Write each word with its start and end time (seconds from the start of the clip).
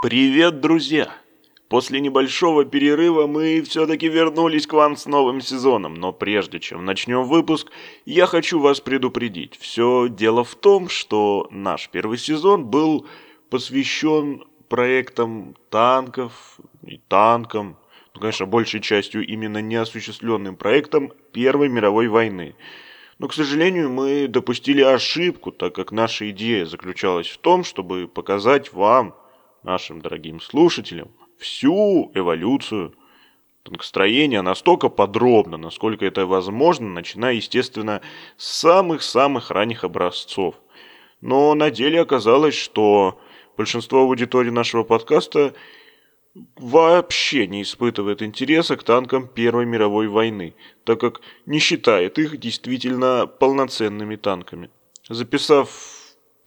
Привет, 0.00 0.60
друзья! 0.60 1.12
После 1.68 1.98
небольшого 1.98 2.64
перерыва 2.64 3.26
мы 3.26 3.60
все-таки 3.62 4.06
вернулись 4.06 4.64
к 4.64 4.72
вам 4.72 4.96
с 4.96 5.06
новым 5.06 5.40
сезоном, 5.40 5.94
но 5.94 6.12
прежде 6.12 6.60
чем 6.60 6.84
начнем 6.84 7.24
выпуск, 7.24 7.72
я 8.06 8.26
хочу 8.26 8.60
вас 8.60 8.80
предупредить. 8.80 9.58
Все 9.58 10.06
дело 10.08 10.44
в 10.44 10.54
том, 10.54 10.88
что 10.88 11.48
наш 11.50 11.88
первый 11.88 12.16
сезон 12.16 12.66
был 12.66 13.08
посвящен 13.50 14.44
проектам 14.68 15.56
танков 15.68 16.60
и 16.86 17.00
танкам, 17.08 17.76
ну, 18.14 18.20
конечно, 18.20 18.46
большей 18.46 18.80
частью 18.80 19.26
именно 19.26 19.60
неосуществленным 19.60 20.54
проектам 20.54 21.12
Первой 21.32 21.68
мировой 21.68 22.06
войны. 22.06 22.54
Но, 23.18 23.26
к 23.26 23.34
сожалению, 23.34 23.90
мы 23.90 24.28
допустили 24.28 24.80
ошибку, 24.80 25.50
так 25.50 25.74
как 25.74 25.90
наша 25.90 26.30
идея 26.30 26.66
заключалась 26.66 27.26
в 27.26 27.38
том, 27.38 27.64
чтобы 27.64 28.06
показать 28.06 28.72
вам, 28.72 29.16
нашим 29.68 30.00
дорогим 30.00 30.40
слушателям, 30.40 31.10
всю 31.36 32.10
эволюцию 32.14 32.94
танкостроения 33.64 34.40
настолько 34.40 34.88
подробно, 34.88 35.58
насколько 35.58 36.06
это 36.06 36.24
возможно, 36.24 36.88
начиная, 36.88 37.34
естественно, 37.34 38.00
с 38.38 38.46
самых-самых 38.60 39.50
ранних 39.50 39.84
образцов. 39.84 40.54
Но 41.20 41.54
на 41.54 41.70
деле 41.70 42.00
оказалось, 42.00 42.54
что 42.54 43.20
большинство 43.58 44.00
аудитории 44.00 44.50
нашего 44.50 44.84
подкаста 44.84 45.52
вообще 46.56 47.46
не 47.46 47.60
испытывает 47.60 48.22
интереса 48.22 48.74
к 48.76 48.84
танкам 48.84 49.28
Первой 49.28 49.66
мировой 49.66 50.08
войны, 50.08 50.54
так 50.84 50.98
как 50.98 51.20
не 51.44 51.58
считает 51.58 52.18
их 52.18 52.38
действительно 52.38 53.26
полноценными 53.26 54.16
танками. 54.16 54.70
Записав 55.10 55.97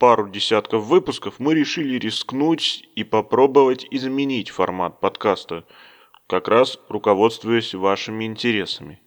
пару 0.02 0.28
десятков 0.28 0.86
выпусков 0.86 1.36
мы 1.38 1.54
решили 1.54 2.00
рискнуть 2.00 2.90
и 2.96 3.04
попробовать 3.04 3.86
изменить 3.92 4.50
формат 4.50 5.00
подкаста, 5.00 5.64
как 6.26 6.48
раз 6.48 6.80
руководствуясь 6.90 7.76
вашими 7.76 8.26
интересами. 8.26 9.00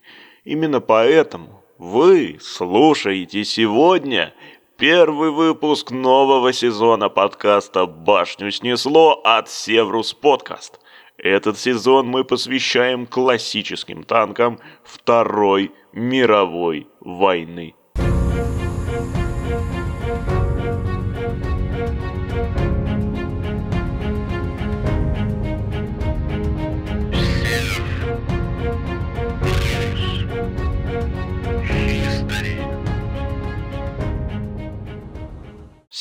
Именно 0.44 0.80
поэтому 0.80 1.64
вы 1.78 2.38
слушаете 2.40 3.42
сегодня 3.42 4.34
первый 4.78 5.32
выпуск 5.32 5.90
нового 5.90 6.52
сезона 6.52 7.08
подкаста 7.08 7.86
«Башню 7.86 8.52
снесло» 8.52 9.20
от 9.24 9.50
Севрус 9.50 10.14
Подкаст. 10.14 10.78
Этот 11.18 11.58
сезон 11.58 12.06
мы 12.06 12.22
посвящаем 12.22 13.06
классическим 13.06 14.04
танкам 14.04 14.60
Второй 14.84 15.72
мировой 15.92 16.86
войны. 17.00 17.74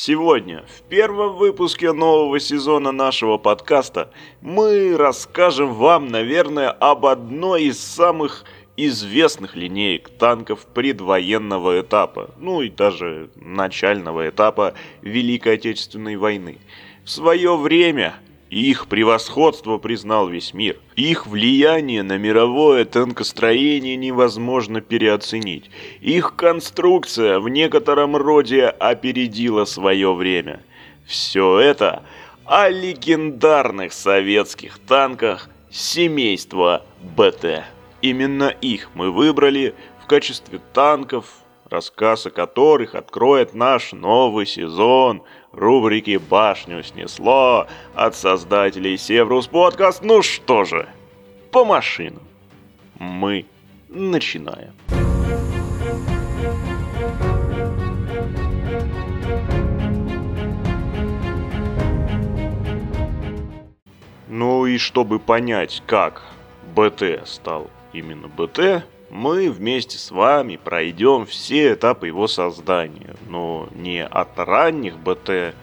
Сегодня, 0.06 0.66
в 0.66 0.82
первом 0.82 1.36
выпуске 1.36 1.90
нового 1.94 2.38
сезона 2.38 2.92
нашего 2.92 3.38
подкаста, 3.38 4.10
мы 4.42 4.98
расскажем 4.98 5.72
вам, 5.72 6.08
наверное, 6.08 6.68
об 6.68 7.06
одной 7.06 7.64
из 7.64 7.80
самых 7.80 8.44
известных 8.76 9.56
линеек 9.56 10.10
танков 10.10 10.66
предвоенного 10.66 11.80
этапа, 11.80 12.32
ну 12.38 12.60
и 12.60 12.68
даже 12.68 13.30
начального 13.36 14.28
этапа 14.28 14.74
Великой 15.00 15.54
Отечественной 15.54 16.16
войны. 16.16 16.58
В 17.02 17.08
свое 17.08 17.56
время 17.56 18.16
их 18.54 18.86
превосходство 18.86 19.78
признал 19.78 20.28
весь 20.28 20.54
мир. 20.54 20.76
Их 20.94 21.26
влияние 21.26 22.04
на 22.04 22.18
мировое 22.18 22.84
танкостроение 22.84 23.96
невозможно 23.96 24.80
переоценить. 24.80 25.70
Их 26.00 26.36
конструкция 26.36 27.40
в 27.40 27.48
некотором 27.48 28.14
роде 28.14 28.66
опередила 28.66 29.64
свое 29.64 30.14
время. 30.14 30.62
Все 31.04 31.58
это 31.58 32.04
о 32.44 32.68
легендарных 32.68 33.92
советских 33.92 34.78
танках 34.78 35.50
семейства 35.68 36.84
БТ. 37.16 37.64
Именно 38.02 38.50
их 38.60 38.90
мы 38.94 39.10
выбрали 39.10 39.74
в 40.00 40.06
качестве 40.06 40.60
танков, 40.72 41.26
рассказ 41.68 42.26
о 42.26 42.30
которых 42.30 42.94
откроет 42.94 43.52
наш 43.52 43.90
новый 43.92 44.46
сезон– 44.46 45.24
рубрики 45.56 46.16
«Башню 46.16 46.82
снесло» 46.82 47.66
от 47.94 48.14
создателей 48.14 48.96
Севрус 48.98 49.46
Подкаст. 49.46 50.02
Ну 50.02 50.22
что 50.22 50.64
же, 50.64 50.88
по 51.50 51.64
машинам. 51.64 52.22
Мы 52.98 53.46
начинаем. 53.88 54.72
Ну 64.28 64.66
и 64.66 64.78
чтобы 64.78 65.20
понять, 65.20 65.82
как 65.86 66.22
БТ 66.74 67.26
стал 67.26 67.70
именно 67.92 68.26
БТ, 68.26 68.84
мы 69.14 69.48
вместе 69.48 69.96
с 69.96 70.10
вами 70.10 70.56
пройдем 70.56 71.24
все 71.24 71.74
этапы 71.74 72.08
его 72.08 72.26
создания, 72.26 73.14
но 73.28 73.68
не 73.72 74.04
от 74.04 74.36
ранних 74.36 74.98
БТ 74.98 75.54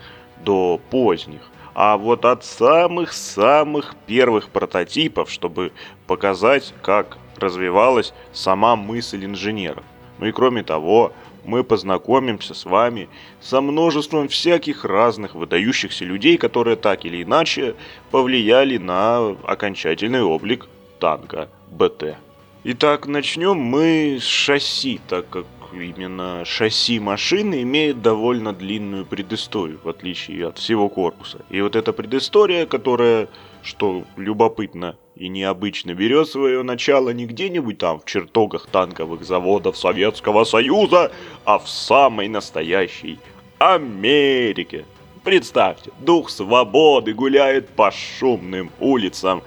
до 0.41 0.79
поздних, 0.89 1.41
а 1.75 1.97
вот 1.97 2.23
от 2.23 2.45
самых-самых 2.45 3.95
первых 4.07 4.47
прототипов, 4.47 5.29
чтобы 5.29 5.73
показать, 6.07 6.73
как 6.81 7.17
развивалась 7.35 8.13
сама 8.31 8.77
мысль 8.77 9.25
инженеров. 9.25 9.83
Ну 10.19 10.27
и 10.27 10.31
кроме 10.31 10.63
того, 10.63 11.11
мы 11.43 11.65
познакомимся 11.65 12.53
с 12.53 12.63
вами 12.63 13.09
со 13.41 13.59
множеством 13.59 14.29
всяких 14.29 14.85
разных 14.85 15.35
выдающихся 15.35 16.05
людей, 16.05 16.37
которые 16.37 16.77
так 16.77 17.03
или 17.03 17.21
иначе 17.21 17.75
повлияли 18.11 18.77
на 18.77 19.35
окончательный 19.43 20.23
облик 20.23 20.67
танка 20.99 21.49
БТ. 21.69 22.15
Итак, 22.63 23.07
начнем 23.07 23.57
мы 23.57 24.19
с 24.21 24.23
шасси, 24.23 25.01
так 25.07 25.27
как 25.29 25.47
именно 25.73 26.45
шасси 26.45 26.99
машины 26.99 27.63
имеет 27.63 28.03
довольно 28.03 28.53
длинную 28.53 29.03
предысторию, 29.03 29.79
в 29.83 29.89
отличие 29.89 30.47
от 30.47 30.59
всего 30.59 30.87
корпуса. 30.87 31.39
И 31.49 31.59
вот 31.59 31.75
эта 31.75 31.91
предыстория, 31.91 32.67
которая, 32.67 33.29
что 33.63 34.03
любопытно 34.15 34.95
и 35.15 35.27
необычно, 35.27 35.95
берет 35.95 36.27
свое 36.27 36.61
начало 36.61 37.09
не 37.09 37.25
где-нибудь 37.25 37.79
там 37.79 37.99
в 37.99 38.05
чертогах 38.05 38.67
танковых 38.67 39.23
заводов 39.23 39.75
Советского 39.75 40.43
Союза, 40.43 41.11
а 41.45 41.57
в 41.57 41.67
самой 41.67 42.27
настоящей 42.27 43.17
Америке. 43.57 44.85
Представьте, 45.23 45.89
дух 45.97 46.29
свободы 46.29 47.15
гуляет 47.15 47.69
по 47.69 47.89
шумным 47.89 48.69
улицам 48.79 49.41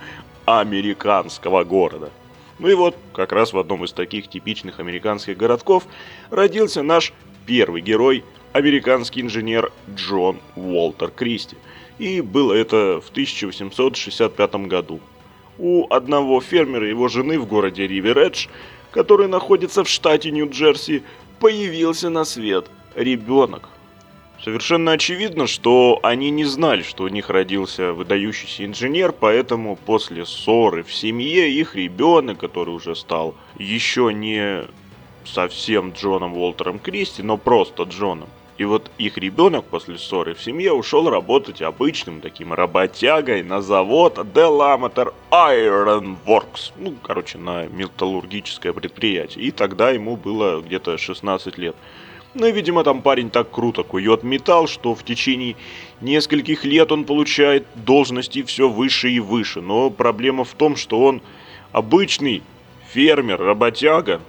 американского 0.46 1.62
города. 1.62 2.10
Ну 2.58 2.68
и 2.68 2.74
вот, 2.74 2.96
как 3.12 3.32
раз 3.32 3.52
в 3.52 3.58
одном 3.58 3.84
из 3.84 3.92
таких 3.92 4.28
типичных 4.28 4.78
американских 4.78 5.36
городков 5.36 5.84
родился 6.30 6.82
наш 6.82 7.12
первый 7.46 7.80
герой, 7.80 8.24
американский 8.52 9.20
инженер 9.20 9.72
Джон 9.92 10.38
Уолтер 10.54 11.10
Кристи. 11.10 11.56
И 11.98 12.20
было 12.20 12.52
это 12.52 13.00
в 13.00 13.10
1865 13.10 14.54
году. 14.66 15.00
У 15.58 15.86
одного 15.92 16.40
фермера 16.40 16.88
его 16.88 17.08
жены 17.08 17.38
в 17.38 17.46
городе 17.46 17.86
Ривередж, 17.86 18.48
который 18.90 19.28
находится 19.28 19.84
в 19.84 19.88
штате 19.88 20.30
Нью-Джерси, 20.30 21.02
появился 21.40 22.10
на 22.10 22.24
свет 22.24 22.66
ребенок, 22.94 23.68
Совершенно 24.44 24.92
очевидно, 24.92 25.46
что 25.46 26.00
они 26.02 26.28
не 26.28 26.44
знали, 26.44 26.82
что 26.82 27.04
у 27.04 27.08
них 27.08 27.30
родился 27.30 27.94
выдающийся 27.94 28.66
инженер, 28.66 29.12
поэтому 29.12 29.74
после 29.74 30.26
ссоры 30.26 30.82
в 30.82 30.92
семье 30.92 31.50
их 31.50 31.74
ребенок, 31.74 32.40
который 32.40 32.74
уже 32.74 32.94
стал 32.94 33.34
еще 33.58 34.12
не 34.12 34.64
совсем 35.24 35.92
Джоном 35.92 36.36
Уолтером 36.36 36.78
Кристи, 36.78 37.22
но 37.22 37.38
просто 37.38 37.84
Джоном. 37.84 38.28
И 38.58 38.64
вот 38.64 38.90
их 38.98 39.16
ребенок 39.16 39.64
после 39.64 39.96
ссоры 39.96 40.34
в 40.34 40.42
семье 40.42 40.74
ушел 40.74 41.08
работать 41.08 41.62
обычным 41.62 42.20
таким 42.20 42.52
работягой 42.52 43.42
на 43.42 43.62
завод 43.62 44.18
Delamater 44.18 45.14
Iron 45.30 46.18
Works. 46.26 46.72
Ну, 46.76 46.94
короче, 47.02 47.38
на 47.38 47.66
металлургическое 47.66 48.74
предприятие. 48.74 49.46
И 49.46 49.50
тогда 49.50 49.90
ему 49.90 50.16
было 50.16 50.60
где-то 50.60 50.98
16 50.98 51.56
лет. 51.56 51.74
Ну 52.34 52.46
и, 52.46 52.52
видимо, 52.52 52.82
там 52.82 53.00
парень 53.00 53.30
так 53.30 53.50
круто 53.50 53.84
кует 53.84 54.24
металл, 54.24 54.66
что 54.66 54.96
в 54.96 55.04
течение 55.04 55.54
нескольких 56.00 56.64
лет 56.64 56.90
он 56.90 57.04
получает 57.04 57.64
должности 57.76 58.42
все 58.42 58.68
выше 58.68 59.08
и 59.10 59.20
выше. 59.20 59.60
Но 59.60 59.88
проблема 59.88 60.44
в 60.44 60.52
том, 60.54 60.74
что 60.74 61.00
он 61.00 61.22
обычный 61.70 62.42
фермер, 62.92 63.40
работяга, 63.40 64.20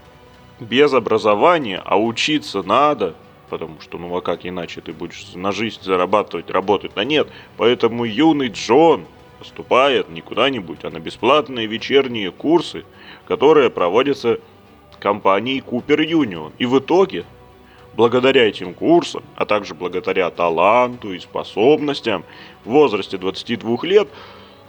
без 0.60 0.94
образования, 0.94 1.82
а 1.84 2.00
учиться 2.00 2.62
надо. 2.62 3.16
потому 3.50 3.80
что, 3.82 3.98
ну 3.98 4.16
а 4.16 4.22
как 4.22 4.46
иначе 4.46 4.82
ты 4.82 4.94
будешь 4.94 5.26
на 5.34 5.52
жизнь 5.52 5.80
зарабатывать, 5.82 6.50
работать? 6.50 6.92
А 6.96 7.04
нет, 7.04 7.28
поэтому 7.58 8.06
юный 8.06 8.50
Джон 8.50 9.06
поступает 9.40 10.10
не 10.10 10.22
куда-нибудь, 10.22 10.84
а 10.84 10.90
на 10.90 11.00
бесплатные 11.00 11.68
вечерние 11.68 12.32
курсы, 12.32 12.86
которые 13.28 13.70
проводятся 13.70 14.40
компанией 15.00 15.60
Cooper 15.60 16.06
Union. 16.08 16.52
И 16.58 16.66
в 16.66 16.80
итоге, 16.80 17.26
благодаря 17.96 18.48
этим 18.48 18.74
курсам, 18.74 19.24
а 19.36 19.46
также 19.46 19.74
благодаря 19.74 20.30
таланту 20.30 21.14
и 21.14 21.20
способностям, 21.20 22.24
в 22.64 22.72
возрасте 22.72 23.18
22 23.18 23.78
лет 23.84 24.08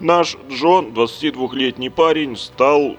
наш 0.01 0.37
Джон, 0.51 0.93
22-летний 0.93 1.91
парень, 1.91 2.37
стал 2.37 2.97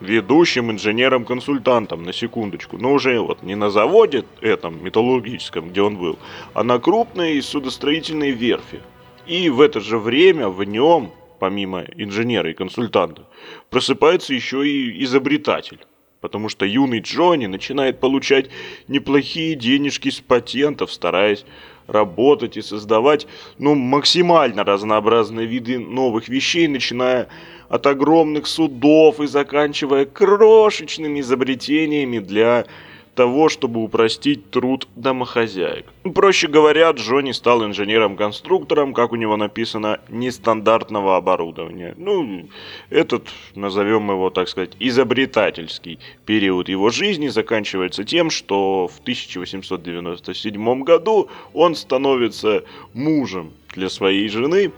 ведущим 0.00 0.70
инженером-консультантом, 0.70 2.02
на 2.02 2.12
секундочку, 2.12 2.76
но 2.76 2.92
уже 2.92 3.20
вот 3.20 3.42
не 3.42 3.54
на 3.54 3.70
заводе 3.70 4.24
этом 4.40 4.82
металлургическом, 4.84 5.70
где 5.70 5.82
он 5.82 5.96
был, 5.96 6.18
а 6.54 6.64
на 6.64 6.78
крупной 6.78 7.40
судостроительной 7.40 8.32
верфи. 8.32 8.80
И 9.26 9.48
в 9.48 9.60
это 9.60 9.80
же 9.80 9.98
время 9.98 10.48
в 10.48 10.64
нем, 10.64 11.12
помимо 11.38 11.84
инженера 11.96 12.50
и 12.50 12.54
консультанта, 12.54 13.22
просыпается 13.70 14.34
еще 14.34 14.66
и 14.68 15.04
изобретатель. 15.04 15.78
Потому 16.22 16.48
что 16.48 16.64
юный 16.64 17.00
Джонни 17.00 17.46
начинает 17.46 17.98
получать 17.98 18.48
неплохие 18.86 19.56
денежки 19.56 20.08
с 20.08 20.20
патентов, 20.20 20.92
стараясь 20.92 21.44
работать 21.88 22.56
и 22.56 22.62
создавать 22.62 23.26
ну, 23.58 23.74
максимально 23.74 24.62
разнообразные 24.62 25.46
виды 25.48 25.80
новых 25.80 26.28
вещей, 26.28 26.68
начиная 26.68 27.26
от 27.68 27.88
огромных 27.88 28.46
судов 28.46 29.18
и 29.18 29.26
заканчивая 29.26 30.04
крошечными 30.04 31.18
изобретениями 31.20 32.20
для 32.20 32.66
того, 33.14 33.48
чтобы 33.48 33.82
упростить 33.82 34.50
труд 34.50 34.88
домохозяек. 34.96 35.86
Проще 36.14 36.48
говоря, 36.48 36.90
Джонни 36.90 37.32
стал 37.32 37.64
инженером-конструктором, 37.64 38.94
как 38.94 39.12
у 39.12 39.16
него 39.16 39.36
написано, 39.36 40.00
нестандартного 40.08 41.16
оборудования. 41.16 41.94
Ну, 41.98 42.48
этот, 42.90 43.28
назовем 43.54 44.10
его, 44.10 44.30
так 44.30 44.48
сказать, 44.48 44.72
изобретательский 44.78 45.98
период 46.24 46.68
его 46.68 46.88
жизни 46.90 47.28
заканчивается 47.28 48.04
тем, 48.04 48.30
что 48.30 48.88
в 48.88 49.00
1897 49.00 50.82
году 50.82 51.28
он 51.52 51.74
становится 51.74 52.64
мужем 52.94 53.52
для 53.74 53.88
своей 53.90 54.28
жены, 54.28 54.72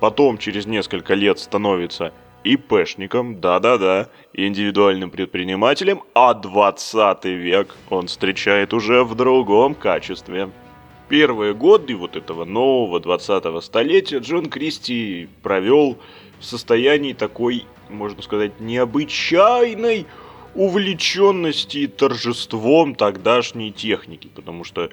потом 0.00 0.38
через 0.38 0.66
несколько 0.66 1.14
лет 1.14 1.38
становится 1.38 2.12
ИПшником, 2.46 3.40
да-да-да, 3.40 4.08
индивидуальным 4.32 5.10
предпринимателем, 5.10 6.02
а 6.14 6.32
20 6.32 7.24
век 7.24 7.74
он 7.90 8.06
встречает 8.06 8.72
уже 8.72 9.02
в 9.02 9.14
другом 9.14 9.74
качестве. 9.74 10.50
Первые 11.08 11.54
годы 11.54 11.96
вот 11.96 12.16
этого 12.16 12.44
нового 12.44 13.00
20-го 13.00 13.60
столетия 13.60 14.18
Джон 14.18 14.48
Кристи 14.48 15.28
провел 15.42 15.98
в 16.38 16.44
состоянии 16.44 17.12
такой, 17.12 17.64
можно 17.88 18.22
сказать, 18.22 18.60
необычайной 18.60 20.06
увлеченности 20.54 21.78
и 21.78 21.86
торжеством 21.86 22.94
тогдашней 22.94 23.72
техники, 23.72 24.30
потому 24.34 24.64
что 24.64 24.90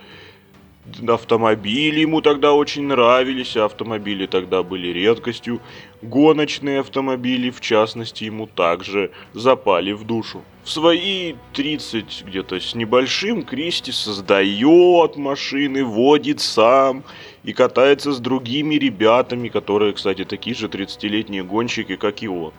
Автомобили 1.07 2.01
ему 2.01 2.19
тогда 2.19 2.51
очень 2.51 2.83
нравились, 2.87 3.55
автомобили 3.55 4.25
тогда 4.25 4.63
были 4.63 4.89
редкостью. 4.89 5.61
Гоночные 6.01 6.81
автомобили, 6.81 7.51
в 7.51 7.61
частности, 7.61 8.25
ему 8.25 8.47
также 8.47 9.11
запали 9.33 9.93
в 9.93 10.03
душу. 10.03 10.43
В 10.65 10.69
свои 10.69 11.35
30 11.53 12.25
где-то 12.27 12.59
с 12.59 12.75
небольшим 12.75 13.43
Кристи 13.43 13.93
создает 13.93 15.15
машины, 15.15 15.85
водит 15.85 16.41
сам 16.41 17.05
и 17.45 17.53
катается 17.53 18.11
с 18.11 18.19
другими 18.19 18.75
ребятами, 18.75 19.47
которые, 19.47 19.93
кстати, 19.93 20.25
такие 20.25 20.55
же 20.55 20.67
30-летние 20.67 21.43
гонщики, 21.43 21.95
как 21.95 22.23
и 22.23 22.27
он. 22.27 22.51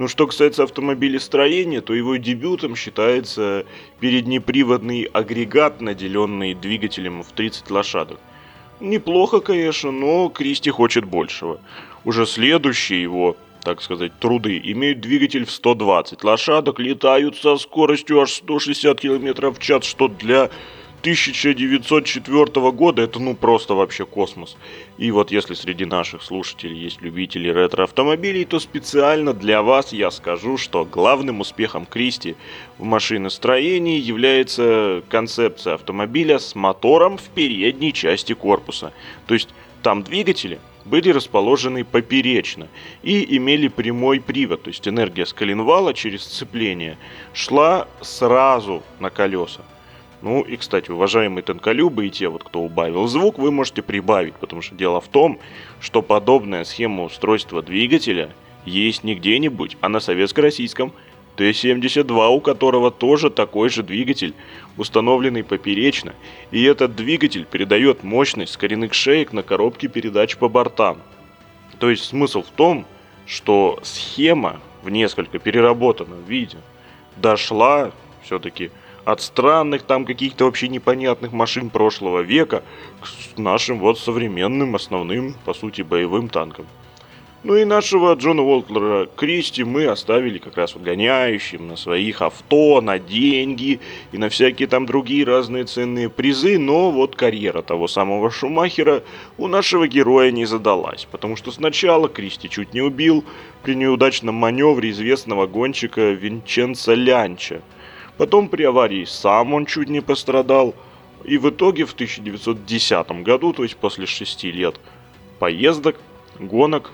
Ну, 0.00 0.08
что 0.08 0.26
касается 0.26 0.62
автомобилестроения, 0.62 1.82
то 1.82 1.92
его 1.92 2.16
дебютом 2.16 2.74
считается 2.74 3.66
переднеприводный 4.00 5.02
агрегат, 5.02 5.82
наделенный 5.82 6.54
двигателем 6.54 7.22
в 7.22 7.30
30 7.32 7.70
лошадок. 7.70 8.18
Неплохо, 8.80 9.40
конечно, 9.40 9.90
но 9.90 10.30
Кристи 10.30 10.70
хочет 10.70 11.04
большего. 11.04 11.60
Уже 12.06 12.24
следующие 12.24 13.02
его, 13.02 13.36
так 13.62 13.82
сказать, 13.82 14.18
труды 14.18 14.58
имеют 14.64 15.02
двигатель 15.02 15.44
в 15.44 15.50
120 15.50 16.24
лошадок, 16.24 16.78
летают 16.80 17.36
со 17.36 17.58
скоростью 17.58 18.22
аж 18.22 18.32
160 18.32 18.98
км 18.98 19.50
в 19.50 19.58
час, 19.58 19.84
что 19.84 20.08
для 20.08 20.48
1904 21.00 22.70
года 22.72 23.02
это 23.02 23.18
ну 23.18 23.34
просто 23.34 23.74
вообще 23.74 24.04
космос. 24.04 24.56
И 24.98 25.10
вот 25.10 25.30
если 25.30 25.54
среди 25.54 25.86
наших 25.86 26.22
слушателей 26.22 26.76
есть 26.76 27.00
любители 27.00 27.48
ретро-автомобилей, 27.48 28.44
то 28.44 28.60
специально 28.60 29.32
для 29.32 29.62
вас 29.62 29.92
я 29.92 30.10
скажу, 30.10 30.58
что 30.58 30.84
главным 30.84 31.40
успехом 31.40 31.86
Кристи 31.86 32.36
в 32.76 32.84
машиностроении 32.84 33.98
является 33.98 35.02
концепция 35.08 35.74
автомобиля 35.74 36.38
с 36.38 36.54
мотором 36.54 37.16
в 37.16 37.28
передней 37.30 37.94
части 37.94 38.34
корпуса. 38.34 38.92
То 39.26 39.34
есть 39.34 39.48
там 39.82 40.02
двигатели 40.02 40.60
были 40.84 41.10
расположены 41.10 41.84
поперечно 41.84 42.68
и 43.02 43.36
имели 43.36 43.68
прямой 43.68 44.20
привод, 44.20 44.64
то 44.64 44.68
есть 44.68 44.86
энергия 44.86 45.24
с 45.24 45.32
коленвала 45.32 45.94
через 45.94 46.24
сцепление 46.24 46.98
шла 47.32 47.88
сразу 48.02 48.82
на 48.98 49.10
колеса. 49.10 49.62
Ну 50.22 50.42
и, 50.42 50.56
кстати, 50.56 50.90
уважаемые 50.90 51.42
тонколюбы 51.42 52.06
и 52.06 52.10
те, 52.10 52.28
вот, 52.28 52.44
кто 52.44 52.60
убавил 52.60 53.06
звук, 53.06 53.38
вы 53.38 53.50
можете 53.50 53.80
прибавить, 53.80 54.34
потому 54.34 54.60
что 54.60 54.74
дело 54.74 55.00
в 55.00 55.08
том, 55.08 55.38
что 55.80 56.02
подобная 56.02 56.64
схема 56.64 57.04
устройства 57.04 57.62
двигателя 57.62 58.30
есть 58.66 59.02
не 59.02 59.14
где-нибудь, 59.14 59.78
а 59.80 59.88
на 59.88 59.98
советско-российском 60.00 60.92
Т-72, 61.36 62.28
у 62.28 62.40
которого 62.40 62.90
тоже 62.90 63.30
такой 63.30 63.70
же 63.70 63.82
двигатель, 63.82 64.34
установленный 64.76 65.42
поперечно, 65.42 66.12
и 66.50 66.62
этот 66.64 66.94
двигатель 66.96 67.46
передает 67.46 68.02
мощность 68.02 68.58
коренных 68.58 68.92
шеек 68.92 69.32
на 69.32 69.42
коробке 69.42 69.88
передач 69.88 70.36
по 70.36 70.50
бортам. 70.50 70.98
То 71.78 71.88
есть 71.88 72.04
смысл 72.04 72.42
в 72.42 72.50
том, 72.50 72.84
что 73.26 73.78
схема 73.82 74.60
в 74.82 74.90
несколько 74.90 75.38
переработанном 75.38 76.22
виде 76.24 76.58
дошла 77.16 77.90
все-таки 78.22 78.70
от 79.12 79.20
странных 79.20 79.82
там 79.82 80.04
каких-то 80.04 80.44
вообще 80.44 80.68
непонятных 80.68 81.32
машин 81.32 81.70
прошлого 81.70 82.20
века 82.20 82.62
к 83.34 83.38
нашим 83.38 83.78
вот 83.78 83.98
современным 83.98 84.76
основным, 84.76 85.34
по 85.44 85.54
сути, 85.54 85.82
боевым 85.82 86.28
танкам. 86.28 86.66
Ну 87.42 87.56
и 87.56 87.64
нашего 87.64 88.12
Джона 88.12 88.42
Уолклера 88.42 89.06
Кристи 89.16 89.64
мы 89.64 89.86
оставили 89.86 90.36
как 90.36 90.58
раз 90.58 90.74
вот 90.74 90.82
гоняющим 90.82 91.68
на 91.68 91.76
своих 91.76 92.20
авто, 92.20 92.82
на 92.82 92.98
деньги 92.98 93.80
и 94.12 94.18
на 94.18 94.28
всякие 94.28 94.68
там 94.68 94.84
другие 94.84 95.24
разные 95.24 95.64
ценные 95.64 96.10
призы, 96.10 96.58
но 96.58 96.90
вот 96.90 97.16
карьера 97.16 97.62
того 97.62 97.88
самого 97.88 98.30
Шумахера 98.30 99.02
у 99.38 99.48
нашего 99.48 99.88
героя 99.88 100.30
не 100.30 100.44
задалась, 100.44 101.08
потому 101.10 101.36
что 101.36 101.50
сначала 101.50 102.10
Кристи 102.10 102.50
чуть 102.50 102.74
не 102.74 102.82
убил 102.82 103.24
при 103.62 103.74
неудачном 103.74 104.34
маневре 104.34 104.90
известного 104.90 105.46
гонщика 105.46 106.10
Винченца 106.10 106.92
Лянча– 106.92 107.62
Потом 108.20 108.50
при 108.50 108.64
аварии 108.64 109.06
сам 109.06 109.54
он 109.54 109.64
чуть 109.64 109.88
не 109.88 110.02
пострадал. 110.02 110.74
И 111.24 111.38
в 111.38 111.48
итоге 111.48 111.86
в 111.86 111.94
1910 111.94 113.10
году, 113.22 113.54
то 113.54 113.62
есть 113.62 113.78
после 113.78 114.04
шести 114.04 114.52
лет 114.52 114.78
поездок, 115.38 115.96
гонок, 116.38 116.90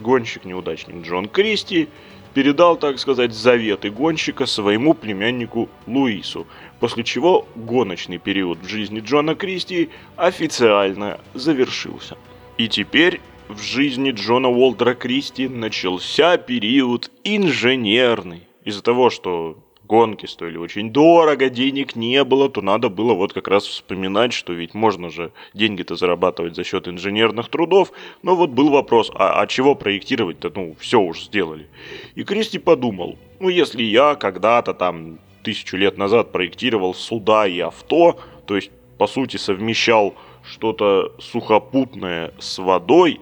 гонщик-неудачник 0.00 1.06
Джон 1.06 1.28
Кристи 1.28 1.86
передал, 2.34 2.76
так 2.76 2.98
сказать, 2.98 3.32
заветы 3.32 3.90
гонщика 3.90 4.46
своему 4.46 4.94
племяннику 4.94 5.68
Луису, 5.86 6.44
после 6.80 7.04
чего 7.04 7.46
гоночный 7.54 8.18
период 8.18 8.58
в 8.58 8.66
жизни 8.68 8.98
Джона 8.98 9.36
Кристи 9.36 9.90
официально 10.16 11.20
завершился. 11.34 12.16
И 12.58 12.66
теперь 12.66 13.20
в 13.48 13.62
жизни 13.62 14.10
Джона 14.10 14.48
Уолтера 14.48 14.94
Кристи 14.94 15.46
начался 15.46 16.36
период 16.36 17.12
инженерный. 17.22 18.48
Из-за 18.64 18.82
того, 18.82 19.10
что 19.10 19.63
гонки 19.86 20.26
стоили 20.26 20.56
очень 20.56 20.90
дорого, 20.90 21.48
денег 21.50 21.96
не 21.96 22.24
было, 22.24 22.48
то 22.48 22.62
надо 22.62 22.88
было 22.88 23.14
вот 23.14 23.32
как 23.32 23.48
раз 23.48 23.64
вспоминать, 23.64 24.32
что 24.32 24.52
ведь 24.52 24.74
можно 24.74 25.10
же 25.10 25.32
деньги-то 25.52 25.96
зарабатывать 25.96 26.56
за 26.56 26.64
счет 26.64 26.88
инженерных 26.88 27.48
трудов. 27.48 27.92
Но 28.22 28.34
вот 28.34 28.50
был 28.50 28.70
вопрос, 28.70 29.10
а, 29.14 29.40
а 29.40 29.46
чего 29.46 29.74
проектировать-то? 29.74 30.52
Ну, 30.54 30.76
все 30.78 31.00
уж 31.00 31.24
сделали. 31.24 31.68
И 32.14 32.24
Кристи 32.24 32.58
подумал, 32.58 33.18
ну, 33.40 33.48
если 33.48 33.82
я 33.82 34.14
когда-то 34.14 34.74
там 34.74 35.18
тысячу 35.42 35.76
лет 35.76 35.98
назад 35.98 36.32
проектировал 36.32 36.94
суда 36.94 37.46
и 37.46 37.60
авто, 37.60 38.18
то 38.46 38.56
есть, 38.56 38.70
по 38.98 39.06
сути, 39.06 39.36
совмещал 39.36 40.14
что-то 40.42 41.12
сухопутное 41.18 42.32
с 42.38 42.58
водой, 42.58 43.20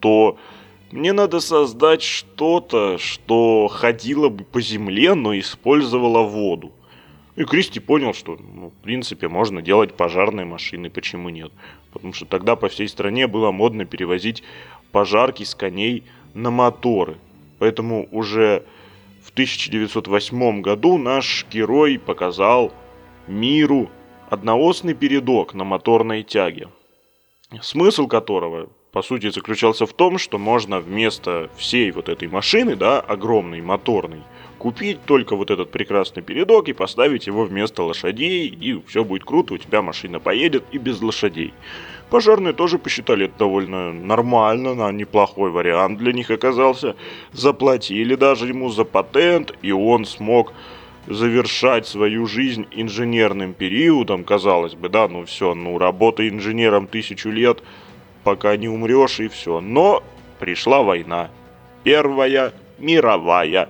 то 0.00 0.36
мне 0.92 1.12
надо 1.12 1.40
создать 1.40 2.02
что-то, 2.02 2.98
что 2.98 3.68
ходило 3.68 4.28
бы 4.28 4.44
по 4.44 4.60
земле, 4.60 5.14
но 5.14 5.38
использовало 5.38 6.22
воду. 6.22 6.72
И 7.34 7.44
Кристи 7.44 7.80
понял, 7.80 8.14
что, 8.14 8.38
ну, 8.38 8.70
в 8.70 8.82
принципе, 8.82 9.28
можно 9.28 9.60
делать 9.60 9.94
пожарные 9.94 10.46
машины, 10.46 10.88
почему 10.88 11.28
нет. 11.28 11.52
Потому 11.92 12.12
что 12.12 12.24
тогда 12.24 12.56
по 12.56 12.68
всей 12.68 12.88
стране 12.88 13.26
было 13.26 13.50
модно 13.50 13.84
перевозить 13.84 14.42
пожарки 14.92 15.42
с 15.42 15.54
коней 15.54 16.04
на 16.34 16.50
моторы. 16.50 17.18
Поэтому 17.58 18.08
уже 18.10 18.64
в 19.22 19.30
1908 19.30 20.62
году 20.62 20.98
наш 20.98 21.46
герой 21.50 21.98
показал 21.98 22.72
миру 23.26 23.90
одноосный 24.30 24.94
передок 24.94 25.52
на 25.52 25.64
моторной 25.64 26.22
тяге. 26.22 26.68
Смысл 27.60 28.06
которого, 28.06 28.70
по 28.96 29.02
сути, 29.02 29.28
заключался 29.28 29.84
в 29.84 29.92
том, 29.92 30.16
что 30.16 30.38
можно 30.38 30.80
вместо 30.80 31.50
всей 31.58 31.90
вот 31.90 32.08
этой 32.08 32.28
машины, 32.28 32.76
да, 32.76 32.98
огромной, 32.98 33.60
моторной, 33.60 34.22
купить 34.56 35.04
только 35.04 35.36
вот 35.36 35.50
этот 35.50 35.70
прекрасный 35.70 36.22
передок 36.22 36.70
и 36.70 36.72
поставить 36.72 37.26
его 37.26 37.44
вместо 37.44 37.82
лошадей, 37.82 38.48
и 38.48 38.80
все 38.86 39.04
будет 39.04 39.26
круто, 39.26 39.52
у 39.52 39.58
тебя 39.58 39.82
машина 39.82 40.18
поедет 40.18 40.64
и 40.72 40.78
без 40.78 41.02
лошадей. 41.02 41.52
Пожарные 42.08 42.54
тоже 42.54 42.78
посчитали 42.78 43.26
это 43.26 43.40
довольно 43.40 43.92
нормально, 43.92 44.74
на 44.74 44.90
неплохой 44.92 45.50
вариант 45.50 45.98
для 45.98 46.14
них 46.14 46.30
оказался. 46.30 46.96
Заплатили 47.32 48.14
даже 48.14 48.48
ему 48.48 48.70
за 48.70 48.86
патент, 48.86 49.52
и 49.60 49.72
он 49.72 50.06
смог 50.06 50.54
завершать 51.06 51.86
свою 51.86 52.26
жизнь 52.26 52.66
инженерным 52.70 53.52
периодом, 53.52 54.24
казалось 54.24 54.74
бы, 54.74 54.88
да, 54.88 55.06
ну 55.06 55.26
все, 55.26 55.54
ну 55.54 55.76
работа 55.76 56.26
инженером 56.26 56.86
тысячу 56.86 57.28
лет, 57.28 57.62
пока 58.26 58.56
не 58.56 58.68
умрешь 58.68 59.20
и 59.20 59.28
все. 59.28 59.60
Но 59.60 60.02
пришла 60.40 60.82
война. 60.82 61.30
Первая 61.84 62.52
мировая. 62.76 63.68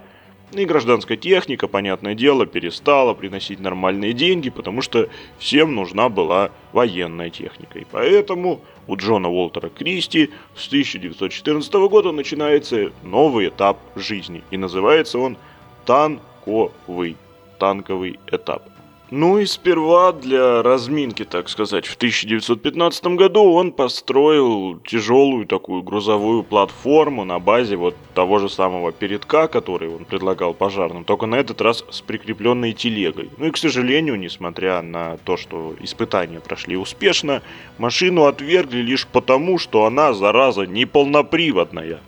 И 0.52 0.64
гражданская 0.64 1.18
техника, 1.18 1.68
понятное 1.68 2.14
дело, 2.14 2.46
перестала 2.46 3.12
приносить 3.12 3.60
нормальные 3.60 4.14
деньги, 4.14 4.48
потому 4.48 4.80
что 4.80 5.10
всем 5.38 5.74
нужна 5.74 6.08
была 6.08 6.52
военная 6.72 7.28
техника. 7.28 7.78
И 7.78 7.84
поэтому 7.84 8.62
у 8.86 8.96
Джона 8.96 9.28
Уолтера 9.28 9.68
Кристи 9.68 10.30
с 10.54 10.68
1914 10.68 11.74
года 11.90 12.12
начинается 12.12 12.92
новый 13.02 13.48
этап 13.48 13.76
жизни. 13.94 14.42
И 14.50 14.56
называется 14.56 15.18
он 15.18 15.36
танковый 15.84 17.16
танковый 17.58 18.18
этап. 18.28 18.62
Ну 19.10 19.38
и 19.38 19.46
сперва 19.46 20.10
для 20.10 20.62
разминки, 20.62 21.24
так 21.24 21.48
сказать, 21.48 21.86
в 21.86 21.94
1915 21.94 23.06
году 23.06 23.52
он 23.52 23.70
построил 23.70 24.80
тяжелую 24.80 25.46
такую 25.46 25.84
грузовую 25.84 26.42
платформу 26.42 27.24
на 27.24 27.38
базе 27.38 27.76
вот 27.76 27.94
того 28.14 28.40
же 28.40 28.48
самого 28.48 28.90
передка, 28.90 29.46
который 29.46 29.94
он 29.94 30.06
предлагал 30.06 30.54
пожарным, 30.54 31.04
только 31.04 31.26
на 31.26 31.36
этот 31.36 31.60
раз 31.60 31.84
с 31.88 32.00
прикрепленной 32.00 32.72
телегой. 32.72 33.30
Ну 33.38 33.46
и, 33.46 33.50
к 33.52 33.58
сожалению, 33.58 34.16
несмотря 34.16 34.82
на 34.82 35.18
то, 35.18 35.36
что 35.36 35.76
испытания 35.80 36.40
прошли 36.40 36.76
успешно, 36.76 37.42
машину 37.78 38.24
отвергли 38.24 38.78
лишь 38.78 39.06
потому, 39.06 39.58
что 39.58 39.84
она, 39.84 40.14
зараза, 40.14 40.66
неполноприводная. 40.66 42.00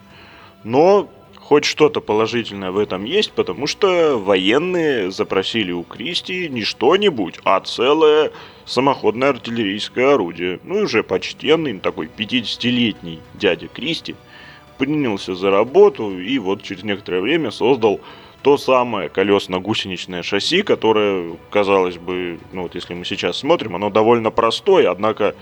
Но 0.65 1.09
хоть 1.49 1.65
что-то 1.65 2.03
положительное 2.03 2.73
в 2.73 2.77
этом 2.77 3.05
есть, 3.05 3.33
потому 3.33 3.67
что 3.67 4.19
военные 4.19 5.11
запросили 5.11 5.73
у 5.73 5.83
Кристи 5.83 6.47
не 6.51 6.63
что-нибудь, 6.63 7.37
а 7.43 7.59
целое 7.61 8.33
самоходное 8.67 9.31
артиллерийское 9.31 10.13
орудие. 10.13 10.61
Ну 10.63 10.81
и 10.81 10.83
уже 10.83 11.03
почтенный, 11.03 11.79
такой 11.79 12.11
50-летний 12.15 13.21
дядя 13.33 13.67
Кристи 13.67 14.15
принялся 14.77 15.35
за 15.35 15.51
работу 15.51 16.19
и 16.19 16.39
вот 16.39 16.63
через 16.63 16.83
некоторое 16.83 17.23
время 17.23 17.51
создал 17.51 18.03
то 18.43 18.59
самое 18.59 19.09
колесно-гусеничное 19.09 20.23
шасси, 20.23 20.61
которое, 20.61 21.35
казалось 21.49 21.97
бы, 21.97 22.41
ну 22.53 22.65
вот 22.65 22.75
если 22.75 22.93
мы 22.93 23.07
сейчас 23.07 23.39
смотрим, 23.39 23.75
оно 23.75 23.89
довольно 23.89 24.31
простое, 24.31 24.91
однако 24.91 25.35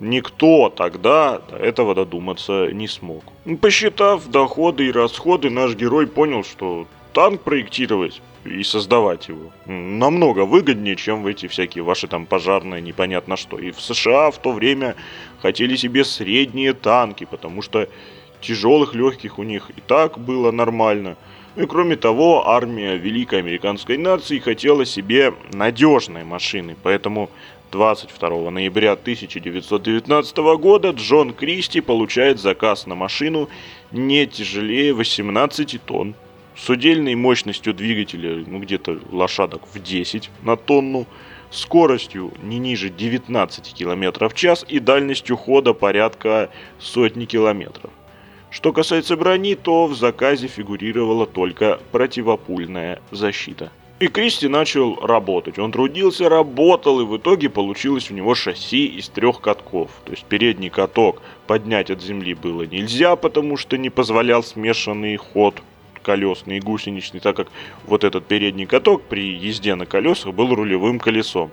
Никто 0.00 0.70
тогда 0.70 1.38
до 1.38 1.56
этого 1.56 1.94
додуматься 1.94 2.68
не 2.72 2.88
смог. 2.88 3.24
Посчитав 3.60 4.26
доходы 4.28 4.86
и 4.86 4.92
расходы, 4.92 5.50
наш 5.50 5.74
герой 5.74 6.06
понял, 6.06 6.42
что 6.42 6.86
танк 7.12 7.42
проектировать 7.42 8.20
и 8.44 8.62
создавать 8.62 9.28
его 9.28 9.52
намного 9.66 10.44
выгоднее, 10.44 10.96
чем 10.96 11.22
в 11.22 11.26
эти 11.26 11.46
всякие 11.46 11.84
ваши 11.84 12.08
там 12.08 12.26
пожарные 12.26 12.82
непонятно 12.82 13.36
что. 13.36 13.58
И 13.58 13.70
в 13.70 13.80
США 13.80 14.30
в 14.30 14.38
то 14.38 14.52
время 14.52 14.96
хотели 15.40 15.76
себе 15.76 16.04
средние 16.04 16.74
танки, 16.74 17.26
потому 17.30 17.62
что 17.62 17.88
тяжелых 18.40 18.94
легких 18.94 19.38
у 19.38 19.42
них 19.42 19.70
и 19.76 19.80
так 19.80 20.18
было 20.18 20.50
нормально. 20.50 21.16
И 21.56 21.66
кроме 21.66 21.96
того, 21.96 22.48
армия 22.48 22.96
великой 22.96 23.38
американской 23.38 23.96
нации 23.96 24.40
хотела 24.40 24.84
себе 24.84 25.32
надежной 25.52 26.24
машины, 26.24 26.76
поэтому 26.82 27.30
22 27.74 28.50
ноября 28.50 28.92
1919 28.92 30.36
года 30.60 30.90
Джон 30.90 31.32
Кристи 31.34 31.80
получает 31.80 32.38
заказ 32.38 32.86
на 32.86 32.94
машину 32.94 33.48
не 33.90 34.28
тяжелее 34.28 34.92
18 34.92 35.82
тонн, 35.84 36.14
с 36.56 36.70
удельной 36.70 37.16
мощностью 37.16 37.74
двигателя 37.74 38.44
ну, 38.46 38.60
где-то 38.60 39.00
лошадок 39.10 39.62
в 39.74 39.82
10 39.82 40.30
на 40.44 40.56
тонну, 40.56 41.08
скоростью 41.50 42.32
не 42.44 42.60
ниже 42.60 42.90
19 42.90 43.74
км 43.74 44.28
в 44.28 44.34
час 44.34 44.64
и 44.68 44.78
дальностью 44.78 45.36
хода 45.36 45.74
порядка 45.74 46.50
сотни 46.78 47.24
километров. 47.24 47.90
Что 48.50 48.72
касается 48.72 49.16
брони, 49.16 49.56
то 49.56 49.88
в 49.88 49.96
заказе 49.96 50.46
фигурировала 50.46 51.26
только 51.26 51.80
противопульная 51.90 53.02
защита. 53.10 53.72
И 54.04 54.08
Кристи 54.08 54.48
начал 54.48 54.96
работать. 54.96 55.58
Он 55.58 55.72
трудился, 55.72 56.28
работал, 56.28 57.00
и 57.00 57.06
в 57.06 57.16
итоге 57.16 57.48
получилось 57.48 58.10
у 58.10 58.14
него 58.14 58.34
шасси 58.34 58.84
из 58.84 59.08
трех 59.08 59.40
катков. 59.40 59.90
То 60.04 60.10
есть 60.10 60.26
передний 60.26 60.68
каток 60.68 61.22
поднять 61.46 61.90
от 61.90 62.02
земли 62.02 62.34
было 62.34 62.64
нельзя, 62.64 63.16
потому 63.16 63.56
что 63.56 63.78
не 63.78 63.88
позволял 63.88 64.42
смешанный 64.42 65.16
ход 65.16 65.62
колесный 66.02 66.58
и 66.58 66.60
гусеничный, 66.60 67.20
так 67.20 67.34
как 67.34 67.48
вот 67.86 68.04
этот 68.04 68.26
передний 68.26 68.66
каток 68.66 69.00
при 69.04 69.36
езде 69.36 69.74
на 69.74 69.86
колесах 69.86 70.34
был 70.34 70.54
рулевым 70.54 70.98
колесом. 70.98 71.50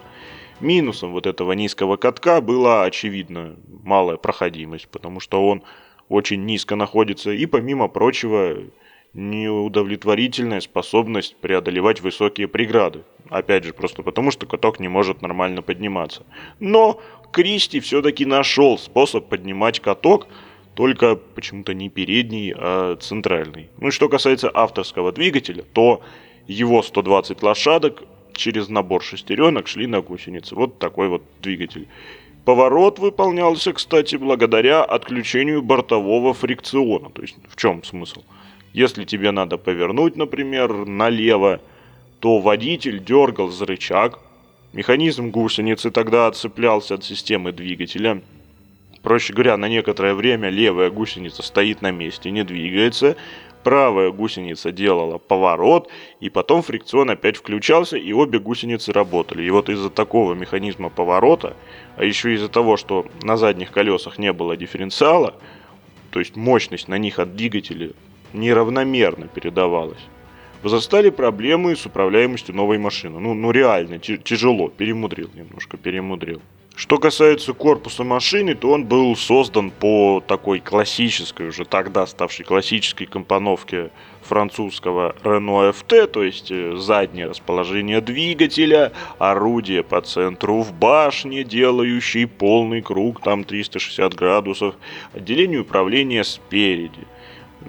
Минусом 0.59 1.13
вот 1.13 1.27
этого 1.27 1.53
низкого 1.53 1.95
катка 1.95 2.41
была, 2.41 2.83
очевидно, 2.83 3.55
малая 3.81 4.17
проходимость, 4.17 4.89
потому 4.89 5.21
что 5.21 5.47
он 5.47 5.63
очень 6.09 6.43
низко 6.43 6.75
находится, 6.75 7.31
и 7.31 7.45
помимо 7.45 7.87
прочего 7.87 8.57
неудовлетворительная 9.13 10.61
способность 10.61 11.35
преодолевать 11.37 12.01
высокие 12.01 12.47
преграды. 12.47 13.03
Опять 13.29 13.63
же, 13.63 13.73
просто 13.73 14.03
потому, 14.03 14.31
что 14.31 14.45
каток 14.45 14.79
не 14.79 14.87
может 14.87 15.21
нормально 15.21 15.61
подниматься. 15.61 16.23
Но 16.59 17.01
Кристи 17.31 17.79
все-таки 17.79 18.25
нашел 18.25 18.77
способ 18.77 19.27
поднимать 19.27 19.79
каток, 19.79 20.27
только 20.75 21.15
почему-то 21.15 21.73
не 21.73 21.89
передний, 21.89 22.53
а 22.55 22.95
центральный. 22.97 23.69
Ну 23.77 23.89
и 23.89 23.91
что 23.91 24.09
касается 24.09 24.51
авторского 24.53 25.11
двигателя, 25.11 25.63
то 25.73 26.01
его 26.47 26.81
120 26.81 27.43
лошадок 27.43 28.03
через 28.33 28.69
набор 28.69 29.03
шестеренок 29.03 29.67
шли 29.67 29.87
на 29.87 30.01
гусеницы. 30.01 30.55
Вот 30.55 30.79
такой 30.79 31.09
вот 31.09 31.23
двигатель. 31.41 31.87
Поворот 32.45 32.99
выполнялся, 32.99 33.71
кстати, 33.73 34.15
благодаря 34.15 34.83
отключению 34.83 35.61
бортового 35.61 36.33
фрикциона. 36.33 37.09
То 37.09 37.21
есть 37.21 37.35
в 37.47 37.55
чем 37.55 37.83
смысл? 37.83 38.23
Если 38.73 39.03
тебе 39.03 39.31
надо 39.31 39.57
повернуть, 39.57 40.15
например, 40.15 40.85
налево, 40.85 41.59
то 42.19 42.39
водитель 42.39 43.03
дергал 43.03 43.49
за 43.49 43.65
рычаг, 43.65 44.19
механизм 44.71 45.29
гусеницы 45.29 45.91
тогда 45.91 46.27
отцеплялся 46.27 46.95
от 46.95 47.03
системы 47.03 47.51
двигателя. 47.51 48.21
Проще 49.01 49.33
говоря, 49.33 49.57
на 49.57 49.67
некоторое 49.67 50.13
время 50.13 50.49
левая 50.49 50.89
гусеница 50.89 51.43
стоит 51.43 51.81
на 51.81 51.91
месте, 51.91 52.31
не 52.31 52.43
двигается, 52.43 53.17
правая 53.63 54.11
гусеница 54.11 54.71
делала 54.71 55.17
поворот, 55.17 55.89
и 56.21 56.29
потом 56.29 56.61
фрикцион 56.61 57.09
опять 57.09 57.37
включался, 57.37 57.97
и 57.97 58.13
обе 58.13 58.39
гусеницы 58.39 58.93
работали. 58.93 59.43
И 59.43 59.49
вот 59.49 59.69
из-за 59.69 59.89
такого 59.89 60.33
механизма 60.33 60.89
поворота, 60.89 61.57
а 61.97 62.05
еще 62.05 62.33
из-за 62.35 62.47
того, 62.47 62.77
что 62.77 63.05
на 63.23 63.35
задних 63.35 63.71
колесах 63.71 64.17
не 64.17 64.31
было 64.31 64.55
дифференциала, 64.55 65.35
то 66.11 66.19
есть 66.19 66.35
мощность 66.35 66.87
на 66.87 66.97
них 66.97 67.19
от 67.19 67.35
двигателя 67.35 67.91
неравномерно 68.33 69.27
передавалось. 69.27 70.01
Возрастали 70.63 71.09
проблемы 71.09 71.75
с 71.75 71.85
управляемостью 71.85 72.55
новой 72.55 72.77
машины. 72.77 73.19
Ну, 73.19 73.33
ну 73.33 73.51
реально, 73.51 73.97
тяжело, 73.97 74.69
перемудрил 74.69 75.29
немножко, 75.33 75.77
перемудрил. 75.77 76.41
Что 76.75 76.97
касается 76.97 77.53
корпуса 77.53 78.03
машины, 78.03 78.55
то 78.55 78.71
он 78.71 78.85
был 78.85 79.15
создан 79.15 79.71
по 79.71 80.23
такой 80.25 80.59
классической, 80.59 81.49
уже 81.49 81.65
тогда 81.65 82.07
ставшей 82.07 82.45
классической 82.45 83.05
компоновке 83.05 83.91
французского 84.23 85.15
Renault 85.23 85.75
FT, 85.75 86.07
то 86.07 86.23
есть 86.23 86.49
э, 86.49 86.75
заднее 86.77 87.27
расположение 87.27 87.99
двигателя, 87.99 88.93
орудие 89.19 89.83
по 89.83 90.01
центру 90.01 90.61
в 90.61 90.73
башне, 90.73 91.43
делающий 91.43 92.25
полный 92.25 92.81
круг, 92.81 93.21
там 93.21 93.43
360 93.43 94.13
градусов, 94.13 94.75
отделение 95.13 95.61
управления 95.61 96.23
спереди– 96.23 97.05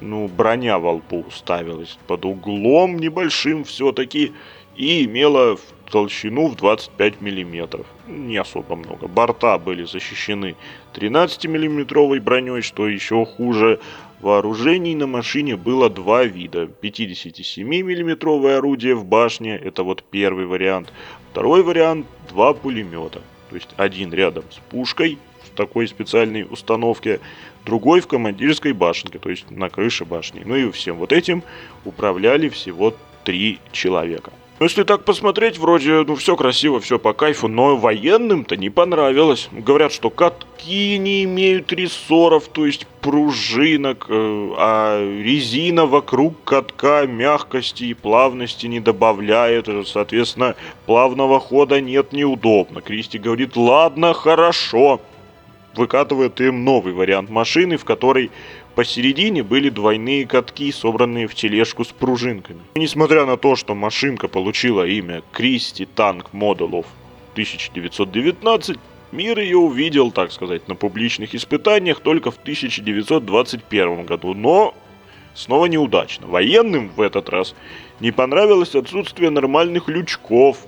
ну, 0.02 0.28
броня 0.28 0.78
во 0.78 0.92
лбу 0.92 1.24
ставилась 1.30 1.98
под 2.06 2.24
углом 2.24 2.98
небольшим 2.98 3.64
все-таки 3.64 4.32
и 4.76 5.04
имела 5.04 5.58
толщину 5.90 6.48
в 6.48 6.56
25 6.56 7.20
мм. 7.20 7.84
Не 8.08 8.38
особо 8.38 8.76
много. 8.76 9.06
Борта 9.06 9.58
были 9.58 9.84
защищены 9.84 10.56
13 10.94 11.46
миллиметровой 11.46 12.20
броней, 12.20 12.62
что 12.62 12.88
еще 12.88 13.24
хуже. 13.24 13.78
Вооружений 14.20 14.94
на 14.94 15.06
машине 15.06 15.56
было 15.56 15.90
два 15.90 16.24
вида. 16.24 16.66
57 16.66 17.66
миллиметровое 17.66 18.58
орудие 18.58 18.94
в 18.94 19.04
башне, 19.04 19.56
это 19.56 19.82
вот 19.82 20.02
первый 20.10 20.46
вариант. 20.46 20.92
Второй 21.30 21.62
вариант– 21.62 22.06
два 22.28 22.54
пулемета. 22.54 23.20
То 23.50 23.56
есть 23.56 23.68
один 23.76 24.12
рядом 24.14 24.44
с 24.50 24.56
пушкой 24.70 25.18
такой 25.54 25.88
специальной 25.88 26.46
установке, 26.48 27.20
другой 27.64 28.00
в 28.00 28.06
командирской 28.06 28.72
башенке, 28.72 29.18
то 29.18 29.30
есть 29.30 29.50
на 29.50 29.68
крыше 29.68 30.04
башни. 30.04 30.42
Ну 30.44 30.56
и 30.56 30.70
всем 30.70 30.96
вот 30.96 31.12
этим 31.12 31.42
управляли 31.84 32.48
всего 32.48 32.94
три 33.24 33.58
человека. 33.72 34.32
Ну, 34.62 34.66
если 34.66 34.84
так 34.84 35.04
посмотреть, 35.04 35.58
вроде, 35.58 36.04
ну, 36.06 36.14
все 36.14 36.36
красиво, 36.36 36.78
все 36.78 36.96
по 36.96 37.14
кайфу, 37.14 37.48
но 37.48 37.76
военным-то 37.76 38.56
не 38.56 38.70
понравилось. 38.70 39.48
Говорят, 39.50 39.90
что 39.90 40.08
катки 40.08 40.98
не 40.98 41.24
имеют 41.24 41.72
рессоров, 41.72 42.46
то 42.46 42.64
есть 42.64 42.86
пружинок, 43.00 44.06
э, 44.08 44.50
а 44.58 45.04
резина 45.20 45.86
вокруг 45.86 46.44
катка 46.44 47.08
мягкости 47.08 47.84
и 47.84 47.94
плавности 47.94 48.66
не 48.66 48.78
добавляет. 48.78 49.68
Соответственно, 49.84 50.54
плавного 50.86 51.40
хода 51.40 51.80
нет, 51.80 52.12
неудобно. 52.12 52.82
Кристи 52.82 53.18
говорит, 53.18 53.56
ладно, 53.56 54.14
хорошо. 54.14 55.00
Выкатывает 55.74 56.40
им 56.40 56.64
новый 56.64 56.92
вариант 56.92 57.30
машины, 57.30 57.76
в 57.76 57.84
которой 57.84 58.30
Посередине 58.74 59.42
были 59.42 59.68
двойные 59.68 60.26
катки, 60.26 60.72
собранные 60.72 61.26
в 61.26 61.34
тележку 61.34 61.84
с 61.84 61.88
пружинками. 61.88 62.60
И 62.74 62.80
несмотря 62.80 63.26
на 63.26 63.36
то, 63.36 63.54
что 63.54 63.74
машинка 63.74 64.28
получила 64.28 64.86
имя 64.86 65.22
Кристи 65.32 65.84
Танк 65.84 66.32
Моделов 66.32 66.86
1919, 67.32 68.78
мир 69.12 69.38
ее 69.38 69.58
увидел, 69.58 70.10
так 70.10 70.32
сказать, 70.32 70.68
на 70.68 70.74
публичных 70.74 71.34
испытаниях 71.34 72.00
только 72.00 72.30
в 72.30 72.38
1921 72.38 74.06
году, 74.06 74.32
но 74.32 74.74
снова 75.34 75.66
неудачно. 75.66 76.26
Военным 76.26 76.90
в 76.96 77.00
этот 77.02 77.28
раз 77.28 77.54
не 78.00 78.10
понравилось 78.10 78.74
отсутствие 78.74 79.28
нормальных 79.28 79.88
лючков, 79.88 80.58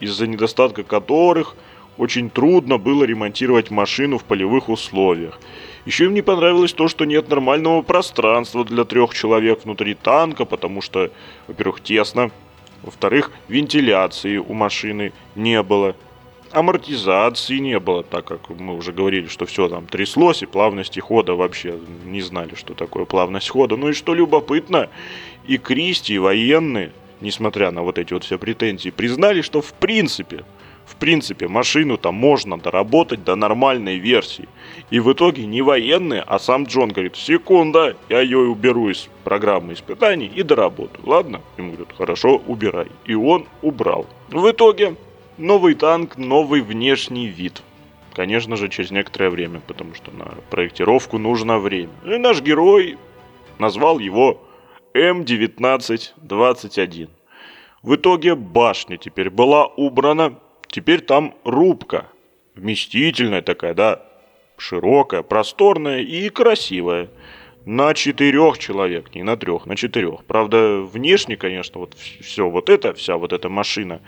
из-за 0.00 0.26
недостатка 0.26 0.82
которых 0.82 1.56
очень 2.00 2.30
трудно 2.30 2.78
было 2.78 3.04
ремонтировать 3.04 3.70
машину 3.70 4.16
в 4.16 4.24
полевых 4.24 4.70
условиях. 4.70 5.38
Еще 5.84 6.06
им 6.06 6.14
не 6.14 6.22
понравилось 6.22 6.72
то, 6.72 6.88
что 6.88 7.04
нет 7.04 7.28
нормального 7.28 7.82
пространства 7.82 8.64
для 8.64 8.84
трех 8.84 9.12
человек 9.12 9.64
внутри 9.64 9.92
танка, 9.94 10.46
потому 10.46 10.80
что, 10.80 11.10
во-первых, 11.46 11.82
тесно, 11.82 12.30
во-вторых, 12.82 13.30
вентиляции 13.48 14.38
у 14.38 14.54
машины 14.54 15.12
не 15.34 15.62
было, 15.62 15.94
амортизации 16.52 17.58
не 17.58 17.78
было, 17.78 18.02
так 18.02 18.24
как 18.24 18.48
мы 18.48 18.74
уже 18.76 18.92
говорили, 18.92 19.26
что 19.26 19.44
все 19.44 19.68
там 19.68 19.86
тряслось, 19.86 20.42
и 20.42 20.46
плавности 20.46 21.00
хода 21.00 21.34
вообще 21.34 21.74
не 22.06 22.22
знали, 22.22 22.54
что 22.54 22.72
такое 22.72 23.04
плавность 23.04 23.50
хода. 23.50 23.76
Ну 23.76 23.90
и 23.90 23.92
что 23.92 24.14
любопытно, 24.14 24.88
и 25.46 25.58
Кристи, 25.58 26.14
и 26.14 26.18
военные, 26.18 26.92
несмотря 27.20 27.70
на 27.72 27.82
вот 27.82 27.98
эти 27.98 28.14
вот 28.14 28.24
все 28.24 28.38
претензии, 28.38 28.88
признали, 28.88 29.42
что 29.42 29.60
в 29.60 29.74
принципе 29.74 30.44
в 30.90 30.96
принципе, 30.96 31.46
машину 31.46 31.96
там 31.96 32.16
можно 32.16 32.58
доработать 32.58 33.22
до 33.22 33.36
нормальной 33.36 33.98
версии. 33.98 34.48
И 34.90 34.98
в 34.98 35.12
итоге 35.12 35.46
не 35.46 35.62
военные, 35.62 36.22
а 36.22 36.40
сам 36.40 36.64
Джон 36.64 36.90
говорит, 36.90 37.16
секунда, 37.16 37.96
я 38.08 38.20
ее 38.20 38.38
уберу 38.38 38.90
из 38.90 39.08
программы 39.22 39.74
испытаний 39.74 40.30
и 40.34 40.42
доработаю. 40.42 41.06
Ладно? 41.06 41.40
Ему 41.56 41.72
говорят, 41.72 41.94
хорошо, 41.96 42.42
убирай. 42.44 42.88
И 43.04 43.14
он 43.14 43.46
убрал. 43.62 44.06
В 44.30 44.50
итоге, 44.50 44.96
новый 45.38 45.74
танк, 45.74 46.18
новый 46.18 46.60
внешний 46.60 47.28
вид. 47.28 47.62
Конечно 48.14 48.56
же, 48.56 48.68
через 48.68 48.90
некоторое 48.90 49.30
время, 49.30 49.60
потому 49.64 49.94
что 49.94 50.10
на 50.10 50.34
проектировку 50.50 51.18
нужно 51.18 51.60
время. 51.60 51.92
И 52.04 52.18
наш 52.18 52.42
герой 52.42 52.98
назвал 53.60 54.00
его 54.00 54.40
М1921. 54.94 57.08
В 57.84 57.94
итоге 57.94 58.34
башня 58.34 58.96
теперь 58.96 59.30
была 59.30 59.66
убрана, 59.66 60.34
Теперь 60.70 61.00
там 61.00 61.34
рубка. 61.44 62.06
Вместительная 62.54 63.42
такая, 63.42 63.74
да, 63.74 64.02
широкая, 64.56 65.22
просторная 65.22 66.00
и 66.00 66.28
красивая. 66.28 67.08
На 67.66 67.92
четырех 67.94 68.58
человек, 68.58 69.14
не 69.14 69.22
на 69.22 69.36
трех, 69.36 69.66
на 69.66 69.76
четырех. 69.76 70.24
Правда, 70.24 70.80
внешне, 70.80 71.36
конечно, 71.36 71.80
вот 71.80 71.94
все 71.94 72.48
вот 72.48 72.70
это, 72.70 72.94
вся 72.94 73.16
вот 73.16 73.32
эта 73.32 73.48
машина 73.48 74.00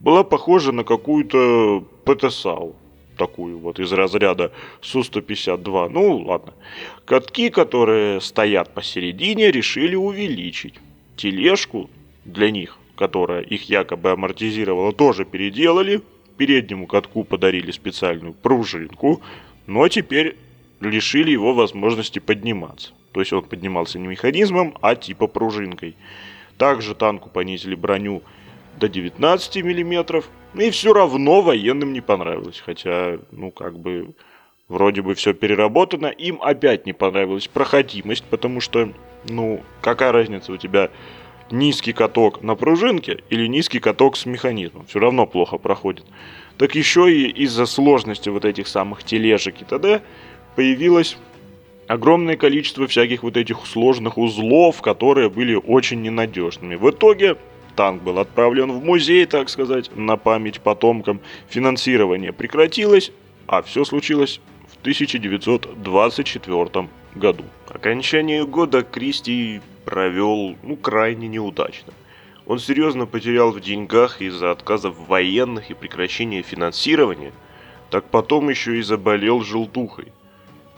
была 0.00 0.24
похожа 0.24 0.72
на 0.72 0.84
какую-то 0.84 1.84
ПТСАУ. 2.04 2.76
Такую 3.16 3.58
вот 3.58 3.78
из 3.78 3.92
разряда 3.92 4.52
Су-152. 4.80 5.88
Ну, 5.90 6.16
ладно. 6.18 6.54
Катки, 7.04 7.50
которые 7.50 8.20
стоят 8.20 8.74
посередине, 8.74 9.50
решили 9.50 9.94
увеличить. 9.94 10.74
Тележку 11.16 11.90
для 12.24 12.50
них 12.50 12.78
которая 13.02 13.40
их 13.40 13.68
якобы 13.68 14.12
амортизировала, 14.12 14.92
тоже 14.92 15.24
переделали. 15.24 16.02
Переднему 16.36 16.86
катку 16.86 17.24
подарили 17.24 17.72
специальную 17.72 18.32
пружинку, 18.32 19.20
но 19.66 19.88
теперь 19.88 20.36
лишили 20.78 21.32
его 21.32 21.52
возможности 21.52 22.20
подниматься. 22.20 22.92
То 23.10 23.18
есть 23.18 23.32
он 23.32 23.42
поднимался 23.42 23.98
не 23.98 24.06
механизмом, 24.06 24.78
а 24.80 24.94
типа 24.94 25.26
пружинкой. 25.26 25.96
Также 26.58 26.94
танку 26.94 27.28
понизили 27.28 27.74
броню 27.74 28.22
до 28.78 28.88
19 28.88 29.56
мм, 29.56 30.22
и 30.54 30.70
все 30.70 30.92
равно 30.92 31.42
военным 31.42 31.92
не 31.92 32.00
понравилось. 32.00 32.62
Хотя, 32.64 33.18
ну 33.32 33.50
как 33.50 33.80
бы, 33.80 34.14
вроде 34.68 35.02
бы 35.02 35.16
все 35.16 35.34
переработано, 35.34 36.06
им 36.06 36.40
опять 36.40 36.86
не 36.86 36.92
понравилась 36.92 37.48
проходимость, 37.48 38.22
потому 38.30 38.60
что, 38.60 38.92
ну, 39.28 39.60
какая 39.80 40.12
разница 40.12 40.52
у 40.52 40.56
тебя 40.56 40.88
низкий 41.52 41.92
каток 41.92 42.42
на 42.42 42.54
пружинке 42.54 43.22
или 43.30 43.46
низкий 43.46 43.78
каток 43.78 44.16
с 44.16 44.26
механизмом. 44.26 44.86
Все 44.86 44.98
равно 44.98 45.26
плохо 45.26 45.58
проходит. 45.58 46.04
Так 46.58 46.74
еще 46.74 47.12
и 47.12 47.28
из-за 47.44 47.66
сложности 47.66 48.28
вот 48.28 48.44
этих 48.44 48.66
самых 48.66 49.04
тележек 49.04 49.60
и 49.60 49.64
т.д. 49.64 50.02
появилось 50.56 51.16
огромное 51.86 52.36
количество 52.36 52.86
всяких 52.86 53.22
вот 53.22 53.36
этих 53.36 53.66
сложных 53.66 54.18
узлов, 54.18 54.80
которые 54.82 55.28
были 55.28 55.54
очень 55.54 56.02
ненадежными. 56.02 56.74
В 56.74 56.90
итоге 56.90 57.36
танк 57.76 58.02
был 58.02 58.18
отправлен 58.18 58.72
в 58.72 58.84
музей, 58.84 59.26
так 59.26 59.48
сказать, 59.48 59.90
на 59.94 60.16
память 60.16 60.60
потомкам. 60.60 61.20
Финансирование 61.48 62.32
прекратилось, 62.32 63.12
а 63.46 63.62
все 63.62 63.84
случилось 63.84 64.40
1924 64.82 66.88
году. 67.14 67.44
Окончание 67.68 68.44
года 68.44 68.82
Кристи 68.82 69.60
провел, 69.84 70.56
ну, 70.64 70.76
крайне 70.76 71.28
неудачно. 71.28 71.92
Он 72.46 72.58
серьезно 72.58 73.06
потерял 73.06 73.52
в 73.52 73.60
деньгах 73.60 74.20
из-за 74.20 74.50
отказов 74.50 74.96
военных 75.06 75.70
и 75.70 75.74
прекращения 75.74 76.42
финансирования, 76.42 77.30
так 77.90 78.06
потом 78.06 78.50
еще 78.50 78.78
и 78.78 78.82
заболел 78.82 79.42
желтухой. 79.42 80.08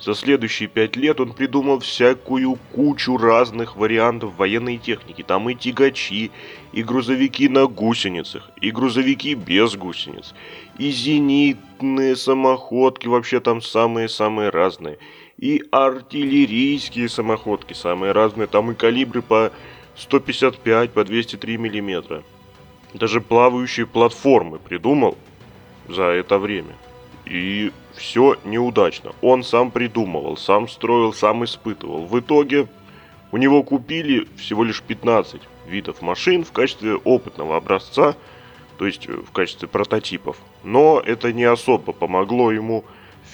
За 0.04 0.14
следующие 0.14 0.68
пять 0.68 0.96
лет 0.96 1.18
он 1.18 1.32
придумал 1.32 1.78
всякую 1.78 2.58
кучу 2.72 3.16
разных 3.16 3.76
вариантов 3.76 4.36
военной 4.36 4.76
техники. 4.76 5.22
Там 5.22 5.48
и 5.48 5.54
тягачи, 5.54 6.30
и 6.72 6.82
грузовики 6.82 7.48
на 7.48 7.66
гусеницах, 7.66 8.50
и 8.60 8.70
грузовики 8.70 9.34
без 9.34 9.76
гусениц, 9.76 10.34
и 10.76 10.90
зенитные 10.90 12.16
самоходки, 12.16 13.08
вообще 13.08 13.40
там 13.40 13.62
самые-самые 13.62 14.50
разные– 14.50 14.98
и 15.36 15.64
артиллерийские 15.72 17.08
самоходки, 17.08 17.72
самые 17.72 18.12
разные, 18.12 18.46
там 18.46 18.70
и 18.70 18.74
калибры 18.74 19.22
по 19.22 19.50
155, 19.96 20.92
по 20.92 21.04
203 21.04 21.56
миллиметра. 21.56 22.22
Даже 22.92 23.20
плавающие 23.20 23.86
платформы 23.86 24.58
придумал 24.58 25.18
за 25.88 26.04
это 26.04 26.38
время. 26.38 26.76
И 27.26 27.72
все 27.94 28.36
неудачно. 28.44 29.12
Он 29.22 29.42
сам 29.42 29.70
придумывал, 29.70 30.36
сам 30.36 30.68
строил, 30.68 31.12
сам 31.12 31.44
испытывал. 31.44 32.06
В 32.06 32.18
итоге 32.20 32.66
у 33.32 33.36
него 33.36 33.62
купили 33.62 34.28
всего 34.36 34.64
лишь 34.64 34.82
15 34.82 35.40
видов 35.66 36.02
машин 36.02 36.44
в 36.44 36.52
качестве 36.52 36.94
опытного 36.96 37.56
образца, 37.56 38.16
то 38.78 38.86
есть 38.86 39.08
в 39.08 39.30
качестве 39.32 39.68
прототипов. 39.68 40.36
Но 40.62 41.00
это 41.04 41.32
не 41.32 41.44
особо 41.44 41.92
помогло 41.92 42.52
ему 42.52 42.84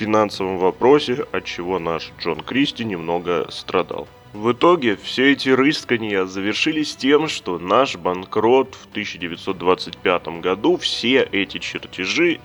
финансовом 0.00 0.58
вопросе, 0.58 1.26
от 1.32 1.44
чего 1.44 1.78
наш 1.78 2.12
Джон 2.18 2.40
Кристи 2.40 2.84
немного 2.84 3.46
страдал. 3.50 4.08
В 4.32 4.52
итоге 4.52 4.96
все 4.96 5.32
эти 5.32 5.48
рыскания 5.48 6.24
завершились 6.24 6.94
тем, 6.94 7.28
что 7.28 7.58
наш 7.58 7.96
банкрот 7.96 8.76
в 8.76 8.86
1925 8.92 10.40
году 10.40 10.76
все 10.76 11.28
эти 11.32 11.58
чертежи, 11.58 12.40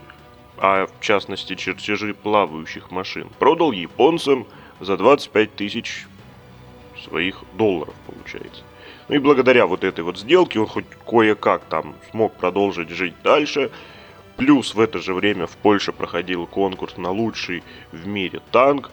а 0.58 0.88
в 0.88 1.04
частности 1.04 1.56
чертежи 1.56 2.14
плавающих 2.14 2.92
машин, 2.92 3.30
продал 3.40 3.72
японцам 3.72 4.46
за 4.80 4.98
25 4.98 5.56
тысяч 5.56 6.06
своих 7.04 7.44
долларов, 7.54 7.94
получается. 8.08 8.64
Ну 9.08 9.16
и 9.16 9.20
благодаря 9.20 9.68
вот 9.68 9.84
этой 9.84 10.04
вот 10.04 10.18
сделке 10.18 10.60
он 10.60 10.68
хоть 10.68 10.86
кое-как 11.08 11.66
там 11.66 11.96
смог 12.10 12.34
продолжить 12.34 12.90
жить 12.90 13.14
дальше. 13.24 13.72
Плюс 14.36 14.74
в 14.74 14.80
это 14.80 15.00
же 15.00 15.14
время 15.14 15.48
в 15.48 15.56
Польше 15.58 15.92
проходил 15.92 16.46
конкурс 16.48 16.98
на 16.98 17.12
лучший 17.12 17.64
в 17.92 18.08
мире 18.08 18.42
танк. 18.52 18.92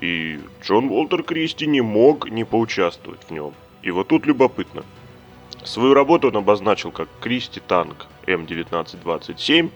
И 0.00 0.40
Джон 0.62 0.90
Уолтер 0.90 1.22
Кристи 1.22 1.66
не 1.66 1.80
мог 1.80 2.28
не 2.28 2.44
поучаствовать 2.44 3.22
в 3.28 3.30
нем. 3.30 3.54
И 3.82 3.90
вот 3.90 4.08
тут 4.08 4.26
любопытно. 4.26 4.82
Свою 5.62 5.94
работу 5.94 6.28
он 6.28 6.36
обозначил 6.36 6.90
как 6.90 7.08
Кристи 7.20 7.60
танк 7.60 8.06
М1927, 8.26 9.70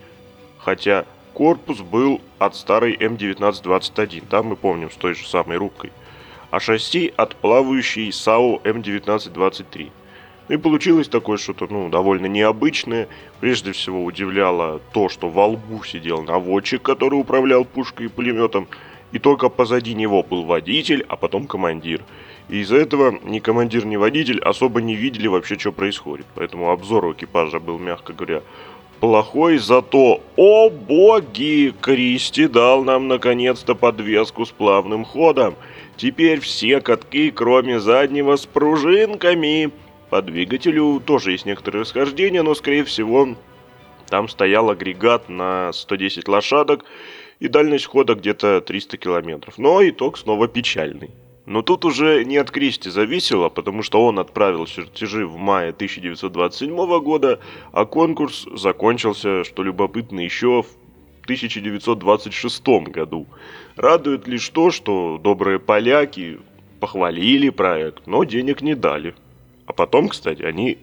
хотя 0.58 1.06
корпус 1.38 1.81
был 1.81 2.20
от 2.38 2.57
старой 2.57 2.96
М1921, 2.96 4.24
там 4.29 4.48
мы 4.48 4.57
помним 4.57 4.90
с 4.90 4.96
той 4.96 5.14
же 5.14 5.27
самой 5.27 5.57
рубкой 5.57 5.92
а 6.51 6.61
шасси 6.61 7.12
от 7.16 7.37
плавающей 7.37 8.12
САУ 8.12 8.61
М1923. 8.64 9.90
Ну 10.48 10.55
и 10.55 10.59
получилось 10.59 11.09
такое 11.09 11.37
что-то, 11.37 11.66
ну, 11.68 11.90
довольно 11.90 12.27
необычное. 12.27 13.09
Прежде 13.40 13.72
всего 13.72 14.03
удивляло 14.03 14.81
то, 14.92 15.09
что 15.09 15.29
во 15.29 15.46
лбу 15.46 15.85
сидел 15.85 16.22
наводчик, 16.22 16.81
который 16.81 17.20
управлял 17.20 17.64
пушкой 17.64 18.07
и 18.07 18.09
пулеметом, 18.09 18.66
и 19.12 19.18
только 19.18 19.51
позади 19.51 19.94
него 19.94 20.22
был 20.22 20.44
водитель, 20.44 21.05
а 21.09 21.16
потом 21.16 21.46
командир. 21.46 22.03
И 22.48 22.61
из-за 22.61 22.77
этого 22.77 23.18
ни 23.24 23.40
командир, 23.40 23.85
ни 23.85 23.96
водитель 23.96 24.40
особо 24.40 24.81
не 24.81 24.94
видели 24.94 25.29
вообще, 25.29 25.59
что 25.59 25.70
происходит. 25.70 26.27
Поэтому 26.35 26.70
обзор 26.70 27.05
у 27.05 27.12
экипажа 27.12 27.61
был, 27.61 27.79
мягко 27.79 28.14
говоря, 28.14 28.42
плохой, 29.00 29.58
зато, 29.58 30.20
о 30.37 30.70
боги, 30.70 31.74
Кристи 31.80 32.46
дал 32.46 32.84
нам 32.84 33.08
наконец-то 33.08 33.74
подвеску 33.74 34.44
с 34.44 34.50
плавным 34.50 35.04
ходом. 35.04 35.54
Теперь 35.96 36.40
все 36.40 36.80
катки, 36.80 37.30
кроме 37.30 37.80
заднего, 37.80 38.37
с 38.37 38.46
пружинками. 38.46 39.70
По 40.11 40.22
двигателю 40.22 41.00
тоже 41.00 41.32
есть 41.32 41.46
некоторые 41.46 41.82
расхождения, 41.82 42.42
но, 42.42 42.54
скорее 42.54 42.84
всего, 42.84 43.37
там 44.08 44.28
стоял 44.28 44.70
агрегат 44.70 45.28
на 45.28 45.72
110 45.72 46.28
лошадок 46.28 46.84
и 47.40 47.48
дальность 47.48 47.87
хода 47.87 48.14
где-то 48.14 48.61
300 48.61 48.96
километров. 48.96 49.58
Но 49.58 49.87
итог 49.87 50.18
снова 50.18 50.48
печальный. 50.48 51.11
Но 51.48 51.62
тут 51.62 51.87
уже 51.87 52.26
не 52.26 52.37
от 52.37 52.50
Кристи 52.50 52.90
зависело, 52.90 53.48
потому 53.48 53.82
что 53.82 54.04
он 54.04 54.18
отправил 54.18 54.66
чертежи 54.66 55.26
в 55.26 55.38
мае 55.38 55.70
1927 55.70 57.00
года, 57.00 57.40
а 57.72 57.87
конкурс 57.87 58.46
закончился, 58.52 59.44
что 59.44 59.62
любопытно, 59.62 60.20
еще 60.20 60.62
в 60.62 60.68
1926 61.22 62.68
году. 62.90 63.26
Радует 63.76 64.28
лишь 64.28 64.46
то, 64.50 64.70
что 64.70 65.18
добрые 65.24 65.58
поляки 65.58 66.38
похвалили 66.80 67.48
проект, 67.48 68.06
но 68.06 68.24
денег 68.24 68.61
не 68.61 68.74
дали. 68.74 69.14
А 69.64 69.72
потом, 69.72 70.08
кстати, 70.11 70.42
они 70.42 70.76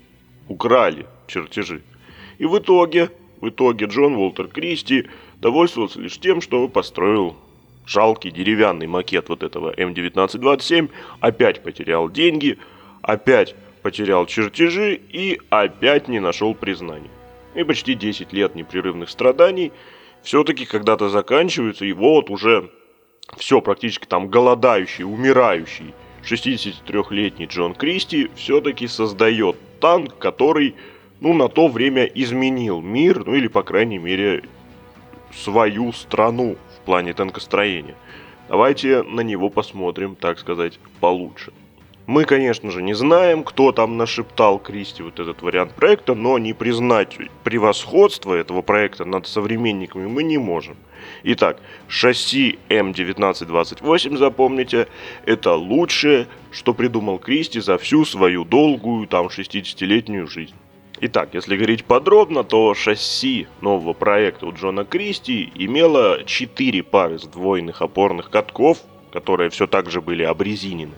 украли 0.47 1.05
чертежи. 1.27 1.83
И 2.39 2.45
в 2.47 2.57
итоге, 2.57 3.11
в 3.39 3.49
итоге 3.49 3.85
Джон 3.85 4.15
Уолтер 4.15 4.47
Кристи 4.47 5.05
довольствовался 5.39 6.01
лишь 6.01 6.17
тем, 6.17 6.41
что 6.41 6.67
построил 6.67 7.35
жалкий 7.85 8.31
деревянный 8.31 8.87
макет 8.87 9.29
вот 9.29 9.43
этого 9.43 9.73
М1927, 9.73 10.89
опять 11.19 11.63
потерял 11.63 12.09
деньги, 12.09 12.57
опять 13.01 13.55
потерял 13.81 14.25
чертежи 14.25 14.95
и 14.95 15.39
опять 15.49 16.07
не 16.07 16.19
нашел 16.19 16.55
признания. 16.55 17.09
И 17.53 17.63
почти 17.63 17.93
10 17.93 18.33
лет 18.33 18.55
непрерывных 18.55 19.09
страданий– 19.09 19.71
все-таки 20.25 20.65
когда-то 20.65 21.09
заканчиваются, 21.09 21.85
и 21.85 21.93
вот 21.93 22.29
уже 22.29 22.69
все 23.37 23.61
практически 23.61 24.05
там 24.05 24.27
голодающий, 24.27 25.05
умирающий 25.05 25.93
63-летний 26.23 27.45
Джон 27.45 27.75
Кристи 27.75 28.29
все-таки 28.35 28.87
создает 28.87 29.55
танк, 29.79 30.17
который, 30.17 30.75
ну, 31.21 31.33
на 31.33 31.47
то 31.47 31.67
время 31.67 32.05
изменил 32.05 32.81
мир, 32.81 33.23
ну, 33.25 33.35
или, 33.35 33.47
по 33.47 33.61
крайней 33.61 33.99
мере, 33.99 34.43
свою 35.31 35.93
страну 35.93 36.57
плане 36.85 37.13
танкостроения. 37.13 37.95
Давайте 38.47 39.03
на 39.03 39.21
него 39.21 39.49
посмотрим, 39.49 40.15
так 40.15 40.39
сказать, 40.39 40.79
получше. 40.99 41.51
Мы, 42.07 42.25
конечно 42.25 42.69
же, 42.69 42.83
не 42.83 42.93
знаем, 42.93 43.43
кто 43.43 43.71
там 43.71 43.97
нашептал 43.97 44.59
Кристи 44.59 45.01
вот 45.01 45.19
этот 45.19 45.41
вариант 45.41 45.73
проекта, 45.73 46.13
но 46.13 46.37
не 46.37 46.53
признать 46.53 47.17
превосходство 47.43 48.35
этого 48.35 48.61
проекта 48.61 49.05
над 49.05 49.25
современниками 49.25 50.05
мы 50.05 50.21
не 50.21 50.37
можем. 50.37 50.77
Итак, 51.23 51.59
шасси 51.87 52.59
М1928, 52.69 54.17
запомните, 54.17 54.87
это 55.25 55.55
лучшее, 55.55 56.27
что 56.51 56.75
придумал 56.75 57.17
Кристи 57.17 57.59
за 57.59 57.79
всю 57.79 58.05
свою 58.05 58.45
долгую, 58.45 59.07
там, 59.07 59.27
60-летнюю 59.27 60.27
жизнь. 60.27 60.55
Итак, 61.01 61.29
если 61.33 61.57
говорить 61.57 61.83
подробно, 61.83 62.45
то 62.45 62.73
шасси 62.73 63.47
нового 63.59 63.91
проекта 63.91 64.45
у 64.45 64.53
Джона 64.53 64.85
Кристи 64.85 65.51
имело 65.53 66.23
4 66.25 66.83
пары 66.83 67.17
сдвоенных 67.17 67.81
опорных 67.81 68.29
катков, 68.29 68.77
которые 69.11 69.49
все 69.49 69.67
так 69.67 69.91
же 69.91 69.99
были 70.01 70.23
обрезинены. 70.23 70.93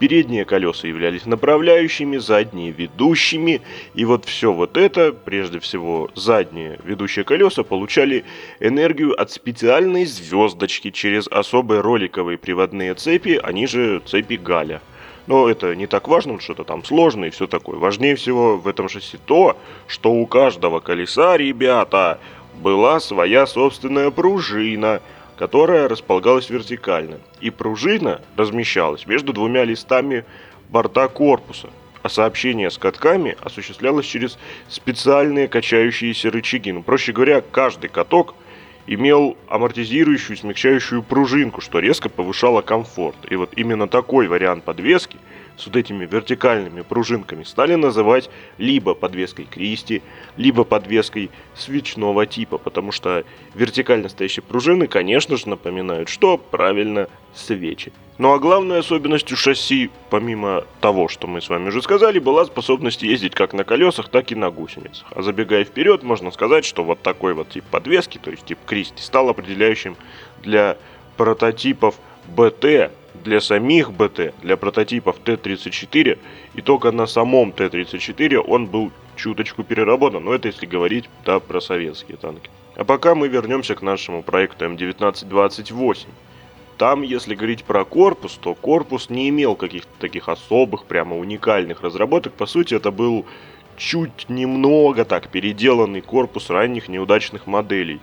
Передние 0.00 0.44
колеса 0.44 0.88
являлись 0.88 1.24
направляющими, 1.26 2.16
задние 2.16 2.72
ведущими, 2.72 3.60
и 3.94 4.04
вот 4.04 4.24
все 4.24 4.52
вот 4.52 4.76
это, 4.76 5.12
прежде 5.12 5.60
всего 5.60 6.10
задние 6.16 6.78
ведущие 6.84 7.24
колеса, 7.24 7.62
получали 7.62 8.24
энергию 8.58 9.20
от 9.20 9.30
специальной 9.30 10.04
звездочки 10.04 10.90
через 10.90 11.28
особые 11.28 11.80
роликовые 11.80 12.38
приводные 12.38 12.94
цепи, 12.94 13.40
они 13.40 13.66
же 13.68 14.00
цепи 14.04 14.34
Галя. 14.34 14.80
Но 15.28 15.48
это 15.48 15.76
не 15.76 15.86
так 15.86 16.08
важно, 16.08 16.40
что-то 16.40 16.64
там 16.64 16.84
сложное 16.84 17.28
и 17.28 17.30
все 17.30 17.46
такое. 17.46 17.78
Важнее 17.78 18.16
всего 18.16 18.56
в 18.56 18.66
этом 18.66 18.88
шасси 18.88 19.18
то, 19.24 19.56
что 19.86 20.10
у 20.10 20.26
каждого 20.26 20.80
колеса, 20.80 21.36
ребята, 21.36 22.18
была 22.56 22.98
своя 22.98 23.46
собственная 23.46 24.10
пружина– 24.10 25.00
которая 25.38 25.86
располагалась 25.88 26.50
вертикально, 26.50 27.20
и 27.40 27.50
пружина 27.50 28.20
размещалась 28.36 29.06
между 29.06 29.32
двумя 29.32 29.64
листами 29.64 30.24
борта 30.68 31.06
корпуса, 31.06 31.70
а 32.02 32.08
сообщение 32.08 32.70
с 32.70 32.76
катками 32.76 33.36
осуществлялось 33.40 34.04
через 34.04 34.36
специальные 34.68 35.46
качающиеся 35.46 36.30
рычаги. 36.30 36.72
Ну, 36.72 36.82
проще 36.82 37.12
говоря, 37.12 37.40
каждый 37.40 37.88
каток 37.88 38.34
имел 38.88 39.36
амортизирующую 39.48 40.36
смягчающую 40.36 41.02
пружинку, 41.02 41.60
что 41.60 41.78
резко 41.78 42.08
повышало 42.08 42.62
комфорт. 42.62 43.16
И 43.30 43.36
вот 43.36 43.52
именно 43.56 43.86
такой 43.86 44.26
вариант 44.26 44.64
подвески– 44.64 45.16
с 45.58 45.66
вот 45.66 45.76
этими 45.76 46.06
вертикальными 46.06 46.82
пружинками 46.82 47.42
стали 47.42 47.74
называть 47.74 48.30
либо 48.58 48.94
подвеской 48.94 49.44
Кристи, 49.44 50.02
либо 50.36 50.64
подвеской 50.64 51.30
свечного 51.54 52.26
типа, 52.26 52.58
потому 52.58 52.92
что 52.92 53.24
вертикально 53.54 54.08
стоящие 54.08 54.42
пружины, 54.42 54.86
конечно 54.86 55.36
же, 55.36 55.48
напоминают, 55.48 56.08
что 56.08 56.38
правильно 56.38 57.08
свечи. 57.34 57.92
Ну 58.18 58.32
а 58.32 58.38
главной 58.38 58.80
особенностью 58.80 59.36
шасси, 59.36 59.90
помимо 60.10 60.64
того, 60.80 61.08
что 61.08 61.26
мы 61.26 61.40
с 61.40 61.48
вами 61.48 61.68
уже 61.68 61.82
сказали, 61.82 62.18
была 62.18 62.44
способность 62.46 63.02
ездить 63.02 63.34
как 63.34 63.52
на 63.52 63.64
колесах, 63.64 64.08
так 64.08 64.32
и 64.32 64.34
на 64.34 64.50
гусеницах. 64.50 65.06
А 65.14 65.22
забегая 65.22 65.64
вперед, 65.64 66.02
можно 66.02 66.30
сказать, 66.30 66.64
что 66.64 66.84
вот 66.84 67.00
такой 67.00 67.34
вот 67.34 67.50
тип 67.50 67.64
подвески, 67.70 68.18
то 68.18 68.30
есть 68.30 68.44
тип 68.44 68.58
Кристи, 68.66 69.02
стал 69.02 69.28
определяющим 69.28 69.96
для 70.42 70.78
прототипов 71.16 71.96
БТ 72.26 72.90
для 73.22 73.40
самих 73.40 73.92
БТ, 73.92 74.34
для 74.42 74.56
прототипов 74.56 75.18
Т-34, 75.24 76.18
и 76.54 76.62
только 76.62 76.92
на 76.92 77.06
самом 77.06 77.52
Т-34 77.52 78.38
он 78.38 78.66
был 78.66 78.90
чуточку 79.16 79.64
переработан, 79.64 80.24
но 80.24 80.34
это 80.34 80.48
если 80.48 80.66
говорить 80.66 81.08
да, 81.24 81.40
про 81.40 81.60
советские 81.60 82.16
танки. 82.16 82.50
А 82.76 82.84
пока 82.84 83.14
мы 83.14 83.28
вернемся 83.28 83.74
к 83.74 83.82
нашему 83.82 84.22
проекту 84.22 84.64
М1928. 84.66 86.06
Там, 86.76 87.02
если 87.02 87.34
говорить 87.34 87.64
про 87.64 87.84
корпус, 87.84 88.38
то 88.40 88.54
корпус 88.54 89.10
не 89.10 89.28
имел 89.30 89.56
каких-то 89.56 89.90
таких 89.98 90.28
особых, 90.28 90.84
прямо 90.84 91.18
уникальных 91.18 91.82
разработок. 91.82 92.34
По 92.34 92.46
сути, 92.46 92.74
это 92.74 92.92
был 92.92 93.26
чуть 93.76 94.28
немного 94.28 95.04
так 95.04 95.28
переделанный 95.28 96.02
корпус 96.02 96.50
ранних 96.50 96.88
неудачных 96.88 97.48
моделей. 97.48 98.00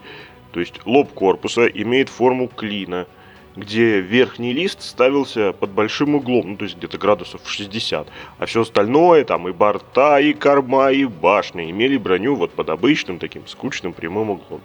То 0.51 0.59
есть 0.59 0.81
лоб 0.85 1.13
корпуса 1.13 1.67
имеет 1.67 2.09
форму 2.09 2.49
клина, 2.49 3.07
где 3.55 4.01
верхний 4.01 4.53
лист 4.53 4.81
ставился 4.81 5.53
под 5.53 5.71
большим 5.71 6.15
углом, 6.15 6.51
ну 6.51 6.57
то 6.57 6.65
есть 6.65 6.77
где-то 6.77 6.97
градусов 6.97 7.41
60, 7.45 8.07
а 8.37 8.45
все 8.45 8.61
остальное, 8.61 9.23
там 9.23 9.47
и 9.47 9.51
борта, 9.51 10.19
и 10.19 10.33
корма, 10.33 10.91
и 10.91 11.05
башня, 11.05 11.69
имели 11.69 11.97
броню 11.97 12.35
вот 12.35 12.51
под 12.51 12.69
обычным 12.69 13.19
таким 13.19 13.47
скучным 13.47 13.93
прямым 13.93 14.31
углом. 14.31 14.61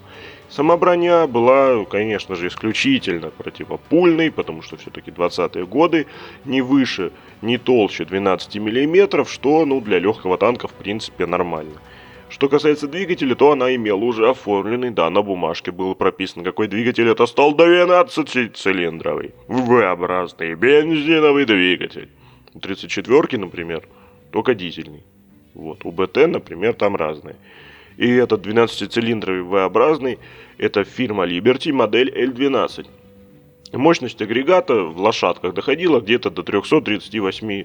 Сама 0.49 0.77
броня 0.77 1.29
была, 1.29 1.85
конечно 1.85 2.35
же, 2.35 2.49
исключительно 2.49 3.31
противопульной, 3.31 4.33
потому 4.33 4.63
что 4.63 4.77
все-таки 4.77 5.13
20-е 5.13 5.65
годы 5.65 6.07
не 6.45 6.61
выше, 6.61 7.13
не 7.41 7.57
толще 7.57 8.05
12 8.05 8.57
мм, 8.57 9.25
что 9.25 9.65
ну, 9.65 9.81
для 9.81 10.01
легкого 10.01 10.37
танка 10.39 10.67
в 10.67 10.73
принципе 10.73 11.27
нормально. 11.27 11.81
Что 12.31 12.49
касается 12.49 12.87
двигателя, 12.87 13.35
то 13.35 13.51
она 13.51 13.75
имела 13.75 13.99
уже 13.99 14.31
оформленный, 14.31 14.91
да, 14.91 15.11
на 15.11 15.21
бумажке 15.21 15.73
было 15.73 15.95
прописано, 15.95 16.45
какой 16.45 16.69
двигатель 16.69 17.09
это 17.09 17.27
стал 17.27 17.57
12-цилиндровый, 17.57 19.33
V-образный 19.49 20.55
бензиновый 20.55 21.45
двигатель. 21.45 22.09
У 22.55 22.59
34-ки, 22.61 23.35
например, 23.35 23.83
только 24.31 24.55
дизельный. 24.55 25.03
Вот. 25.55 25.85
У 25.85 25.91
БТ, 25.91 26.29
например, 26.29 26.75
там 26.75 26.95
разные. 26.95 27.35
И 27.97 28.09
этот 28.09 28.47
12-цилиндровый 28.47 29.43
V-образный, 29.43 30.21
это 30.57 30.85
фирма 30.85 31.27
Liberty, 31.27 31.73
модель 31.73 32.11
L12. 32.17 32.87
Мощность 33.73 34.23
агрегата 34.23 34.85
в 34.85 35.01
лошадках 35.01 35.53
доходила 35.53 36.01
где-то 36.01 36.31
до 36.31 36.45
338 36.45 37.65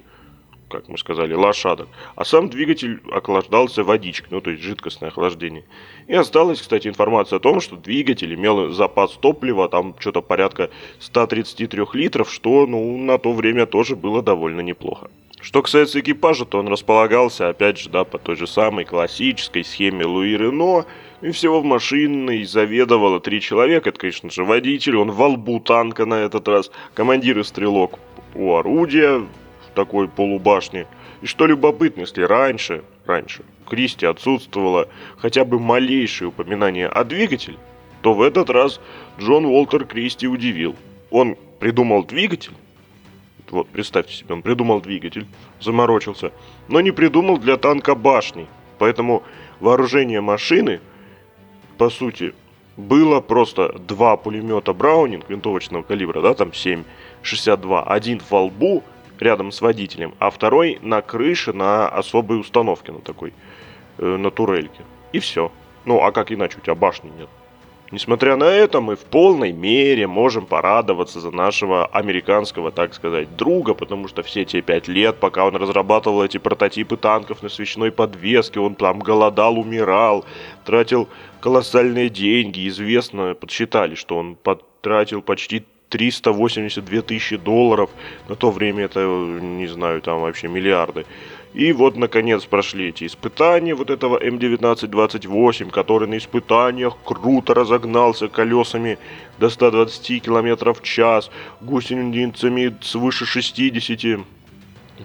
как 0.69 0.87
мы 0.87 0.97
сказали, 0.97 1.33
лошадок. 1.33 1.87
А 2.15 2.25
сам 2.25 2.49
двигатель 2.49 3.01
охлаждался 3.11 3.83
водичкой, 3.83 4.29
ну 4.31 4.41
то 4.41 4.51
есть 4.51 4.63
жидкостное 4.63 5.09
охлаждение. 5.09 5.63
И 6.07 6.13
осталась, 6.13 6.61
кстати, 6.61 6.87
информация 6.87 7.37
о 7.37 7.39
том, 7.39 7.61
что 7.61 7.75
двигатель 7.75 8.33
имел 8.33 8.71
запас 8.71 9.11
топлива, 9.13 9.69
там 9.69 9.95
что-то 9.99 10.21
порядка 10.21 10.69
133 10.99 11.85
литров, 11.93 12.31
что 12.31 12.65
ну 12.67 12.97
на 12.97 13.17
то 13.17 13.33
время 13.33 13.65
тоже 13.65 13.95
было 13.95 14.21
довольно 14.21 14.61
неплохо. 14.61 15.09
Что 15.41 15.61
касается 15.61 15.99
экипажа, 15.99 16.45
то 16.45 16.57
он 16.57 16.67
располагался, 16.67 17.49
опять 17.49 17.77
же, 17.77 17.91
да, 17.91 18.03
по 18.03 18.17
той 18.17 18.35
же 18.35 18.47
самой 18.47 18.83
классической 18.83 19.63
схеме 19.63 20.03
Луи 20.03 20.35
Рено, 20.35 20.85
и 21.21 21.29
всего 21.29 21.61
в 21.61 21.63
машине 21.63 22.43
заведовало 22.45 23.19
три 23.19 23.41
человека. 23.41 23.89
Это, 23.89 23.99
конечно 23.99 24.31
же, 24.31 24.43
водитель, 24.43 24.97
он 24.97 25.11
во 25.11 25.27
лбу 25.27 25.59
танка 25.59 26.07
на 26.07 26.15
этот 26.15 26.47
раз, 26.47 26.71
командир 26.95 27.37
и 27.37 27.43
стрелок 27.43 27.99
у 28.33 28.55
орудия, 28.55 29.23
такой 29.75 30.07
полубашни. 30.07 30.87
И 31.21 31.27
что 31.27 31.45
любопытно, 31.45 32.01
если 32.01 32.23
раньше, 32.23 32.83
раньше, 33.05 33.43
Кристи 33.67 34.05
отсутствовало 34.05 34.87
хотя 35.17 35.45
бы 35.45 35.59
малейшее 35.59 36.29
упоминание 36.29 36.87
о 36.87 37.03
двигателе, 37.03 37.57
то 38.01 38.13
в 38.13 38.21
этот 38.21 38.49
раз 38.49 38.79
Джон 39.19 39.45
Уолтер 39.45 39.85
Кристи 39.85 40.27
удивил. 40.27 40.75
Он 41.11 41.35
придумал 41.59 42.03
двигатель, 42.03 42.53
вот 43.51 43.67
представьте 43.67 44.13
себе, 44.13 44.33
он 44.33 44.41
придумал 44.41 44.81
двигатель, 44.81 45.27
заморочился, 45.61 46.31
но 46.67 46.81
не 46.81 46.91
придумал 46.91 47.37
для 47.37 47.57
танка 47.57 47.95
башни. 47.95 48.47
Поэтому 48.77 49.23
вооружение 49.59 50.21
машины, 50.21 50.81
по 51.77 51.89
сути, 51.89 52.33
было 52.77 53.21
просто 53.21 53.73
два 53.79 54.17
пулемета 54.17 54.73
Браунинг 54.73 55.29
винтовочного 55.29 55.83
калибра, 55.83 56.21
да, 56.21 56.33
там 56.33 56.49
7,62, 56.49 57.83
один 57.85 58.21
во 58.29 58.43
лбу 58.43 58.83
рядом 59.19 59.51
с 59.51 59.61
водителем, 59.61 60.13
а 60.19 60.29
второй 60.29 60.79
на 60.81 61.01
крыше 61.01 61.53
на 61.53 61.87
особой 61.87 62.39
установке, 62.39 62.91
на 62.91 62.99
такой, 62.99 63.33
э, 63.97 64.05
на 64.05 64.31
турельке. 64.31 64.83
И 65.13 65.19
все. 65.19 65.51
Ну, 65.85 66.01
а 66.01 66.11
как 66.11 66.31
иначе, 66.31 66.57
у 66.57 66.61
тебя 66.61 66.75
башни 66.75 67.11
нет. 67.17 67.29
Несмотря 67.91 68.35
на 68.35 68.45
это, 68.45 68.81
мы 68.81 68.95
в 68.95 69.05
полной 69.05 69.51
мере 69.51 70.07
можем 70.07 70.47
порадоваться 70.47 71.19
за 71.19 71.29
нашего 71.29 71.85
американского, 71.85 72.71
так 72.71 72.95
сказать, 72.95 73.35
друга, 73.37 73.75
потому 73.75 74.07
что 74.07 74.23
все 74.23 74.43
те 74.43 74.61
пять 74.61 74.87
лет, 74.87 75.17
пока 75.19 75.45
он 75.45 75.55
разрабатывал 75.55 76.23
эти 76.23 76.39
прототипы 76.39 76.97
танков 76.97 77.43
на 77.43 77.49
свечной 77.49 77.91
подвеске, 77.91 78.59
он 78.59 78.73
там 78.73 78.99
голодал, 78.99 79.59
умирал, 79.59 80.25
тратил 80.65 81.07
колоссальные 81.39 82.09
деньги. 82.09 82.67
Известно, 82.67 83.35
подсчитали, 83.35 83.93
что 83.93 84.17
он 84.17 84.35
потратил 84.35 85.21
почти 85.21 85.63
382 85.89 87.01
тысячи 87.01 87.37
долларов. 87.37 87.89
На 88.27 88.35
то 88.35 88.51
время 88.51 88.85
это, 88.85 88.99
не 88.99 89.67
знаю, 89.67 90.01
там 90.01 90.21
вообще 90.21 90.47
миллиарды. 90.47 91.05
И 91.53 91.71
вот, 91.71 91.95
наконец, 91.95 92.43
прошли 92.43 92.89
эти 92.89 93.05
испытания 93.05 93.75
вот 93.75 93.89
этого 93.89 94.21
М1928, 94.21 95.71
который 95.71 96.07
на 96.09 96.17
испытаниях 96.17 96.97
круто 97.05 97.53
разогнался 97.53 98.27
колесами 98.27 98.97
до 99.39 99.49
120 99.49 100.21
км 100.21 100.73
в 100.73 100.83
час, 100.83 101.31
гусеницами 101.61 102.75
свыше 102.81 103.25
60 103.25 104.25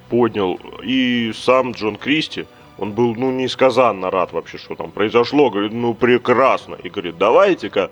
поднял. 0.09 0.59
И 0.83 1.33
сам 1.35 1.73
Джон 1.73 1.97
Кристи, 1.97 2.47
он 2.79 2.93
был, 2.93 3.15
ну, 3.15 3.31
несказанно 3.31 4.11
рад 4.11 4.33
вообще, 4.33 4.59
что 4.59 4.75
там 4.75 4.91
произошло. 4.91 5.51
Говорит, 5.51 5.73
ну, 5.73 5.95
прекрасно. 5.95 6.77
И 6.83 6.89
говорит, 6.89 7.19
давайте-ка 7.19 7.91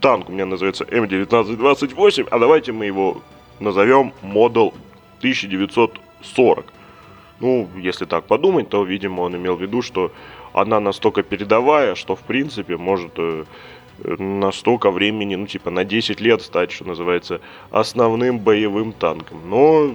танк 0.00 0.28
у 0.28 0.32
меня 0.32 0.46
называется 0.46 0.84
М1928, 0.84 2.28
а 2.30 2.38
давайте 2.38 2.72
мы 2.72 2.86
его 2.86 3.22
назовем 3.60 4.12
Model 4.22 4.74
1940. 5.18 6.72
Ну, 7.40 7.68
если 7.76 8.04
так 8.04 8.24
подумать, 8.24 8.68
то, 8.68 8.84
видимо, 8.84 9.22
он 9.22 9.36
имел 9.36 9.56
в 9.56 9.62
виду, 9.62 9.82
что 9.82 10.12
она 10.52 10.80
настолько 10.80 11.22
передовая, 11.22 11.94
что, 11.94 12.14
в 12.14 12.20
принципе, 12.20 12.76
может 12.76 13.12
э, 13.16 13.44
на 13.98 14.52
столько 14.52 14.90
времени, 14.90 15.34
ну, 15.34 15.46
типа, 15.46 15.70
на 15.70 15.84
10 15.84 16.20
лет 16.20 16.42
стать, 16.42 16.70
что 16.70 16.84
называется, 16.84 17.40
основным 17.70 18.38
боевым 18.38 18.92
танком. 18.92 19.38
Но 19.48 19.94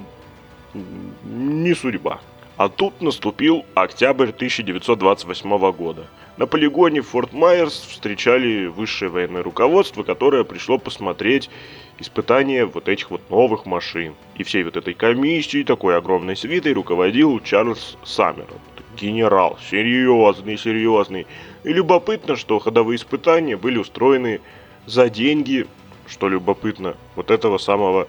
не 1.23 1.73
судьба. 1.73 2.19
А 2.57 2.69
тут 2.69 3.01
наступил 3.01 3.65
октябрь 3.75 4.29
1928 4.29 5.71
года. 5.71 6.07
На 6.37 6.45
полигоне 6.45 7.01
Форт 7.01 7.33
Майерс 7.33 7.73
встречали 7.73 8.67
высшее 8.67 9.09
военное 9.09 9.41
руководство, 9.41 10.03
которое 10.03 10.43
пришло 10.43 10.77
посмотреть 10.77 11.49
испытания 11.97 12.65
вот 12.65 12.87
этих 12.87 13.09
вот 13.09 13.27
новых 13.31 13.65
машин. 13.65 14.13
И 14.35 14.43
всей 14.43 14.63
вот 14.63 14.77
этой 14.77 14.93
комиссией, 14.93 15.63
такой 15.63 15.97
огромной 15.97 16.35
свитой, 16.35 16.73
руководил 16.73 17.39
Чарльз 17.39 17.97
Саммерон. 18.03 18.59
Генерал, 18.95 19.57
серьезный, 19.67 20.59
серьезный. 20.59 21.25
И 21.63 21.73
любопытно, 21.73 22.35
что 22.35 22.59
ходовые 22.59 22.97
испытания 22.97 23.57
были 23.57 23.79
устроены 23.79 24.39
за 24.85 25.09
деньги, 25.09 25.65
что 26.07 26.29
любопытно, 26.29 26.95
вот 27.15 27.31
этого 27.31 27.57
самого 27.57 28.07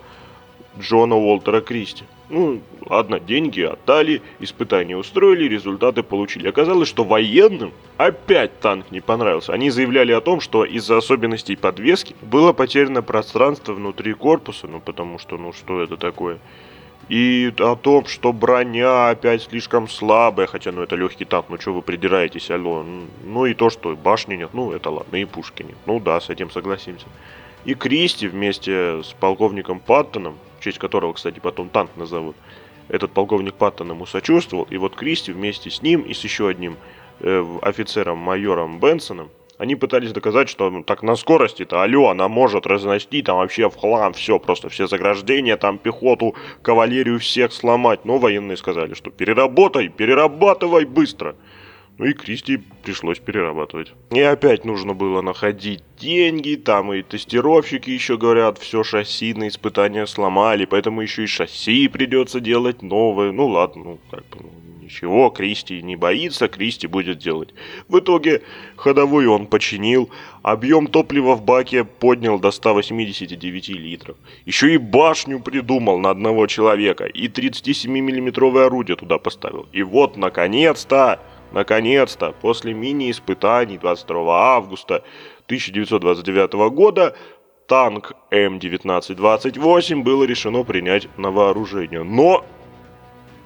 Джона 0.78 1.16
Уолтера 1.16 1.60
Кристи. 1.60 2.04
Ну, 2.30 2.60
ладно, 2.84 3.20
деньги 3.20 3.62
отдали, 3.62 4.20
испытания 4.38 4.96
устроили, 4.96 5.48
результаты 5.48 6.02
получили. 6.02 6.48
Оказалось, 6.48 6.88
что 6.88 7.04
военным 7.04 7.72
опять 7.96 8.60
танк 8.60 8.90
не 8.90 9.00
понравился. 9.00 9.54
Они 9.54 9.70
заявляли 9.70 10.12
о 10.12 10.20
том, 10.20 10.40
что 10.40 10.64
из-за 10.64 10.98
особенностей 10.98 11.56
подвески 11.56 12.14
было 12.20 12.52
потеряно 12.52 13.02
пространство 13.02 13.72
внутри 13.72 14.12
корпуса, 14.12 14.66
ну 14.66 14.80
потому 14.80 15.18
что, 15.18 15.38
ну 15.38 15.52
что 15.52 15.82
это 15.82 15.96
такое? 15.96 16.38
И 17.08 17.50
о 17.58 17.74
том, 17.74 18.04
что 18.04 18.34
броня 18.34 19.08
опять 19.08 19.44
слишком 19.44 19.88
слабая, 19.88 20.46
хотя, 20.46 20.72
ну, 20.72 20.82
это 20.82 20.94
легкий 20.94 21.24
танк, 21.24 21.46
ну, 21.48 21.58
что 21.58 21.72
вы 21.72 21.80
придираетесь, 21.80 22.50
алло. 22.50 22.84
Ну, 23.24 23.46
и 23.46 23.54
то, 23.54 23.70
что 23.70 23.96
башни 23.96 24.34
нет, 24.34 24.50
ну, 24.52 24.72
это 24.72 24.90
ладно, 24.90 25.16
и 25.16 25.24
пушки 25.24 25.62
нет. 25.62 25.76
Ну, 25.86 26.00
да, 26.00 26.20
с 26.20 26.28
этим 26.28 26.50
согласимся. 26.50 27.06
И 27.64 27.74
Кристи 27.74 28.28
вместе 28.28 29.02
с 29.02 29.14
полковником 29.18 29.80
Паттоном 29.80 30.36
в 30.58 30.64
честь 30.64 30.78
которого, 30.78 31.12
кстати, 31.12 31.38
потом 31.40 31.68
танк 31.68 31.90
назовут, 31.96 32.36
этот 32.88 33.12
полковник 33.12 33.54
Паттон 33.54 33.90
ему 33.90 34.06
сочувствовал, 34.06 34.66
и 34.70 34.76
вот 34.76 34.96
Кристи 34.96 35.32
вместе 35.32 35.70
с 35.70 35.82
ним 35.82 36.02
и 36.02 36.14
с 36.14 36.24
еще 36.24 36.48
одним 36.48 36.76
э, 37.20 37.58
офицером, 37.62 38.18
майором 38.18 38.80
Бенсоном, 38.80 39.30
они 39.58 39.74
пытались 39.74 40.12
доказать, 40.12 40.48
что 40.48 40.70
ну, 40.70 40.84
так 40.84 41.02
на 41.02 41.16
скорости-то, 41.16 41.82
алло, 41.82 42.08
она 42.08 42.28
может 42.28 42.64
разнести 42.64 43.22
там 43.22 43.38
вообще 43.38 43.68
в 43.68 43.76
хлам 43.76 44.12
все, 44.12 44.38
просто 44.38 44.68
все 44.68 44.86
заграждения, 44.86 45.56
там 45.56 45.78
пехоту, 45.78 46.36
кавалерию 46.62 47.18
всех 47.18 47.52
сломать. 47.52 48.04
Но 48.04 48.18
военные 48.18 48.56
сказали, 48.56 48.94
что 48.94 49.10
переработай, 49.10 49.88
перерабатывай 49.88 50.84
быстро. 50.84 51.34
Ну 51.98 52.06
и 52.06 52.12
Кристи 52.12 52.60
пришлось 52.84 53.18
перерабатывать. 53.18 53.92
И 54.10 54.20
опять 54.20 54.64
нужно 54.64 54.94
было 54.94 55.20
находить 55.20 55.82
деньги, 55.98 56.54
там 56.54 56.92
и 56.92 57.02
тестировщики 57.02 57.90
еще 57.90 58.16
говорят, 58.16 58.58
все 58.58 58.84
шасси 58.84 59.34
на 59.34 59.48
испытания 59.48 60.06
сломали, 60.06 60.64
поэтому 60.64 61.00
еще 61.00 61.24
и 61.24 61.26
шасси 61.26 61.88
придется 61.88 62.38
делать 62.38 62.82
новые. 62.82 63.32
Ну 63.32 63.48
ладно, 63.48 63.82
ну 63.82 63.98
как 64.12 64.20
бы, 64.28 64.36
ну, 64.42 64.50
ничего, 64.80 65.30
Кристи 65.30 65.82
не 65.82 65.96
боится, 65.96 66.46
Кристи 66.46 66.86
будет 66.86 67.18
делать. 67.18 67.52
В 67.88 67.98
итоге 67.98 68.42
ходовой 68.76 69.26
он 69.26 69.48
починил, 69.48 70.08
объем 70.42 70.86
топлива 70.86 71.34
в 71.34 71.42
баке 71.42 71.82
поднял 71.82 72.38
до 72.38 72.52
189 72.52 73.70
литров. 73.70 74.16
Еще 74.46 74.74
и 74.74 74.78
башню 74.78 75.40
придумал 75.40 75.98
на 75.98 76.10
одного 76.10 76.46
человека, 76.46 77.06
и 77.06 77.26
37-миллиметровое 77.26 78.66
орудие 78.66 78.96
туда 78.96 79.18
поставил. 79.18 79.66
И 79.72 79.82
вот, 79.82 80.16
наконец-то, 80.16 81.20
Наконец-то, 81.52 82.34
после 82.40 82.74
мини-испытаний 82.74 83.78
22 83.78 84.56
августа 84.56 85.02
1929 85.46 86.52
года, 86.70 87.16
танк 87.66 88.12
М1928 88.30 90.02
было 90.02 90.24
решено 90.24 90.64
принять 90.64 91.08
на 91.16 91.30
вооружение. 91.30 92.02
Но 92.02 92.44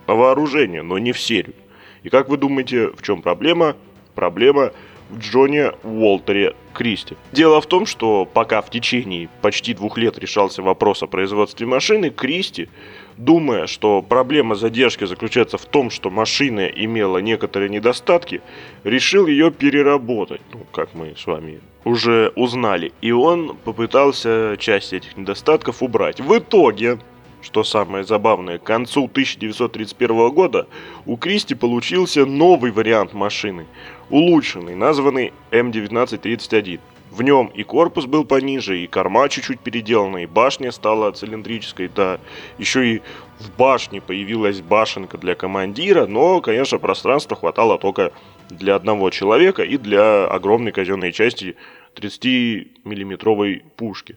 на 0.06 0.14
вооружение, 0.14 0.82
но 0.82 0.98
не 0.98 1.12
в 1.12 1.20
серию. 1.20 1.54
И 2.02 2.08
как 2.08 2.28
вы 2.28 2.36
думаете, 2.36 2.88
в 2.88 3.02
чем 3.02 3.22
проблема? 3.22 3.76
Проблема 4.14 4.72
в 5.10 5.18
Джоне 5.18 5.72
Уолтере 5.84 6.54
Кристи. 6.72 7.16
Дело 7.32 7.60
в 7.60 7.66
том, 7.66 7.86
что 7.86 8.24
пока 8.24 8.62
в 8.62 8.70
течение 8.70 9.28
почти 9.42 9.74
двух 9.74 9.98
лет 9.98 10.18
решался 10.18 10.62
вопрос 10.62 11.02
о 11.02 11.06
производстве 11.06 11.66
машины, 11.66 12.10
Кристи 12.10 12.68
думая, 13.16 13.66
что 13.66 14.02
проблема 14.02 14.54
задержки 14.54 15.04
заключается 15.04 15.58
в 15.58 15.64
том, 15.64 15.90
что 15.90 16.10
машина 16.10 16.66
имела 16.66 17.18
некоторые 17.18 17.68
недостатки, 17.68 18.40
решил 18.84 19.26
ее 19.26 19.50
переработать, 19.50 20.40
ну, 20.52 20.60
как 20.72 20.94
мы 20.94 21.14
с 21.16 21.26
вами 21.26 21.60
уже 21.84 22.32
узнали. 22.36 22.92
И 23.00 23.12
он 23.12 23.56
попытался 23.64 24.56
часть 24.58 24.92
этих 24.92 25.16
недостатков 25.16 25.82
убрать. 25.82 26.20
В 26.20 26.38
итоге, 26.38 26.98
что 27.40 27.64
самое 27.64 28.04
забавное, 28.04 28.58
к 28.58 28.62
концу 28.62 29.04
1931 29.04 30.30
года 30.30 30.66
у 31.06 31.16
Кристи 31.16 31.54
получился 31.54 32.24
новый 32.24 32.70
вариант 32.70 33.12
машины, 33.12 33.66
улучшенный, 34.10 34.74
названный 34.74 35.32
М1931. 35.50 36.80
В 37.12 37.20
нем 37.20 37.48
и 37.48 37.62
корпус 37.62 38.06
был 38.06 38.24
пониже, 38.24 38.78
и 38.78 38.86
корма 38.86 39.28
чуть-чуть 39.28 39.60
переделана, 39.60 40.22
и 40.22 40.26
башня 40.26 40.72
стала 40.72 41.12
цилиндрической, 41.12 41.90
да, 41.94 42.18
еще 42.56 42.86
и 42.86 43.02
в 43.38 43.54
башне 43.58 44.00
появилась 44.00 44.62
башенка 44.62 45.18
для 45.18 45.34
командира, 45.34 46.06
но, 46.06 46.40
конечно, 46.40 46.78
пространства 46.78 47.36
хватало 47.36 47.78
только 47.78 48.12
для 48.48 48.76
одного 48.76 49.10
человека 49.10 49.62
и 49.62 49.76
для 49.76 50.24
огромной 50.24 50.72
казенной 50.72 51.12
части 51.12 51.56
30-миллиметровой 51.96 53.62
пушки. 53.76 54.16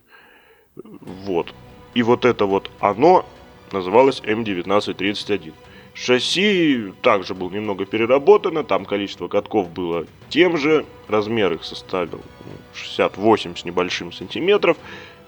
Вот. 0.76 1.54
И 1.96 2.02
вот 2.02 2.24
это 2.24 2.46
вот 2.46 2.72
оно 2.80 3.26
называлось 3.74 4.22
М1931. 4.22 5.52
Шасси 5.96 6.94
также 7.02 7.34
было 7.34 7.50
немного 7.50 7.86
переработано, 7.86 8.66
там 8.66 8.86
количество 8.86 9.30
катков 9.30 9.70
было 9.70 10.06
тем 10.30 10.58
же, 10.58 10.86
размер 11.08 11.54
их 11.54 11.64
составил 11.64 12.22
68 12.74 13.56
с 13.56 13.64
небольшим 13.64 14.12
сантиметров 14.12 14.76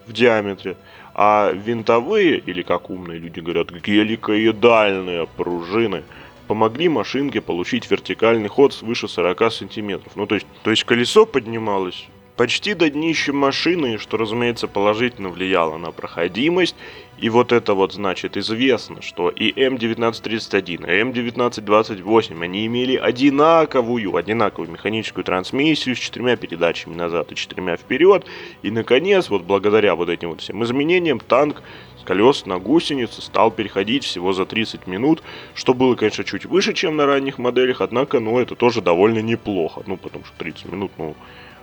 в 0.06 0.12
диаметре, 0.12 0.76
а 1.16 1.52
винтовые, 1.54 2.38
или 2.40 2.64
как 2.64 2.90
умные 2.90 3.18
люди 3.18 3.40
говорят, 3.40 3.72
геликоидальные 3.72 5.28
пружины 5.38 6.04
помогли 6.48 6.90
машинке 6.90 7.40
получить 7.40 7.90
вертикальный 7.90 8.50
ход 8.50 8.74
свыше 8.74 9.08
40 9.08 9.52
сантиметров. 9.54 10.12
Ну, 10.16 10.26
то 10.26 10.36
есть, 10.36 10.48
то 10.64 10.70
есть 10.70 10.84
колесо 10.84 11.26
поднималось 11.26 12.08
почти 12.36 12.74
до 12.74 12.90
днища 12.90 13.34
машины, 13.34 13.98
что, 13.98 14.18
разумеется, 14.18 14.68
положительно 14.68 15.30
влияло 15.30 15.78
на 15.78 15.92
проходимость. 15.92 16.76
И 17.18 17.30
вот 17.30 17.52
это 17.52 17.74
вот 17.74 17.94
значит 17.94 18.38
известно, 18.38 19.02
что 19.02 19.30
и 19.30 19.52
М1931, 19.52 20.62
и 20.64 21.02
М1928, 21.02 22.44
они 22.44 22.68
имели 22.68 22.96
одинаковую, 22.96 24.16
одинаковую 24.16 24.72
механическую 24.72 25.24
трансмиссию 25.24 25.96
с 25.96 26.00
четырьмя 26.00 26.36
передачами 26.36 26.94
назад 26.94 27.32
и 27.32 27.36
четырьмя 27.36 27.76
вперед. 27.76 28.26
И, 28.62 28.70
наконец, 28.70 29.30
вот 29.30 29.44
благодаря 29.44 29.96
вот 29.96 30.10
этим 30.10 30.30
вот 30.30 30.42
всем 30.42 30.64
изменениям, 30.64 31.20
танк 31.20 31.64
с 32.00 32.04
колес 32.04 32.46
на 32.46 32.60
гусеницы 32.60 33.24
стал 33.24 33.50
переходить 33.50 34.04
всего 34.04 34.32
за 34.34 34.46
30 34.46 34.86
минут, 34.86 35.24
что 35.56 35.74
было, 35.74 35.96
конечно, 35.96 36.24
чуть 36.24 36.46
выше, 36.46 36.74
чем 36.74 36.98
на 36.98 37.08
ранних 37.08 37.40
моделях, 37.40 37.82
однако, 37.82 38.20
ну, 38.20 38.38
это 38.38 38.56
тоже 38.56 38.82
довольно 38.82 39.20
неплохо. 39.20 39.82
Ну, 39.88 39.98
потому 39.98 40.24
что 40.24 40.38
30 40.38 40.72
минут, 40.72 40.92
ну, 41.00 41.16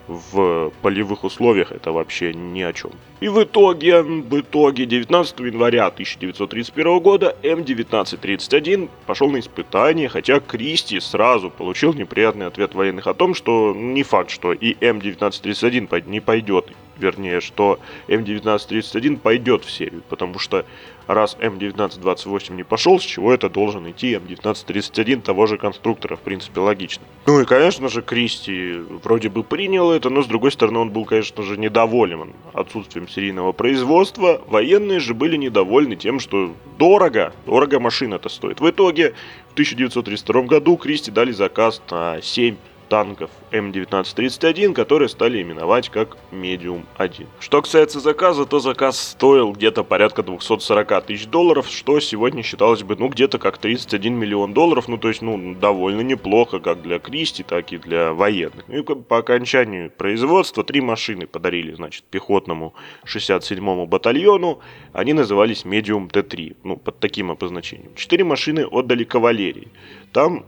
в 0.06 0.72
полевых 0.82 1.24
условиях 1.24 1.72
это 1.72 1.92
вообще 1.92 2.34
ни 2.34 2.62
о 2.62 2.72
чем. 2.72 2.90
И 3.20 3.28
в 3.28 3.42
итоге, 3.42 4.02
в 4.02 4.40
итоге 4.40 4.84
19 4.84 5.40
января 5.40 5.86
1931 5.86 6.98
года 7.00 7.34
М1931 7.42 8.90
пошел 9.06 9.30
на 9.30 9.38
испытание, 9.38 10.08
хотя 10.08 10.40
Кристи 10.40 11.00
сразу 11.00 11.50
получил 11.50 11.94
неприятный 11.94 12.46
ответ 12.46 12.74
военных 12.74 13.06
о 13.06 13.14
том, 13.14 13.34
что 13.34 13.72
не 13.74 14.02
факт, 14.02 14.30
что 14.30 14.52
и 14.52 14.74
М1931 14.74 16.06
не 16.06 16.20
пойдет, 16.20 16.70
вернее, 16.98 17.40
что 17.40 17.78
М1931 18.08 19.16
пойдет 19.16 19.64
в 19.64 19.70
серию, 19.70 20.02
потому 20.08 20.38
что 20.38 20.66
раз 21.06 21.36
М1928 21.40 22.54
не 22.54 22.62
пошел, 22.62 22.98
с 22.98 23.02
чего 23.02 23.32
это 23.32 23.48
должен 23.48 23.90
идти 23.90 24.14
М1931 24.14 25.22
того 25.22 25.46
же 25.46 25.58
конструктора, 25.58 26.16
в 26.16 26.20
принципе, 26.20 26.60
логично. 26.60 27.04
Ну 27.26 27.40
и, 27.40 27.44
конечно 27.44 27.88
же, 27.88 28.02
Кристи 28.02 28.74
вроде 29.02 29.28
бы 29.28 29.42
принял 29.42 29.90
это, 29.90 30.10
но, 30.10 30.22
с 30.22 30.26
другой 30.26 30.52
стороны, 30.52 30.78
он 30.78 30.90
был, 30.90 31.04
конечно 31.04 31.42
же, 31.42 31.56
недоволен 31.56 32.32
отсутствием 32.52 33.08
серийного 33.08 33.52
производства. 33.52 34.40
Военные 34.46 35.00
же 35.00 35.14
были 35.14 35.36
недовольны 35.36 35.96
тем, 35.96 36.20
что 36.20 36.54
дорого, 36.78 37.32
дорого 37.46 37.80
машина-то 37.80 38.28
стоит. 38.28 38.60
В 38.60 38.68
итоге, 38.68 39.14
в 39.50 39.52
1932 39.54 40.42
году 40.42 40.76
Кристи 40.76 41.10
дали 41.10 41.32
заказ 41.32 41.80
на 41.90 42.20
7 42.20 42.56
танков 42.88 43.30
М1931, 43.50 44.74
которые 44.74 45.08
стали 45.08 45.42
именовать 45.42 45.88
как 45.88 46.16
Medium 46.32 46.84
1. 46.96 47.26
Что 47.40 47.62
касается 47.62 48.00
заказа, 48.00 48.46
то 48.46 48.60
заказ 48.60 48.98
стоил 48.98 49.52
где-то 49.52 49.84
порядка 49.84 50.22
240 50.22 51.06
тысяч 51.06 51.26
долларов, 51.26 51.68
что 51.68 52.00
сегодня 52.00 52.42
считалось 52.42 52.82
бы, 52.82 52.96
ну, 52.96 53.08
где-то 53.08 53.38
как 53.38 53.58
31 53.58 54.14
миллион 54.14 54.54
долларов, 54.54 54.88
ну, 54.88 54.98
то 54.98 55.08
есть, 55.08 55.22
ну, 55.22 55.54
довольно 55.54 56.00
неплохо, 56.00 56.58
как 56.60 56.82
для 56.82 56.98
Кристи, 56.98 57.42
так 57.42 57.72
и 57.72 57.78
для 57.78 58.12
военных. 58.12 58.68
И 58.68 58.82
по 58.82 59.18
окончанию 59.18 59.90
производства 59.90 60.64
три 60.64 60.80
машины 60.80 61.26
подарили, 61.26 61.74
значит, 61.74 62.04
пехотному 62.04 62.74
67-му 63.06 63.86
батальону, 63.86 64.60
они 64.92 65.12
назывались 65.12 65.64
Medium 65.64 66.08
Т-3, 66.10 66.56
ну, 66.64 66.76
под 66.76 66.98
таким 67.00 67.30
обозначением. 67.30 67.94
Четыре 67.94 68.24
машины 68.24 68.66
отдали 68.66 69.04
кавалерии. 69.04 69.68
Там 70.12 70.44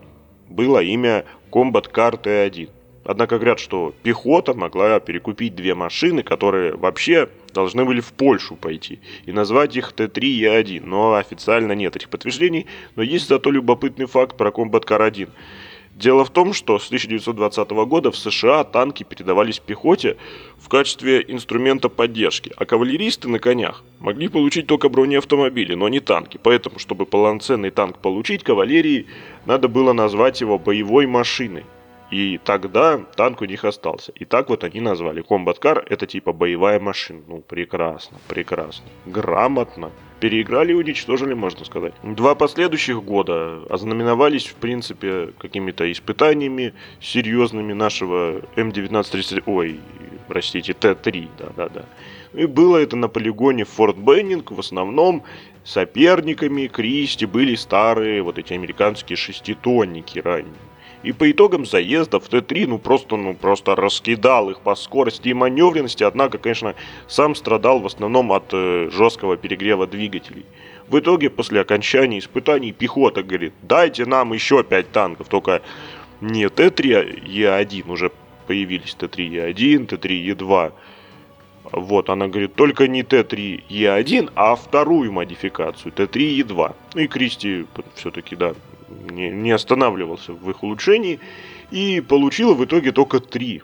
было 0.49 0.83
имя 0.83 1.25
Car 1.57 2.21
T1. 2.21 2.69
Однако 3.05 3.37
говорят, 3.37 3.61
что 3.61 3.95
пехота 4.03 4.53
могла 4.53 5.01
перекупить 5.01 5.55
две 5.55 5.75
машины, 5.75 6.23
которые 6.23 6.75
вообще 6.77 7.29
должны 7.55 7.85
были 7.85 8.01
в 8.01 8.13
Польшу 8.13 8.57
пойти, 8.57 8.99
и 9.25 9.33
назвать 9.33 9.77
их 9.77 9.95
Т3 9.97 10.21
и 10.21 10.45
1 10.45 10.87
но 10.87 11.15
официально 11.15 11.73
нет 11.73 11.97
этих 11.97 12.11
подтверждений, 12.11 12.67
но 12.97 13.03
есть 13.03 13.29
зато 13.29 13.51
любопытный 13.51 14.07
факт 14.07 14.37
про 14.37 14.51
Car 14.51 15.03
1. 15.03 15.29
Дело 15.97 16.27
в 16.27 16.31
том, 16.31 16.53
что 16.53 16.79
с 16.79 16.89
1920 16.89 17.71
года 17.71 18.11
в 18.11 18.19
США 18.19 18.65
танки 18.65 19.03
передавались 19.03 19.61
пехоте 19.61 20.19
в 20.59 20.69
качестве 20.69 21.25
инструмента 21.27 21.89
поддержки, 21.89 22.53
а 22.55 22.67
кавалеристы 22.67 23.31
на 23.31 23.39
конях 23.39 23.83
могли 23.99 24.29
получить 24.29 24.67
только 24.67 24.91
бронеавтомобили, 24.91 25.73
но 25.73 25.89
не 25.89 26.01
танки. 26.01 26.39
Поэтому, 26.43 26.79
чтобы 26.79 27.07
полноценный 27.07 27.71
танк 27.71 27.97
получить, 27.99 28.45
кавалерии 28.45 29.07
надо 29.47 29.69
было 29.69 29.95
назвать 29.95 30.43
его 30.43 30.59
боевой 30.59 31.07
машиной. 31.07 31.65
И 32.11 32.39
тогда 32.45 32.99
танк 33.17 33.41
у 33.41 33.47
них 33.47 33.65
остался. 33.65 34.13
И 34.13 34.27
так 34.27 34.51
вот 34.51 34.65
они 34.65 34.81
назвали. 34.81 35.23
Car 35.23 35.83
это 35.89 36.07
типа 36.07 36.35
боевая 36.35 36.79
машина. 36.79 37.23
Ну, 37.27 37.39
прекрасно, 37.41 38.19
прекрасно. 38.29 38.85
Грамотно. 39.07 39.91
Переиграли 40.21 40.73
и 40.73 40.75
уничтожили, 40.75 41.35
можно 41.35 41.65
сказать. 41.65 41.93
Два 42.03 42.35
последующих 42.35 43.03
года 43.03 43.63
ознаменовались, 43.69 44.47
в 44.47 44.55
принципе, 44.55 45.33
какими-то 45.39 45.91
испытаниями 45.93 46.73
серьезными 47.01 47.75
нашего 47.75 48.41
М1930... 48.57 49.43
Ой, 49.45 49.81
простите, 50.27 50.73
Т-3, 50.73 51.29
да-да-да. 51.39 51.85
И 52.33 52.47
было 52.47 52.79
это 52.79 52.97
на 52.97 53.09
полигоне 53.09 53.65
Форт 53.65 53.97
Беннинг, 53.97 54.53
в 54.53 54.61
основном 54.61 55.23
соперниками 55.65 56.67
Кристи 56.67 57.27
были 57.27 57.55
старые 57.55 58.23
вот 58.23 58.39
эти 58.39 58.55
американские 58.55 59.17
шеститонники 59.17 60.19
ранние. 60.19 60.55
И 61.03 61.13
по 61.13 61.31
итогам 61.31 61.67
заезда 61.67 62.19
в 62.19 62.29
Т-3, 62.29 62.67
ну 62.67 62.79
просто, 62.79 63.17
ну 63.17 63.35
просто 63.35 63.77
раскидал 63.77 64.51
их 64.51 64.61
по 64.61 64.75
скорости 64.75 65.29
и 65.29 65.35
маневренности, 65.35 66.05
однако, 66.05 66.39
конечно, 66.39 66.75
сам 67.07 67.35
страдал 67.35 67.81
в 67.81 67.87
основном 67.87 68.33
от 68.33 68.45
э, 68.53 68.91
жесткого 68.93 69.37
перегрева 69.37 69.87
двигателей. 69.87 70.45
В 70.89 70.99
итоге, 70.99 71.31
после 71.31 71.61
окончания 71.61 72.19
испытаний, 72.19 72.73
пехота 72.73 73.23
говорит, 73.23 73.53
дайте 73.63 74.07
нам 74.07 74.33
еще 74.33 74.63
5 74.63 74.93
танков, 74.93 75.29
только 75.29 75.63
не 76.21 76.49
Т-3 76.49 77.25
Е1, 77.27 77.91
уже 77.91 78.11
появились 78.47 78.95
Т-3 78.95 79.53
Е1, 79.53 79.87
Т-3 79.87 80.35
Е2. 80.35 80.73
Вот, 81.73 82.11
она 82.11 82.29
говорит, 82.29 82.55
только 82.55 82.87
не 82.87 83.03
Т3 83.03 83.65
Е1, 83.69 84.31
а 84.35 84.55
вторую 84.55 85.13
модификацию, 85.13 85.93
Т3 85.93 86.43
Е2. 86.43 86.75
Ну 86.95 87.01
и 87.01 87.07
Кристи 87.07 87.67
все-таки, 87.95 88.37
да, 88.37 88.55
не, 88.89 89.31
не 89.31 89.51
останавливался 89.51 90.33
в 90.33 90.51
их 90.51 90.63
улучшении 90.63 91.21
и 91.71 92.01
получила 92.01 92.55
в 92.55 92.65
итоге 92.65 92.93
только 92.93 93.21
три. 93.21 93.63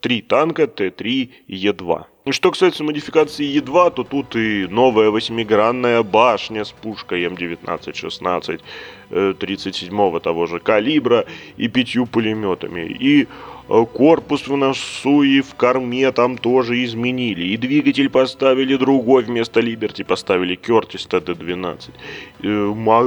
Три 0.00 0.22
танка 0.22 0.68
Т-3 0.68 1.30
и 1.48 1.66
Е2. 1.66 2.04
Что 2.30 2.50
касается 2.52 2.84
модификации 2.84 3.58
Е2, 3.58 3.94
то 3.94 4.04
тут 4.04 4.36
и 4.36 4.68
новая 4.68 5.10
восьмигранная 5.10 6.04
башня 6.04 6.64
с 6.64 6.70
пушкой 6.70 7.24
М19-16 7.24 8.60
37 9.34 10.20
того 10.20 10.46
же 10.46 10.60
калибра 10.60 11.24
и 11.56 11.66
пятью 11.66 12.06
пулеметами. 12.06 12.82
И 12.82 13.22
Э, 13.22 13.57
корпус 13.68 14.48
в 14.48 14.56
носу 14.56 15.22
и 15.22 15.42
в 15.42 15.54
корме 15.54 16.10
там 16.12 16.38
тоже 16.38 16.82
изменили. 16.84 17.48
И 17.48 17.56
двигатель 17.56 18.08
поставили 18.08 18.76
другой, 18.76 19.24
вместо 19.24 19.60
Либерти 19.60 20.02
поставили 20.02 20.54
Кертис 20.54 21.06
ТД-12. 21.06 21.90
Э, 22.42 22.48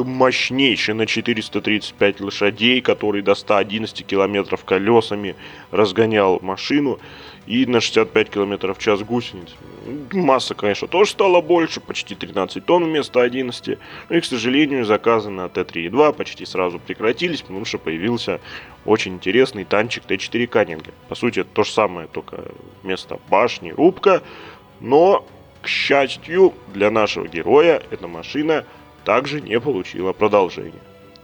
мощнейший 0.04 0.94
на 0.94 1.08
435 1.08 2.22
лошадей, 2.22 2.82
который 2.82 3.24
до 3.24 3.34
111 3.34 4.06
километров 4.06 4.64
колесами 4.64 5.36
разгонял 5.72 6.40
машину 6.42 7.00
и 7.52 7.66
на 7.66 7.82
65 7.82 8.30
км 8.30 8.74
в 8.74 8.80
час 8.80 9.02
гусениц. 9.02 9.50
Масса, 10.14 10.56
конечно, 10.56 10.88
тоже 10.88 11.12
стала 11.12 11.42
больше, 11.42 11.82
почти 11.82 12.16
13 12.16 12.66
тонн 12.66 12.86
вместо 12.86 13.22
11. 13.22 13.78
Но 14.10 14.16
и, 14.16 14.22
к 14.22 14.26
сожалению, 14.26 14.86
заказы 14.86 15.30
на 15.30 15.50
Т-3.2 15.50 16.14
почти 16.14 16.46
сразу 16.46 16.80
прекратились, 16.80 17.42
потому 17.42 17.66
что 17.66 17.78
появился 17.78 18.40
очень 18.86 19.16
интересный 19.16 19.66
танчик 19.66 20.06
Т-4 20.06 20.48
Каннинга. 20.48 20.92
По 21.10 21.16
сути, 21.16 21.42
это 21.42 21.50
то 21.54 21.64
же 21.66 21.72
самое, 21.72 22.08
только 22.08 22.46
вместо 22.84 23.20
башни 23.30 23.72
рубка, 23.72 24.24
но 24.80 25.28
К 25.62 25.68
счастью 25.68 26.54
для 26.74 26.90
нашего 26.90 27.28
героя, 27.28 27.82
эта 27.92 28.08
машина 28.08 28.66
также 29.04 29.42
не 29.42 29.60
получила 29.60 30.12
продолжения. 30.12 30.82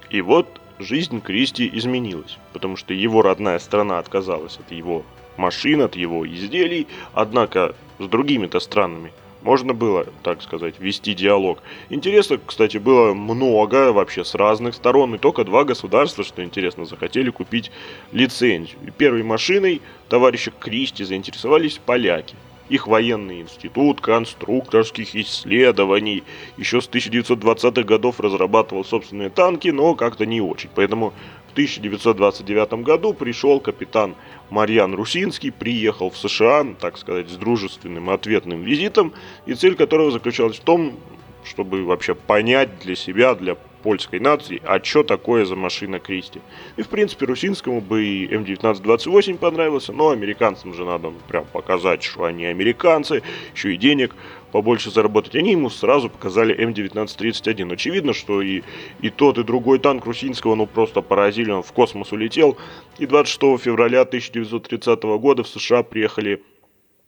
И 0.09 0.21
вот 0.21 0.61
жизнь 0.77 1.21
Кристи 1.21 1.69
изменилась, 1.73 2.37
потому 2.53 2.75
что 2.75 2.93
его 2.93 3.21
родная 3.23 3.57
страна 3.59 3.97
отказалась 3.97 4.57
от 4.57 4.71
его 4.71 5.03
машин, 5.37 5.81
от 5.81 5.95
его 5.95 6.27
изделий, 6.27 6.87
однако 7.13 7.75
с 7.99 8.07
другими-то 8.07 8.59
странами 8.59 9.11
можно 9.41 9.73
было, 9.73 10.07
так 10.23 10.41
сказать, 10.41 10.75
вести 10.79 11.13
диалог. 11.13 11.59
Интересно, 11.89 12.39
кстати, 12.43 12.77
было 12.77 13.13
много 13.13 13.93
вообще 13.93 14.25
с 14.25 14.35
разных 14.35 14.75
сторон, 14.75 15.15
и 15.15 15.17
только 15.17 15.43
два 15.43 15.63
государства, 15.63 16.23
что 16.23 16.43
интересно, 16.43 16.85
захотели 16.85 17.29
купить 17.29 17.71
лицензию. 18.11 18.77
И 18.85 18.91
первой 18.91 19.23
машиной 19.23 19.81
товарища 20.09 20.51
Кристи 20.51 21.03
заинтересовались 21.03 21.79
поляки– 21.83 22.35
их 22.69 22.87
военный 22.87 23.41
институт 23.41 24.01
конструкторских 24.01 25.15
исследований 25.15 26.23
еще 26.57 26.81
с 26.81 26.89
1920-х 26.89 27.83
годов 27.83 28.19
разрабатывал 28.19 28.83
собственные 28.83 29.29
танки, 29.29 29.69
но 29.69 29.95
как-то 29.95 30.25
не 30.25 30.41
очень. 30.41 30.69
Поэтому 30.75 31.13
1929 31.57 32.83
году 32.83 33.15
пришел 33.15 33.59
капитан 33.59 34.13
Марьян 34.51 34.93
Русинский, 34.93 35.51
приехал 35.51 36.11
в 36.11 36.17
США, 36.17 36.67
так 36.79 36.99
сказать, 36.99 37.29
с 37.29 37.35
дружественным 37.35 38.11
ответным 38.11 38.61
визитом, 38.61 39.11
и 39.47 39.55
цель 39.55 39.73
которого 39.73 40.11
заключалась 40.11 40.57
в 40.57 40.63
том, 40.63 40.99
чтобы 41.43 41.83
вообще 41.83 42.13
понять 42.13 42.69
для 42.83 42.95
себя, 42.95 43.33
для 43.33 43.57
польской 43.87 44.19
нации, 44.19 44.61
а 44.65 44.83
что 44.83 45.01
такое 45.01 45.45
за 45.45 45.55
машина 45.55 45.99
Кристи. 45.99 46.41
И, 46.75 46.81
в 46.81 46.89
принципе, 46.89 47.25
Русинскому 47.25 47.79
бы 47.79 48.03
и 48.03 48.27
М1928 48.27 49.37
понравился, 49.37 49.93
но 49.93 50.09
американцам 50.09 50.73
же 50.73 50.83
надо 50.83 51.13
прям 51.29 51.45
показать, 51.45 52.03
что 52.03 52.25
они 52.25 52.43
американцы, 52.47 53.23
еще 53.55 53.73
и 53.73 53.77
денег 53.77 54.13
побольше 54.51 54.91
заработать. 54.91 55.37
Они 55.37 55.51
ему 55.51 55.69
сразу 55.69 56.09
показали 56.09 56.53
М1931. 56.53 57.71
Очевидно, 57.71 58.11
что 58.13 58.41
и, 58.41 58.63
и 58.99 59.09
тот, 59.09 59.37
и 59.37 59.43
другой 59.43 59.79
танк 59.79 60.05
Русинского, 60.05 60.55
ну, 60.55 60.65
просто 60.65 61.01
поразили, 61.01 61.51
он 61.51 61.63
в 61.63 61.71
космос 61.71 62.11
улетел. 62.11 62.57
И 62.99 63.05
26 63.05 63.63
февраля 63.63 64.01
1930 64.01 65.01
года 65.03 65.43
в 65.43 65.47
США 65.47 65.83
приехали 65.83 66.43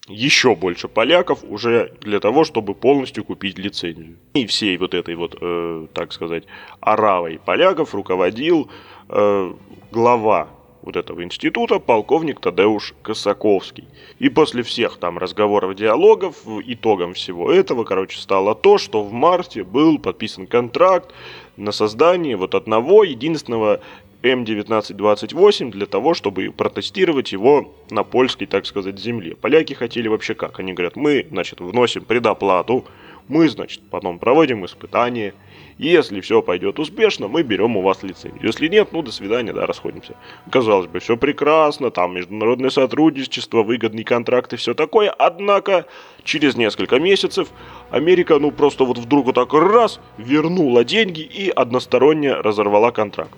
еще 0.10 0.56
больше 0.56 0.88
поляков 0.88 1.44
уже 1.48 1.94
для 2.02 2.20
того, 2.20 2.44
чтобы 2.44 2.74
полностью 2.74 3.24
купить 3.24 3.58
лицензию. 3.58 4.18
И 4.34 4.46
всей 4.46 4.78
вот 4.78 4.94
этой 4.94 5.16
вот, 5.16 5.38
э, 5.40 5.88
так 5.94 6.12
сказать, 6.12 6.44
оравой 6.82 7.40
поляков 7.44 7.94
руководил 7.94 8.70
э, 9.08 9.54
глава 9.92 10.50
вот 10.82 10.96
этого 10.96 11.24
института 11.24 11.80
полковник 11.80 12.40
Тадеуш 12.40 12.94
Косаковский. 13.02 13.88
И 14.18 14.30
после 14.30 14.64
всех 14.64 14.98
там 14.98 15.18
разговоров, 15.18 15.76
диалогов, 15.76 16.38
итогом 16.66 17.14
всего 17.14 17.52
этого, 17.52 17.84
короче, 17.84 18.20
стало 18.20 18.56
то, 18.56 18.78
что 18.78 19.04
в 19.04 19.12
марте 19.12 19.64
был 19.64 20.00
подписан 20.00 20.48
контракт 20.48 21.14
на 21.58 21.72
создание 21.72 22.38
вот 22.38 22.56
одного 22.56 23.04
единственного 23.04 23.82
М1928 24.22 25.72
для 25.72 25.86
того, 25.86 26.14
чтобы 26.14 26.52
протестировать 26.52 27.32
его 27.32 27.74
на 27.90 28.04
польской, 28.04 28.48
так 28.48 28.66
сказать, 28.66 29.00
земле. 29.00 29.36
Поляки 29.36 29.74
хотели 29.74 30.08
вообще 30.08 30.34
как? 30.34 30.60
Они 30.60 30.74
говорят, 30.74 30.96
мы, 30.96 31.26
значит, 31.30 31.62
вносим 31.62 32.04
предоплату, 32.04 32.86
мы, 33.30 33.48
значит, 33.48 33.82
потом 33.90 34.20
проводим 34.20 34.66
испытания. 34.66 35.34
Если 35.78 36.20
все 36.20 36.42
пойдет 36.42 36.80
успешно, 36.80 37.30
мы 37.30 37.44
берем 37.44 37.78
у 37.78 37.82
вас 37.82 38.04
лицензию. 38.04 38.42
Если 38.44 38.68
нет, 38.68 38.90
ну 38.92 39.02
до 39.02 39.12
свидания, 39.12 39.54
да, 39.54 39.66
расходимся. 39.66 40.16
Казалось 40.52 40.88
бы, 40.88 41.00
все 41.00 41.16
прекрасно, 41.16 41.92
там 41.92 42.16
международное 42.16 42.72
сотрудничество, 42.72 43.64
выгодный 43.64 44.04
контракт 44.04 44.52
и 44.52 44.58
все 44.58 44.74
такое. 44.74 45.12
Однако, 45.12 45.86
через 46.24 46.58
несколько 46.58 47.00
месяцев 47.00 47.50
Америка, 47.92 48.40
ну 48.40 48.52
просто 48.52 48.84
вот 48.84 48.98
вдруг 48.98 49.28
вот 49.28 49.36
так 49.36 49.54
раз, 49.54 50.02
вернула 50.18 50.84
деньги 50.84 51.22
и 51.22 51.50
односторонне 51.50 52.34
разорвала 52.34 52.92
контракт. 52.92 53.32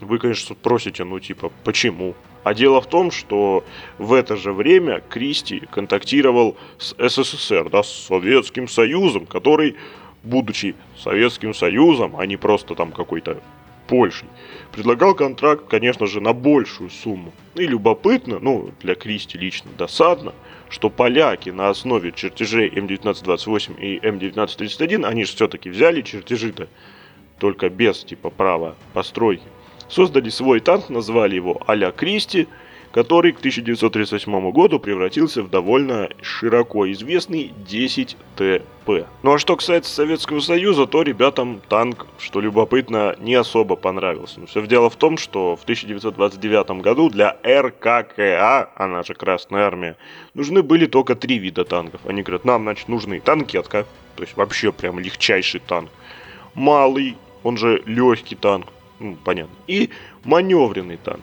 Вы, 0.00 0.18
конечно, 0.18 0.56
спросите, 0.56 1.04
ну 1.04 1.20
типа, 1.20 1.52
почему? 1.62 2.14
А 2.42 2.52
дело 2.52 2.80
в 2.80 2.86
том, 2.86 3.10
что 3.10 3.64
в 3.98 4.12
это 4.12 4.36
же 4.36 4.52
время 4.52 5.02
Кристи 5.08 5.62
контактировал 5.70 6.56
с 6.78 6.94
СССР, 6.98 7.70
да, 7.70 7.82
с 7.82 7.90
Советским 7.90 8.68
Союзом, 8.68 9.24
который, 9.24 9.76
будучи 10.22 10.74
Советским 10.98 11.54
Союзом, 11.54 12.16
а 12.18 12.26
не 12.26 12.36
просто 12.36 12.74
там 12.74 12.92
какой-то 12.92 13.40
Польшей, 13.86 14.28
предлагал 14.72 15.14
контракт, 15.14 15.66
конечно 15.68 16.06
же, 16.06 16.20
на 16.20 16.32
большую 16.32 16.90
сумму. 16.90 17.32
И 17.54 17.66
любопытно, 17.66 18.38
ну, 18.40 18.72
для 18.80 18.94
Кристи 18.94 19.38
лично 19.38 19.70
досадно, 19.78 20.34
что 20.70 20.90
поляки 20.90 21.50
на 21.50 21.68
основе 21.68 22.12
чертежей 22.12 22.68
М1928 22.68 23.80
и 23.80 23.98
М1931, 24.00 25.06
они 25.06 25.24
же 25.24 25.34
все-таки 25.34 25.70
взяли 25.70 26.02
чертежи-то, 26.02 26.68
только 27.38 27.68
без 27.68 28.04
типа 28.04 28.30
права 28.30 28.74
постройки 28.92 29.44
создали 29.88 30.28
свой 30.28 30.60
танк, 30.60 30.88
назвали 30.88 31.36
его 31.36 31.60
а-ля 31.66 31.92
Кристи, 31.92 32.48
который 32.94 33.32
к 33.32 33.38
1938 33.38 34.52
году 34.52 34.78
превратился 34.78 35.42
в 35.42 35.50
довольно 35.50 36.10
широко 36.22 36.88
известный 36.92 37.52
10ТП. 37.68 39.06
Ну 39.24 39.34
а 39.34 39.38
что 39.40 39.56
касается 39.56 39.92
Советского 39.92 40.38
Союза, 40.38 40.86
то 40.86 41.02
ребятам 41.02 41.60
танк, 41.68 42.06
что 42.20 42.40
любопытно, 42.40 43.16
не 43.18 43.34
особо 43.34 43.74
понравился. 43.74 44.38
Но 44.38 44.46
все 44.46 44.64
дело 44.68 44.90
в 44.90 44.94
том, 44.94 45.18
что 45.18 45.56
в 45.56 45.64
1929 45.64 46.82
году 46.82 47.10
для 47.10 47.36
РККА, 47.44 48.70
она 48.76 49.02
же 49.02 49.14
Красная 49.14 49.64
Армия, 49.64 49.96
нужны 50.34 50.62
были 50.62 50.86
только 50.86 51.16
три 51.16 51.38
вида 51.38 51.64
танков. 51.64 52.00
Они 52.06 52.22
говорят, 52.22 52.44
нам, 52.44 52.62
значит, 52.62 52.86
нужны 52.86 53.18
танкетка, 53.18 53.86
то 54.14 54.22
есть 54.22 54.36
вообще 54.36 54.70
прям 54.70 55.00
легчайший 55.00 55.58
танк. 55.58 55.90
Малый, 56.54 57.16
он 57.42 57.56
же 57.56 57.82
легкий 57.86 58.36
танк, 58.36 58.68
ну, 59.04 59.16
понятно. 59.22 59.54
И 59.66 59.90
маневренный 60.24 60.96
танк. 60.96 61.22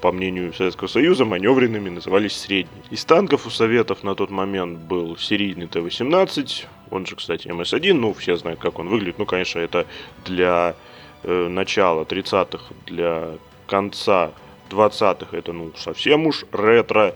По 0.00 0.10
мнению 0.10 0.52
Советского 0.54 0.88
Союза, 0.88 1.24
маневренными 1.24 1.88
назывались 1.88 2.36
средние. 2.36 2.82
Из 2.90 3.04
танков 3.04 3.46
у 3.46 3.50
Советов 3.50 4.02
на 4.02 4.14
тот 4.14 4.30
момент 4.30 4.78
был 4.78 5.16
серийный 5.16 5.66
Т-18, 5.66 6.66
он 6.90 7.06
же, 7.06 7.14
кстати, 7.16 7.48
МС-1, 7.48 7.92
ну, 7.92 8.12
все 8.12 8.36
знают, 8.36 8.60
как 8.60 8.78
он 8.78 8.88
выглядит. 8.88 9.18
Ну, 9.18 9.26
конечно, 9.26 9.60
это 9.60 9.86
для 10.24 10.74
э, 11.22 11.48
начала 11.48 12.02
30-х, 12.02 12.74
для 12.86 13.38
конца 13.66 14.32
20-х, 14.70 15.36
это, 15.36 15.52
ну, 15.52 15.72
совсем 15.76 16.26
уж 16.26 16.44
ретро. 16.52 17.14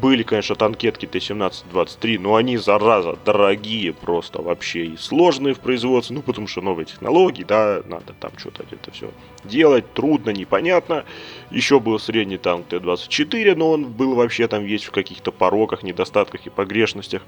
Были, 0.00 0.22
конечно, 0.22 0.54
танкетки 0.54 1.06
Т-17-23, 1.06 2.20
но 2.20 2.36
они, 2.36 2.56
зараза, 2.56 3.18
дорогие 3.24 3.92
просто 3.92 4.40
вообще 4.40 4.86
и 4.86 4.96
сложные 4.96 5.54
в 5.54 5.60
производстве, 5.60 6.14
ну, 6.14 6.22
потому 6.22 6.46
что 6.46 6.60
новые 6.60 6.86
технологии, 6.86 7.42
да, 7.42 7.82
надо 7.84 8.12
там 8.20 8.30
что-то 8.36 8.64
это 8.70 8.92
все 8.92 9.10
делать, 9.42 9.92
трудно, 9.94 10.30
непонятно. 10.30 11.04
Еще 11.50 11.80
был 11.80 11.98
средний 11.98 12.38
танк 12.38 12.68
Т-24, 12.68 13.56
но 13.56 13.72
он 13.72 13.86
был 13.86 14.14
вообще 14.14 14.46
там 14.46 14.62
весь 14.62 14.84
в 14.84 14.92
каких-то 14.92 15.32
пороках, 15.32 15.82
недостатках 15.82 16.46
и 16.46 16.50
погрешностях. 16.50 17.22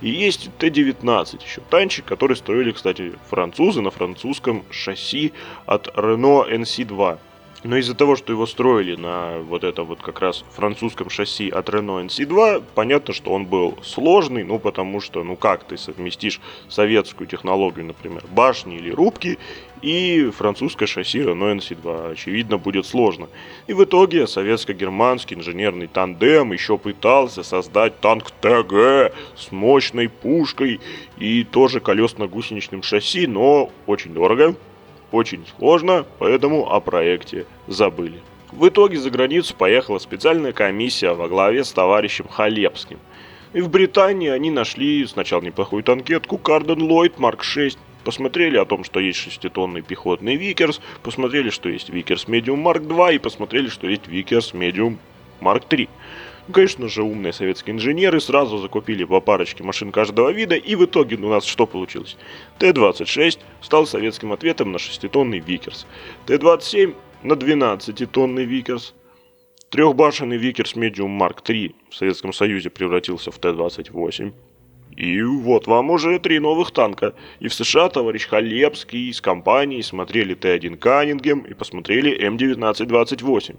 И 0.00 0.08
есть 0.08 0.48
Т-19 0.58 1.42
еще, 1.44 1.60
танчик, 1.68 2.06
который 2.06 2.36
строили, 2.36 2.72
кстати, 2.72 3.12
французы 3.28 3.82
на 3.82 3.90
французском 3.90 4.64
шасси 4.70 5.34
от 5.66 5.88
Renault 5.88 6.50
NC2. 6.50 7.18
Но 7.64 7.78
из-за 7.78 7.94
того, 7.94 8.14
что 8.14 8.30
его 8.30 8.44
строили 8.46 8.94
на 8.94 9.38
вот 9.38 9.64
это 9.64 9.84
вот 9.84 10.02
как 10.02 10.20
раз 10.20 10.44
французском 10.52 11.08
шасси 11.08 11.48
от 11.48 11.70
Renault 11.70 12.06
NC2, 12.06 12.62
понятно, 12.74 13.14
что 13.14 13.32
он 13.32 13.46
был 13.46 13.78
сложный, 13.82 14.44
ну 14.44 14.58
потому 14.58 15.00
что, 15.00 15.24
ну 15.24 15.34
как 15.34 15.64
ты 15.64 15.78
совместишь 15.78 16.42
советскую 16.68 17.26
технологию, 17.26 17.86
например, 17.86 18.22
башни 18.30 18.76
или 18.76 18.90
рубки, 18.90 19.38
и 19.80 20.30
французское 20.36 20.86
шасси 20.86 21.20
Renault 21.20 21.56
NC2, 21.56 22.12
очевидно, 22.12 22.58
будет 22.58 22.84
сложно. 22.84 23.28
И 23.66 23.72
в 23.72 23.82
итоге 23.82 24.26
советско-германский 24.26 25.34
инженерный 25.34 25.86
тандем 25.86 26.52
еще 26.52 26.76
пытался 26.76 27.42
создать 27.42 27.98
танк 28.00 28.30
ТГ 28.42 29.14
с 29.36 29.50
мощной 29.50 30.10
пушкой 30.10 30.80
и 31.16 31.44
тоже 31.44 31.80
колесно-гусеничным 31.80 32.82
шасси, 32.82 33.26
но 33.26 33.70
очень 33.86 34.12
дорого, 34.12 34.54
очень 35.14 35.44
сложно, 35.56 36.04
поэтому 36.18 36.70
о 36.70 36.80
проекте 36.80 37.46
забыли. 37.66 38.20
В 38.52 38.68
итоге 38.68 38.98
за 38.98 39.10
границу 39.10 39.54
поехала 39.56 39.98
специальная 39.98 40.52
комиссия 40.52 41.12
во 41.12 41.28
главе 41.28 41.64
с 41.64 41.72
товарищем 41.72 42.26
Халепским. 42.28 42.98
И 43.52 43.60
в 43.60 43.68
Британии 43.70 44.28
они 44.28 44.50
нашли 44.50 45.06
сначала 45.06 45.40
неплохую 45.40 45.82
танкетку 45.82 46.38
Carden 46.38 46.82
Loyd 46.82 47.18
Mark 47.18 47.42
6, 47.42 47.78
посмотрели 48.04 48.56
о 48.56 48.64
том, 48.64 48.84
что 48.84 49.00
есть 49.00 49.18
шеститонный 49.18 49.82
пехотный 49.82 50.36
Викерс, 50.36 50.80
посмотрели, 51.02 51.50
что 51.50 51.68
есть 51.68 51.88
Vickers 51.88 52.28
Medium 52.28 52.58
Mark 52.60 52.82
2 52.82 53.12
и 53.12 53.18
посмотрели, 53.18 53.68
что 53.68 53.88
есть 53.88 54.06
Vickers 54.06 54.54
Medium 54.54 54.98
Mark 55.40 55.64
3. 55.64 55.88
Ну, 56.46 56.52
конечно 56.52 56.88
же, 56.88 57.02
умные 57.02 57.32
советские 57.32 57.74
инженеры 57.74 58.20
сразу 58.20 58.58
закупили 58.58 59.04
по 59.04 59.20
парочке 59.20 59.64
машин 59.64 59.90
каждого 59.92 60.30
вида, 60.30 60.56
и 60.56 60.74
в 60.74 60.84
итоге 60.84 61.16
у 61.16 61.28
нас 61.30 61.44
что 61.44 61.66
получилось? 61.66 62.16
Т-26 62.58 63.38
стал 63.62 63.86
советским 63.86 64.32
ответом 64.32 64.70
на 64.70 64.76
6-тонный 64.76 65.38
Викерс. 65.38 65.86
Т-27 66.26 66.94
на 67.22 67.32
12-тонный 67.32 68.44
Викерс. 68.44 68.94
Трехбашенный 69.70 70.36
Vickers 70.36 70.74
Medium 70.74 71.18
Mark 71.18 71.42
III 71.42 71.74
в 71.88 71.94
Советском 71.94 72.32
Союзе 72.32 72.68
превратился 72.68 73.30
в 73.30 73.38
Т-28. 73.38 74.32
И 74.96 75.22
вот 75.22 75.66
вам 75.66 75.90
уже 75.90 76.18
три 76.18 76.38
новых 76.38 76.70
танка. 76.70 77.14
И 77.40 77.48
в 77.48 77.54
США 77.54 77.88
товарищ 77.88 78.26
Халепский 78.28 79.12
с 79.12 79.20
компанией 79.20 79.82
смотрели 79.82 80.34
Т-1 80.34 80.76
Каннингем 80.76 81.40
и 81.40 81.54
посмотрели 81.54 82.28
М1928. 82.28 83.56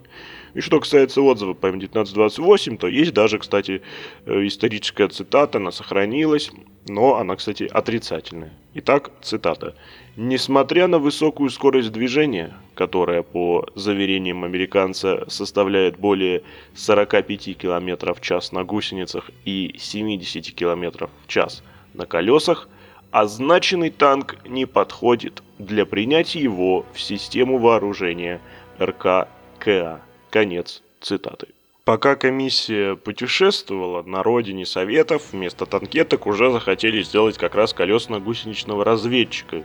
И 0.54 0.62
что 0.62 0.80
касается 0.80 1.22
отзыва 1.22 1.54
по 1.54 1.68
М1928, 1.68 2.78
то 2.78 2.88
есть 2.88 3.14
даже, 3.14 3.40
кстати, 3.40 3.82
э, 4.26 4.48
историческая 4.48 5.10
цитата, 5.10 5.58
она 5.58 5.72
сохранилась, 5.72 6.52
но 6.88 7.16
она, 7.16 7.36
кстати, 7.36 7.64
отрицательная. 7.64 8.54
Итак, 8.74 9.12
цитата. 9.22 9.76
Несмотря 10.18 10.88
на 10.88 10.98
высокую 10.98 11.50
скорость 11.50 11.92
движения, 11.92 12.54
которая, 12.74 13.22
по 13.22 13.68
заверениям 13.76 14.46
американца, 14.46 15.26
составляет 15.28 15.98
более 16.00 16.44
45 16.74 17.58
км 17.58 18.14
в 18.14 18.22
час 18.22 18.54
на 18.54 18.64
гусеницах 18.64 19.30
и 19.44 19.76
70 19.78 20.56
км 20.56 21.10
в 21.26 21.28
час 21.28 21.64
на 21.94 22.06
колесах, 22.06 22.70
означенный 23.12 23.90
танк 23.90 24.38
не 24.48 24.66
подходит 24.66 25.44
для 25.60 25.86
принятия 25.86 26.40
его 26.40 26.86
в 26.94 27.02
систему 27.02 27.58
вооружения 27.58 28.40
РККА. 28.80 30.00
Конец 30.30 30.82
цитаты. 31.02 31.48
Пока 31.84 32.16
комиссия 32.16 32.96
путешествовала 32.96 34.02
на 34.02 34.24
родине 34.24 34.66
Советов, 34.66 35.34
вместо 35.34 35.66
танкеток 35.66 36.26
уже 36.26 36.52
захотели 36.52 37.04
сделать 37.04 37.38
как 37.38 37.54
раз 37.54 37.74
колесно-гусеничного 37.74 38.84
разведчика, 38.86 39.64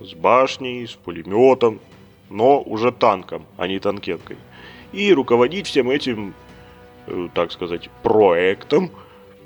с 0.00 0.14
башней, 0.14 0.86
с 0.86 0.92
пулеметом, 0.92 1.80
но 2.30 2.60
уже 2.60 2.92
танком, 2.92 3.46
а 3.56 3.66
не 3.66 3.78
танкеткой. 3.78 4.36
И 4.92 5.12
руководить 5.12 5.66
всем 5.66 5.90
этим, 5.90 6.34
э, 7.06 7.28
так 7.34 7.52
сказать, 7.52 7.90
проектом, 8.02 8.90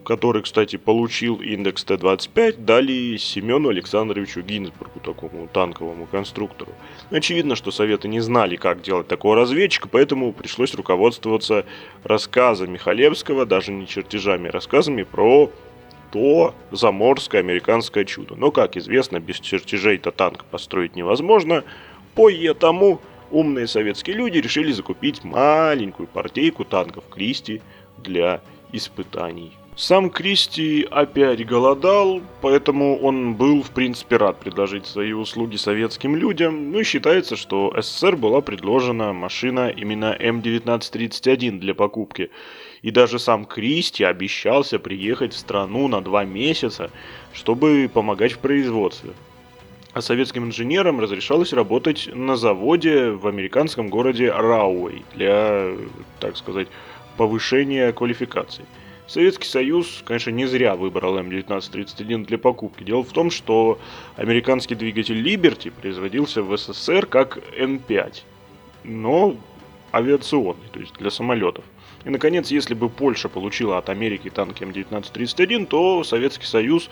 который, 0.05 0.43
кстати, 0.43 0.77
получил 0.77 1.37
индекс 1.37 1.85
Т-25, 1.85 2.65
дали 2.65 3.17
Семену 3.17 3.69
Александровичу 3.69 4.41
Гинзбургу, 4.41 5.01
такому 5.01 5.49
танковому 5.53 6.07
конструктору. 6.07 6.73
Очевидно, 7.11 7.55
что 7.55 7.71
Советы 7.71 8.09
не 8.09 8.21
знали, 8.21 8.57
как 8.57 8.83
делать 8.83 9.09
такого 9.09 9.37
разведчика, 9.37 9.89
поэтому 9.89 10.33
пришлось 10.33 10.75
руководствоваться 10.75 11.67
рассказами 12.03 12.77
Халевского, 12.77 13.47
даже 13.47 13.73
не 13.73 13.87
чертежами, 13.87 14.49
а 14.49 14.53
рассказами 14.53 15.03
про 15.03 15.51
то 16.11 16.55
заморское 16.71 17.41
американское 17.41 18.05
чудо. 18.05 18.35
Но, 18.37 18.51
как 18.51 18.77
известно, 18.77 19.21
без 19.21 19.41
чертежей-то 19.41 20.11
танк 20.11 20.45
построить 20.45 20.97
невозможно, 20.97 21.65
поэтому 22.15 23.01
умные 23.31 23.67
советские 23.67 24.17
люди 24.17 24.39
решили 24.39 24.73
закупить 24.73 25.25
маленькую 25.25 26.09
партейку 26.09 26.65
танков 26.65 27.05
Кристи 27.11 27.63
для 27.99 28.41
испытаний. 28.73 29.53
Сам 29.77 30.11
Кристи 30.11 30.87
опять 30.91 31.47
голодал, 31.47 32.21
поэтому 32.43 32.99
он 32.99 33.35
был, 33.35 33.63
в 33.63 33.71
принципе, 33.71 34.17
рад 34.17 34.39
предложить 34.39 34.85
свои 34.87 35.13
услуги 35.13 35.57
советским 35.57 36.17
людям. 36.17 36.71
Ну 36.71 36.81
и 36.81 36.85
считается, 36.85 37.35
что 37.35 37.73
СССР 37.81 38.17
была 38.17 38.43
предложена 38.43 39.15
машина 39.15 39.71
именно 39.71 40.15
М1931 40.21 41.61
для 41.61 41.75
покупки. 41.75 42.31
И 42.83 42.91
даже 42.91 43.19
сам 43.19 43.45
Кристи 43.45 44.05
обещался 44.05 44.79
приехать 44.79 45.35
в 45.35 45.39
страну 45.39 45.89
на 45.89 46.01
два 46.01 46.25
месяца, 46.25 46.91
чтобы 47.33 47.91
помогать 47.93 48.33
в 48.33 48.39
производстве. 48.39 49.11
А 49.93 50.01
советским 50.01 50.45
инженерам 50.45 51.01
разрешалось 51.01 51.53
работать 51.53 52.09
на 52.15 52.37
заводе 52.37 53.11
в 53.11 53.27
американском 53.27 53.89
городе 53.89 54.31
Рауэй 54.31 55.05
для, 55.15 55.73
так 56.21 56.37
сказать, 56.37 56.69
повышения 57.17 57.93
квалификации. 57.93 58.65
Советский 59.09 59.49
Союз, 59.49 60.05
конечно, 60.07 60.31
не 60.31 60.47
зря 60.47 60.77
выбрал 60.77 61.19
М1931 61.19 62.27
для 62.27 62.39
покупки. 62.39 62.85
Дело 62.85 63.03
в 63.03 63.11
том, 63.11 63.33
что 63.33 63.81
американский 64.15 64.77
двигатель 64.77 65.21
Liberty 65.21 65.73
производился 65.73 66.45
в 66.45 66.57
СССР 66.57 67.07
как 67.07 67.39
М5, 67.59 68.23
но 68.85 69.35
авиационный, 69.93 70.69
то 70.73 70.79
есть 70.79 70.95
для 70.95 71.11
самолетов. 71.11 71.65
И, 72.05 72.11
наконец, 72.11 72.51
если 72.51 72.75
бы 72.75 72.89
Польша 72.89 73.29
получила 73.29 73.79
от 73.79 73.91
Америки 73.91 74.31
танки 74.31 74.63
М1931, 74.63 75.67
то 75.67 76.03
Советский 76.03 76.47
Союз, 76.47 76.89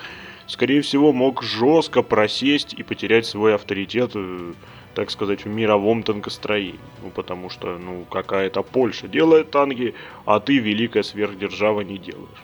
скорее 0.47 0.83
всего, 0.83 1.13
мог 1.13 1.43
жестко 1.43 2.03
просесть 2.03 2.75
и 2.75 2.83
потерять 2.83 3.25
свой 3.25 3.55
авторитет, 3.55 4.13
э, 4.15 4.53
так 4.95 5.11
сказать, 5.11 5.45
в 5.45 5.49
мировом 5.49 6.03
танкостроении. 6.03 6.79
Ну, 7.03 7.11
потому 7.11 7.49
что, 7.49 7.79
ну, 7.79 8.05
какая-то 8.05 8.63
Польша 8.63 9.09
делает 9.09 9.51
танки, 9.51 9.95
а 10.27 10.41
ты, 10.41 10.59
великая 10.59 11.03
сверхдержава, 11.03 11.81
не 11.81 11.99
делаешь. 11.99 12.43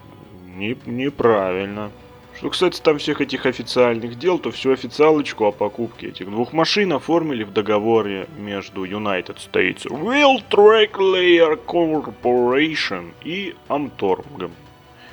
Не, 0.56 0.76
неправильно. 0.86 1.90
Что 2.37 2.51
кстати 2.51 2.80
там 2.80 2.99
всех 2.99 3.20
этих 3.20 3.47
официальных 3.47 4.18
дел, 4.18 4.39
то 4.39 4.51
всю 4.51 4.72
официалочку 4.72 5.47
о 5.47 5.53
покупке 5.53 6.09
этих 6.09 6.28
двух 6.28 6.53
машин 6.53 6.93
оформили 6.93 7.45
в 7.45 7.53
договоре 7.53 8.26
между 8.37 8.85
United 8.85 9.37
States 9.37 9.87
Wheel 9.87 10.43
Track 10.51 10.93
Layer 10.95 11.59
Corporation 11.64 13.12
и 13.22 13.55
Amtorgом. 13.68 14.51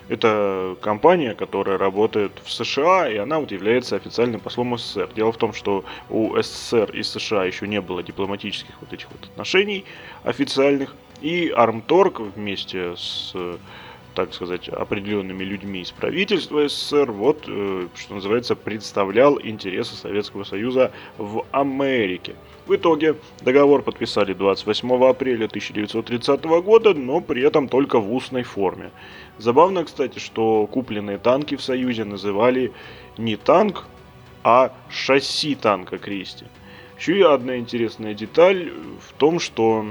Это 0.10 0.76
компания, 0.82 1.36
которая 1.36 1.78
работает 1.78 2.32
в 2.44 2.52
США, 2.52 3.08
и 3.08 3.16
она 3.18 3.40
вот 3.40 3.52
является 3.52 3.96
официальным 3.96 4.42
послом 4.42 4.78
СССР. 4.78 5.10
Дело 5.16 5.32
в 5.32 5.38
том, 5.38 5.54
что 5.54 5.86
у 6.10 6.36
СССР 6.36 6.92
и 6.92 7.04
США 7.04 7.46
еще 7.46 7.68
не 7.68 7.80
было 7.80 8.04
дипломатических 8.04 8.74
вот 8.82 8.92
этих 8.92 9.10
вот 9.12 9.24
отношений 9.26 9.86
официальных, 10.24 10.96
и 11.22 11.54
Армторг 11.56 12.20
вместе 12.20 12.96
с 12.98 13.34
так 14.16 14.34
сказать, 14.34 14.68
определенными 14.70 15.44
людьми 15.44 15.82
из 15.82 15.92
правительства 15.92 16.68
СССР, 16.68 17.12
вот, 17.12 17.46
э, 17.48 17.88
что 17.96 18.16
называется, 18.16 18.56
представлял 18.56 19.40
интересы 19.42 19.96
Советского 19.96 20.44
Союза 20.44 20.92
в 21.18 21.46
Америке. 21.52 22.36
В 22.68 22.76
итоге 22.76 23.16
договор 23.42 23.82
подписали 23.82 24.34
28 24.34 25.06
апреля 25.06 25.46
1930 25.46 26.62
года, 26.62 26.94
но 26.94 27.22
при 27.22 27.42
этом 27.42 27.68
только 27.68 28.00
в 28.00 28.14
устной 28.14 28.44
форме. 28.44 28.92
Забавно, 29.38 29.84
кстати, 29.84 30.20
что 30.20 30.68
купленные 30.68 31.18
танки 31.18 31.56
в 31.56 31.64
Союзе 31.64 32.04
называли 32.04 32.72
не 33.18 33.36
танк, 33.36 33.88
а 34.44 34.74
шасси 34.90 35.56
танка 35.56 35.98
Кристи. 35.98 36.46
Еще 37.00 37.18
и 37.18 37.22
одна 37.24 37.58
интересная 37.58 38.14
деталь 38.14 38.72
в 39.02 39.14
том, 39.14 39.40
что 39.40 39.86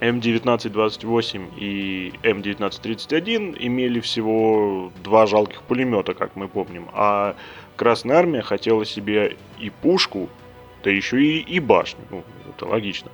М1928 0.00 1.58
и 1.58 2.12
М1931 2.22 3.56
имели 3.58 4.00
всего 4.00 4.92
два 5.02 5.26
жалких 5.26 5.62
пулемета, 5.62 6.14
как 6.14 6.36
мы 6.36 6.48
помним, 6.48 6.88
а 6.92 7.34
Красная 7.76 8.16
Армия 8.16 8.42
хотела 8.42 8.84
себе 8.84 9.36
и 9.58 9.70
пушку, 9.70 10.28
да 10.82 10.90
еще 10.90 11.22
и, 11.22 11.38
и 11.38 11.60
башню. 11.60 12.00
Ну, 12.10 12.24
это 12.48 12.66
логично. 12.66 13.10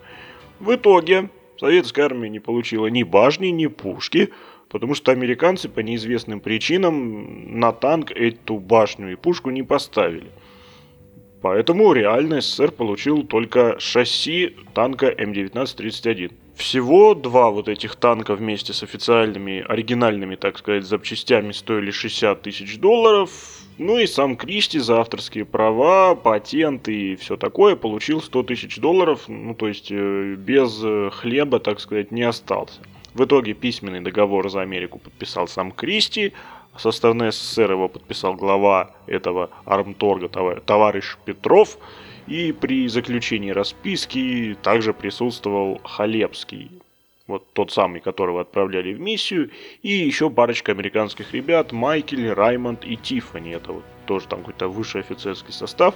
В 0.60 0.74
итоге 0.74 1.30
Советская 1.58 2.06
армия 2.06 2.28
не 2.28 2.40
получила 2.40 2.88
ни 2.88 3.02
башни, 3.02 3.48
ни 3.48 3.66
пушки, 3.66 4.30
потому 4.68 4.94
что 4.94 5.12
американцы 5.12 5.68
по 5.68 5.80
неизвестным 5.80 6.40
причинам 6.40 7.58
на 7.58 7.72
танк 7.72 8.10
эту 8.10 8.58
башню 8.58 9.12
и 9.12 9.16
пушку 9.16 9.50
не 9.50 9.62
поставили. 9.62 10.30
Поэтому 11.42 11.92
реально 11.92 12.40
СССР 12.40 12.72
получил 12.72 13.22
только 13.22 13.78
шасси 13.78 14.56
танка 14.74 15.10
М1931. 15.10 16.32
Всего 16.56 17.14
два 17.14 17.50
вот 17.50 17.68
этих 17.68 17.96
танка 17.96 18.34
вместе 18.34 18.72
с 18.72 18.82
официальными, 18.82 19.64
оригинальными, 19.68 20.36
так 20.36 20.58
сказать, 20.58 20.84
запчастями 20.84 21.52
стоили 21.52 21.90
60 21.90 22.42
тысяч 22.42 22.78
долларов. 22.78 23.30
Ну 23.76 23.98
и 23.98 24.06
сам 24.06 24.36
Кристи 24.36 24.78
за 24.78 25.00
авторские 25.00 25.44
права, 25.44 26.14
патенты 26.14 26.94
и 26.94 27.16
все 27.16 27.36
такое 27.36 27.74
получил 27.74 28.22
100 28.22 28.42
тысяч 28.44 28.78
долларов. 28.78 29.24
Ну 29.26 29.54
то 29.54 29.66
есть 29.66 29.88
э, 29.90 30.36
без 30.36 30.80
э, 30.84 31.10
хлеба, 31.12 31.58
так 31.58 31.80
сказать, 31.80 32.12
не 32.12 32.22
остался. 32.22 32.80
В 33.14 33.24
итоге 33.24 33.54
письменный 33.54 34.00
договор 34.00 34.48
за 34.48 34.62
Америку 34.62 34.98
подписал 34.98 35.48
сам 35.48 35.72
Кристи, 35.72 36.32
Составной 36.76 37.30
СССР 37.30 37.72
его 37.72 37.88
подписал 37.88 38.34
глава 38.34 38.90
этого 39.06 39.50
армторга 39.64 40.28
товарищ 40.28 41.16
Петров. 41.24 41.78
И 42.26 42.52
при 42.52 42.88
заключении 42.88 43.50
расписки 43.50 44.56
также 44.62 44.94
присутствовал 44.94 45.80
Халепский, 45.84 46.70
вот 47.26 47.46
тот 47.52 47.70
самый, 47.70 48.00
которого 48.00 48.42
отправляли 48.42 48.94
в 48.94 49.00
миссию, 49.00 49.50
и 49.82 49.88
еще 49.88 50.30
парочка 50.30 50.72
американских 50.72 51.32
ребят, 51.32 51.72
Майкель, 51.72 52.30
Раймонд 52.32 52.84
и 52.84 52.96
Тиффани, 52.96 53.52
это 53.52 53.72
вот 53.72 53.84
тоже 54.06 54.26
там 54.26 54.40
какой-то 54.40 54.68
высший 54.68 55.00
офицерский 55.00 55.52
состав. 55.52 55.94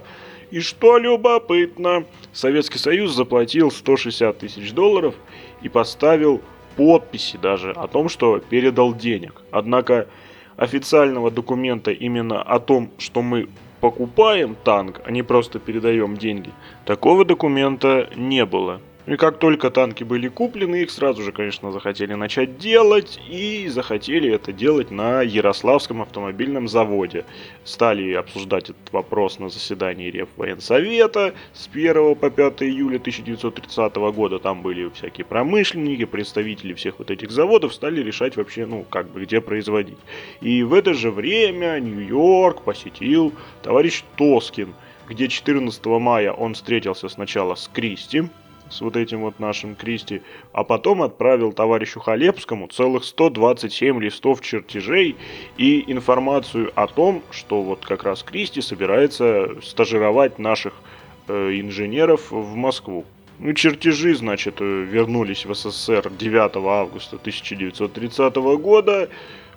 И 0.51 0.61
что 0.61 0.99
любопытно, 0.99 2.05
Советский 2.33 2.79
Союз 2.79 3.13
заплатил 3.13 3.71
160 3.71 4.39
тысяч 4.39 4.73
долларов 4.73 5.15
и 5.63 5.69
поставил 5.69 6.41
подписи 6.77 7.37
даже 7.37 7.73
о 7.73 7.87
том, 7.87 8.09
что 8.09 8.39
передал 8.39 8.95
денег. 8.95 9.43
Однако 9.51 10.09
официального 10.57 11.31
документа 11.31 11.91
именно 11.91 12.43
о 12.43 12.61
том, 12.61 12.91
что 12.99 13.21
мы 13.21 13.49
покупаем 13.81 14.57
танк, 14.65 15.01
а 15.05 15.11
не 15.11 15.23
просто 15.23 15.59
передаем 15.59 16.17
деньги, 16.17 16.51
такого 16.85 17.25
документа 17.25 18.09
не 18.17 18.45
было. 18.45 18.81
И 19.09 19.17
как 19.17 19.39
только 19.39 19.71
танки 19.71 20.05
были 20.05 20.29
куплены, 20.29 20.83
их 20.83 20.91
сразу 20.91 21.23
же, 21.23 21.33
конечно, 21.33 21.73
захотели 21.73 22.13
начать 22.13 22.59
делать, 22.59 23.19
и 23.27 23.67
захотели 23.69 24.31
это 24.31 24.53
делать 24.53 24.91
на 24.91 25.23
Ярославском 25.23 26.03
автомобильном 26.03 26.69
заводе. 26.69 27.25
Стали 27.65 28.13
обсуждать 28.13 28.65
этот 28.65 28.93
вопрос 28.93 29.39
на 29.39 29.49
заседании 29.49 30.11
Реввоенсовета 30.11 31.33
с 31.55 31.71
1 31.73 32.17
по 32.17 32.29
5 32.29 32.63
июля 32.65 32.97
1930 32.99 33.97
года. 34.13 34.39
Там 34.41 34.61
были 34.61 34.91
всякие 34.91 35.25
промышленники, 35.25 36.05
представители 36.05 36.75
всех 36.75 36.99
вот 36.99 37.11
этих 37.11 37.31
заводов, 37.31 37.73
стали 37.73 38.03
решать 38.03 38.37
вообще, 38.37 38.67
ну, 38.67 38.85
как 38.91 39.11
бы, 39.11 39.25
где 39.25 39.41
производить. 39.41 39.99
И 40.43 40.63
в 40.63 40.75
это 40.75 40.93
же 40.93 41.11
время 41.11 41.81
Нью-Йорк 41.81 42.61
посетил 42.61 43.33
товарищ 43.63 44.05
Тоскин, 44.17 44.75
где 45.09 45.29
14 45.29 45.87
мая 45.87 46.31
он 46.31 46.53
встретился 46.53 47.09
сначала 47.09 47.55
с 47.55 47.71
Кристи, 47.73 48.25
с 48.71 48.81
вот 48.81 48.97
этим 48.97 49.21
вот 49.21 49.41
нашим 49.41 49.75
Кристи, 49.75 50.23
а 50.53 50.65
потом 50.65 51.03
отправил 51.03 51.53
товарищу 51.53 52.01
Халепскому 52.01 52.69
целых 52.69 53.05
127 53.05 54.01
листов 54.01 54.41
чертежей 54.41 55.17
и 55.57 55.85
информацию 55.91 56.73
о 56.75 56.87
том, 56.87 57.23
что 57.31 57.63
вот 57.63 57.85
как 57.85 58.05
раз 58.05 58.23
Кристи 58.23 58.61
собирается 58.61 59.61
стажировать 59.63 60.39
наших 60.39 60.75
э, 61.29 61.61
инженеров 61.61 62.31
в 62.31 62.55
Москву. 62.55 63.05
Ну, 63.39 63.53
чертежи, 63.53 64.15
значит, 64.15 64.57
э, 64.61 64.65
вернулись 64.65 65.47
в 65.47 65.55
СССР 65.55 66.11
9 66.11 66.57
августа 66.57 67.17
1930 67.17 68.37
года, 68.61 69.09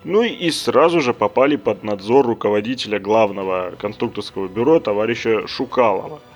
ну 0.04 0.24
и 0.24 0.50
сразу 0.52 1.02
же 1.02 1.14
попали 1.14 1.56
под 1.56 1.84
надзор 1.84 2.26
руководителя 2.26 3.00
главного 3.00 3.74
конструкторского 3.80 4.48
бюро 4.48 4.80
товарища 4.80 5.48
Шукалова– 5.48 6.20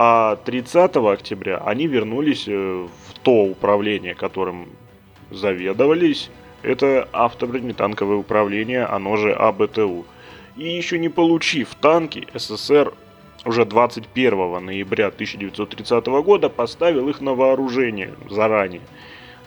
а 0.00 0.36
30 0.36 0.94
октября 0.94 1.56
они 1.56 1.88
вернулись 1.88 2.44
э, 2.46 2.52
в 2.52 3.18
то 3.18 3.42
управление, 3.42 4.14
которым 4.14 4.68
заведовались. 5.32 6.30
Это 6.62 7.08
автобронетанковое 7.10 8.16
управление, 8.16 8.84
оно 8.84 9.16
же 9.16 9.32
АБТУ. 9.32 10.06
И 10.56 10.68
еще 10.68 11.00
не 11.00 11.08
получив 11.08 11.74
танки, 11.74 12.28
СССР 12.32 12.94
уже 13.44 13.64
21 13.64 14.64
ноября 14.64 15.08
1930 15.08 16.06
года 16.06 16.48
поставил 16.48 17.08
их 17.08 17.20
на 17.20 17.34
вооружение 17.34 18.14
заранее. 18.30 18.82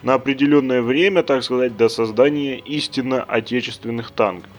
На 0.04 0.16
определенное 0.16 0.82
время, 0.82 1.24
так 1.24 1.43
сказать, 1.43 1.78
до 1.78 1.88
создания 1.88 2.58
истинно 2.58 3.24
отечественных 3.24 4.12
танков. 4.12 4.52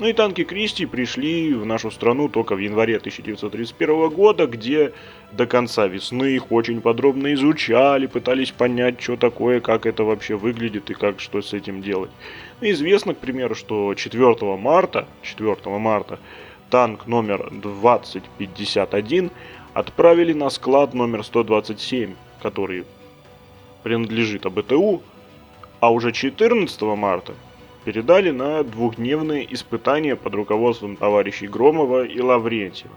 Ну 0.00 0.06
и 0.06 0.14
танки 0.14 0.44
Кристи 0.44 0.86
пришли 0.86 1.52
в 1.52 1.66
нашу 1.66 1.90
страну 1.90 2.30
только 2.30 2.54
в 2.54 2.58
январе 2.58 2.96
1931 2.96 4.08
года, 4.08 4.46
где 4.46 4.94
до 5.30 5.46
конца 5.46 5.86
весны 5.88 6.36
их 6.36 6.50
очень 6.50 6.80
подробно 6.80 7.34
изучали, 7.34 8.06
пытались 8.06 8.50
понять, 8.50 8.98
что 8.98 9.18
такое, 9.18 9.60
как 9.60 9.84
это 9.84 10.02
вообще 10.04 10.36
выглядит 10.36 10.88
и 10.88 10.94
как 10.94 11.20
что 11.20 11.42
с 11.42 11.52
этим 11.52 11.82
делать. 11.82 12.10
Ну, 12.62 12.70
известно, 12.70 13.12
к 13.12 13.18
примеру, 13.18 13.54
что 13.54 13.94
4 13.94 14.56
марта, 14.56 15.06
4 15.20 15.56
марта 15.66 16.18
танк 16.70 17.06
номер 17.06 17.50
2051 17.50 19.30
отправили 19.74 20.32
на 20.32 20.48
склад 20.48 20.94
номер 20.94 21.22
127, 21.22 22.14
который 22.42 22.84
принадлежит 23.82 24.46
АБТУ, 24.46 25.02
а 25.80 25.92
уже 25.92 26.12
14 26.12 26.80
марта 26.96 27.34
передали 27.84 28.30
на 28.30 28.62
двухдневные 28.62 29.52
испытания 29.52 30.16
под 30.16 30.34
руководством 30.34 30.96
товарищей 30.96 31.46
Громова 31.46 32.04
и 32.04 32.20
Лаврентьева. 32.20 32.94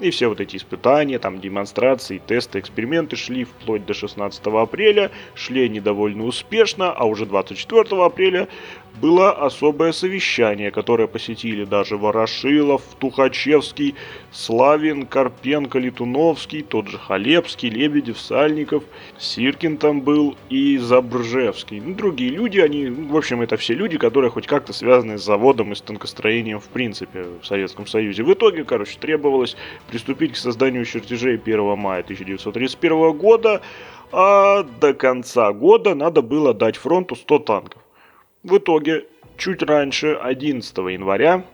И 0.00 0.10
все 0.10 0.26
вот 0.26 0.40
эти 0.40 0.56
испытания, 0.56 1.20
там 1.20 1.40
демонстрации, 1.40 2.20
тесты, 2.24 2.58
эксперименты 2.58 3.14
шли 3.14 3.44
вплоть 3.44 3.86
до 3.86 3.94
16 3.94 4.44
апреля, 4.46 5.12
шли 5.34 5.66
они 5.66 5.78
довольно 5.80 6.24
успешно, 6.24 6.92
а 6.92 7.04
уже 7.04 7.26
24 7.26 8.02
апреля 8.02 8.48
было 9.00 9.32
особое 9.32 9.92
совещание, 9.92 10.70
которое 10.70 11.08
посетили 11.08 11.64
даже 11.64 11.96
Ворошилов, 11.96 12.82
Тухачевский, 12.98 13.94
Славин, 14.30 15.06
Карпенко, 15.06 15.78
Летуновский, 15.78 16.62
тот 16.62 16.88
же 16.88 16.98
Халепский, 16.98 17.70
Лебедев, 17.70 18.20
Сальников, 18.20 18.84
Сиркин 19.18 19.78
там 19.78 20.00
был 20.00 20.36
и 20.48 20.78
Забржевский. 20.78 21.80
Ну, 21.80 21.94
другие 21.94 22.30
люди, 22.30 22.58
они, 22.58 22.86
в 22.86 23.16
общем, 23.16 23.42
это 23.42 23.56
все 23.56 23.74
люди, 23.74 23.98
которые 23.98 24.30
хоть 24.30 24.46
как-то 24.46 24.72
связаны 24.72 25.18
с 25.18 25.24
заводом 25.24 25.72
и 25.72 25.74
с 25.74 25.80
танкостроением 25.80 26.60
в 26.60 26.68
принципе 26.68 27.26
в 27.42 27.46
Советском 27.46 27.86
Союзе. 27.86 28.22
В 28.22 28.32
итоге, 28.32 28.64
короче, 28.64 28.98
требовалось 28.98 29.56
приступить 29.88 30.32
к 30.32 30.36
созданию 30.36 30.84
чертежей 30.84 31.36
1 31.36 31.78
мая 31.78 32.02
1931 32.02 33.12
года, 33.12 33.60
а 34.12 34.62
до 34.80 34.94
конца 34.94 35.52
года 35.52 35.94
надо 35.94 36.22
было 36.22 36.54
дать 36.54 36.76
фронту 36.76 37.16
100 37.16 37.38
танков. 37.40 37.83
В 38.44 38.58
итоге, 38.58 39.06
чуть 39.38 39.62
раньше, 39.62 40.12
11 40.12 40.76
января, 40.76 41.44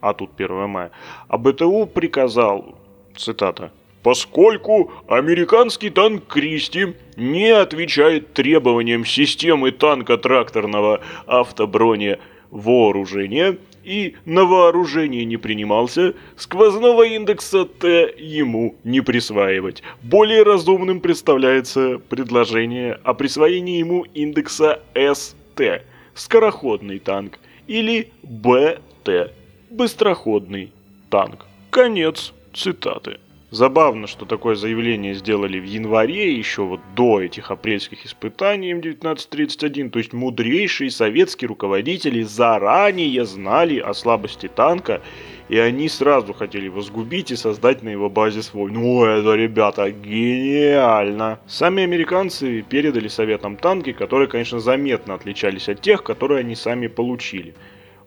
а 0.00 0.14
тут 0.14 0.30
1 0.38 0.66
мая, 0.66 0.90
АБТУ 1.28 1.86
приказал, 1.86 2.74
цитата, 3.14 3.70
Поскольку 4.02 4.90
американский 5.08 5.90
танк 5.90 6.26
Кристи 6.26 6.94
не 7.16 7.50
отвечает 7.50 8.32
требованиям 8.32 9.04
системы 9.04 9.72
танка-тракторного 9.72 11.02
автоброне 11.26 12.18
вооружения 12.50 13.58
и 13.84 14.16
на 14.24 14.46
вооружение 14.46 15.26
не 15.26 15.36
принимался, 15.36 16.14
сквозного 16.36 17.02
индекса 17.02 17.66
Т 17.66 18.14
ему 18.16 18.76
не 18.84 19.02
присваивать. 19.02 19.82
Более 20.02 20.44
разумным 20.44 21.00
представляется 21.00 22.00
предложение 22.08 22.94
о 23.04 23.12
присвоении 23.12 23.78
ему 23.78 24.06
индекса 24.14 24.80
СТ– 24.94 25.82
скороходный 26.18 26.98
танк, 26.98 27.38
или 27.66 28.12
БТ– 28.22 29.32
быстроходный 29.70 30.72
танк. 31.10 31.44
Конец 31.70 32.32
цитаты. 32.54 33.18
Забавно, 33.50 34.06
что 34.06 34.26
такое 34.26 34.56
заявление 34.56 35.14
сделали 35.14 35.58
в 35.58 35.64
январе, 35.64 36.36
еще 36.36 36.64
вот 36.64 36.80
до 36.94 37.22
этих 37.22 37.50
апрельских 37.50 38.04
испытаний 38.04 38.74
М1931, 38.74 39.88
то 39.88 39.98
есть 39.98 40.12
мудрейшие 40.12 40.90
советские 40.90 41.48
руководители 41.48 42.22
заранее 42.24 43.24
знали 43.24 43.78
о 43.78 43.94
слабости 43.94 44.48
танка, 44.48 45.00
и 45.48 45.56
они 45.56 45.88
сразу 45.88 46.34
хотели 46.34 46.66
его 46.66 46.82
сгубить 46.82 47.30
и 47.30 47.36
создать 47.36 47.82
на 47.82 47.88
его 47.88 48.10
базе 48.10 48.42
свой. 48.42 48.70
Ну 48.70 49.06
это, 49.06 49.34
ребята, 49.34 49.90
гениально! 49.90 51.40
Сами 51.46 51.84
американцы 51.84 52.60
передали 52.60 53.08
советам 53.08 53.56
танки, 53.56 53.92
которые, 53.92 54.28
конечно, 54.28 54.60
заметно 54.60 55.14
отличались 55.14 55.70
от 55.70 55.80
тех, 55.80 56.02
которые 56.02 56.40
они 56.40 56.54
сами 56.54 56.86
получили 56.86 57.54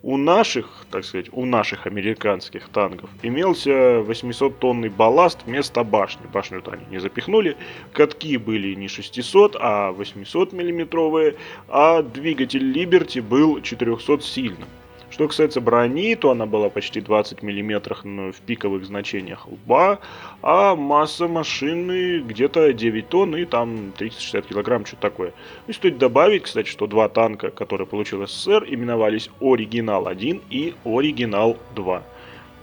у 0.03 0.17
наших, 0.17 0.85
так 0.89 1.05
сказать, 1.05 1.27
у 1.31 1.45
наших 1.45 1.85
американских 1.85 2.69
танков 2.69 3.09
имелся 3.21 3.99
800-тонный 3.99 4.89
балласт 4.89 5.39
вместо 5.45 5.83
башни. 5.83 6.25
Башню-то 6.33 6.71
они 6.71 6.85
не 6.89 6.99
запихнули. 6.99 7.55
Катки 7.93 8.37
были 8.37 8.73
не 8.73 8.87
600, 8.87 9.57
а 9.59 9.91
800 9.91 10.53
миллиметровые, 10.53 11.35
а 11.67 12.01
двигатель 12.01 12.71
Liberty 12.71 13.21
был 13.21 13.61
400 13.61 14.21
сильным. 14.21 14.67
Что 15.11 15.27
касается 15.27 15.59
брони, 15.59 16.15
то 16.15 16.31
она 16.31 16.45
была 16.45 16.69
почти 16.69 17.01
20 17.01 17.43
мм 17.43 18.31
в 18.31 18.41
пиковых 18.45 18.85
значениях 18.85 19.45
лба, 19.45 19.99
а 20.41 20.75
масса 20.75 21.27
машины 21.27 22.21
где-то 22.21 22.71
9 22.71 23.09
тонн 23.09 23.35
и 23.35 23.43
там 23.43 23.91
30-60 23.99 24.47
килограмм, 24.47 24.85
что-то 24.85 25.01
такое. 25.01 25.33
И 25.67 25.73
стоит 25.73 25.97
добавить, 25.97 26.43
кстати, 26.43 26.69
что 26.69 26.87
два 26.87 27.09
танка, 27.09 27.51
которые 27.51 27.87
получил 27.87 28.25
СССР, 28.25 28.65
именовались 28.69 29.29
Оригинал-1 29.41 30.43
и 30.49 30.75
Оригинал-2. 30.85 32.03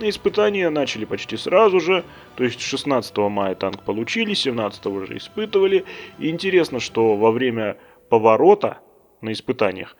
Испытания 0.00 0.70
начали 0.70 1.04
почти 1.04 1.36
сразу 1.36 1.80
же, 1.80 2.02
то 2.36 2.44
есть 2.44 2.62
16 2.62 3.14
мая 3.18 3.56
танк 3.56 3.82
получили, 3.82 4.32
17 4.32 4.86
уже 4.86 5.18
испытывали. 5.18 5.84
И 6.18 6.30
интересно, 6.30 6.80
что 6.80 7.14
во 7.14 7.30
время 7.30 7.76
поворота 8.08 8.78
на 9.20 9.32
испытаниях 9.32 9.96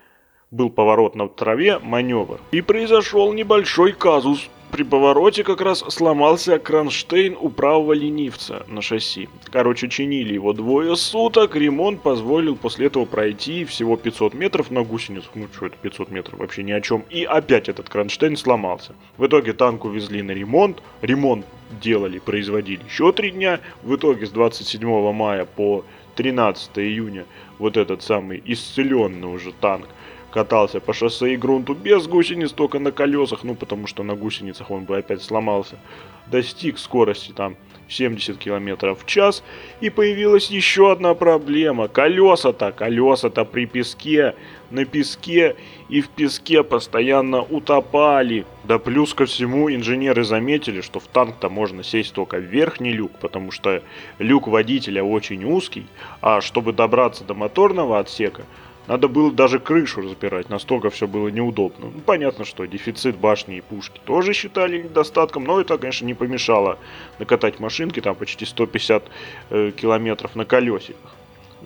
был 0.50 0.70
поворот 0.70 1.14
на 1.14 1.28
траве, 1.28 1.78
маневр. 1.78 2.40
И 2.52 2.60
произошел 2.60 3.32
небольшой 3.32 3.92
казус. 3.92 4.48
При 4.70 4.82
повороте 4.82 5.44
как 5.44 5.62
раз 5.62 5.78
сломался 5.88 6.58
кронштейн 6.58 7.36
у 7.40 7.48
правого 7.48 7.94
ленивца 7.94 8.66
на 8.68 8.82
шасси. 8.82 9.26
Короче, 9.50 9.88
чинили 9.88 10.34
его 10.34 10.52
двое 10.52 10.94
суток, 10.94 11.56
ремонт 11.56 12.02
позволил 12.02 12.54
после 12.54 12.86
этого 12.86 13.06
пройти 13.06 13.64
всего 13.64 13.96
500 13.96 14.34
метров 14.34 14.70
на 14.70 14.82
гусеницах. 14.82 15.30
Ну 15.34 15.48
что 15.54 15.66
это 15.66 15.76
500 15.80 16.10
метров, 16.10 16.38
вообще 16.38 16.62
ни 16.62 16.72
о 16.72 16.82
чем. 16.82 17.02
И 17.08 17.24
опять 17.24 17.70
этот 17.70 17.88
кронштейн 17.88 18.36
сломался. 18.36 18.94
В 19.16 19.26
итоге 19.26 19.54
танк 19.54 19.86
увезли 19.86 20.20
на 20.20 20.32
ремонт. 20.32 20.82
Ремонт 21.00 21.46
делали, 21.80 22.18
производили 22.18 22.84
еще 22.84 23.12
три 23.12 23.30
дня. 23.30 23.60
В 23.82 23.96
итоге 23.96 24.26
с 24.26 24.30
27 24.30 25.12
мая 25.12 25.46
по 25.46 25.82
13 26.16 26.78
июня 26.78 27.24
вот 27.58 27.78
этот 27.78 28.02
самый 28.02 28.42
исцеленный 28.44 29.32
уже 29.32 29.52
танк 29.52 29.88
катался 30.30 30.80
по 30.80 30.92
шоссе 30.92 31.34
и 31.34 31.36
грунту 31.36 31.74
без 31.74 32.06
гусениц, 32.06 32.52
только 32.52 32.78
на 32.78 32.92
колесах, 32.92 33.44
ну 33.44 33.54
потому 33.54 33.86
что 33.86 34.02
на 34.02 34.14
гусеницах 34.14 34.70
он 34.70 34.84
бы 34.84 34.98
опять 34.98 35.22
сломался, 35.22 35.78
достиг 36.26 36.78
скорости 36.78 37.32
там 37.32 37.56
70 37.88 38.38
км 38.38 38.94
в 38.94 39.06
час. 39.06 39.42
И 39.80 39.90
появилась 39.90 40.50
еще 40.50 40.92
одна 40.92 41.14
проблема. 41.14 41.88
Колеса-то, 41.88 42.72
колеса-то 42.72 43.44
при 43.44 43.66
песке, 43.66 44.34
на 44.70 44.84
песке 44.84 45.56
и 45.88 46.00
в 46.00 46.08
песке 46.10 46.62
постоянно 46.62 47.42
утопали. 47.42 48.44
Да 48.64 48.78
плюс 48.78 49.14
ко 49.14 49.24
всему 49.24 49.70
инженеры 49.70 50.24
заметили, 50.24 50.82
что 50.82 51.00
в 51.00 51.06
танк-то 51.06 51.48
можно 51.48 51.82
сесть 51.82 52.12
только 52.12 52.36
в 52.36 52.42
верхний 52.42 52.92
люк, 52.92 53.12
потому 53.20 53.50
что 53.50 53.82
люк 54.18 54.46
водителя 54.46 55.02
очень 55.02 55.44
узкий, 55.44 55.86
а 56.20 56.40
чтобы 56.40 56.72
добраться 56.72 57.24
до 57.24 57.34
моторного 57.34 57.98
отсека, 57.98 58.42
надо 58.88 59.06
было 59.06 59.30
даже 59.30 59.60
крышу 59.60 60.00
разбирать, 60.00 60.48
настолько 60.48 60.88
все 60.88 61.06
было 61.06 61.28
неудобно. 61.28 61.90
Ну, 61.94 62.00
понятно, 62.00 62.46
что 62.46 62.64
дефицит 62.64 63.16
башни 63.18 63.58
и 63.58 63.60
пушки 63.60 64.00
тоже 64.04 64.32
считали 64.32 64.82
недостатком, 64.82 65.44
но 65.44 65.60
это, 65.60 65.76
конечно, 65.76 66.06
не 66.06 66.14
помешало 66.14 66.78
накатать 67.18 67.60
машинки, 67.60 68.00
там 68.00 68.16
почти 68.16 68.46
150 68.46 69.04
э, 69.50 69.72
километров 69.76 70.34
на 70.34 70.46
колесиках. 70.46 71.14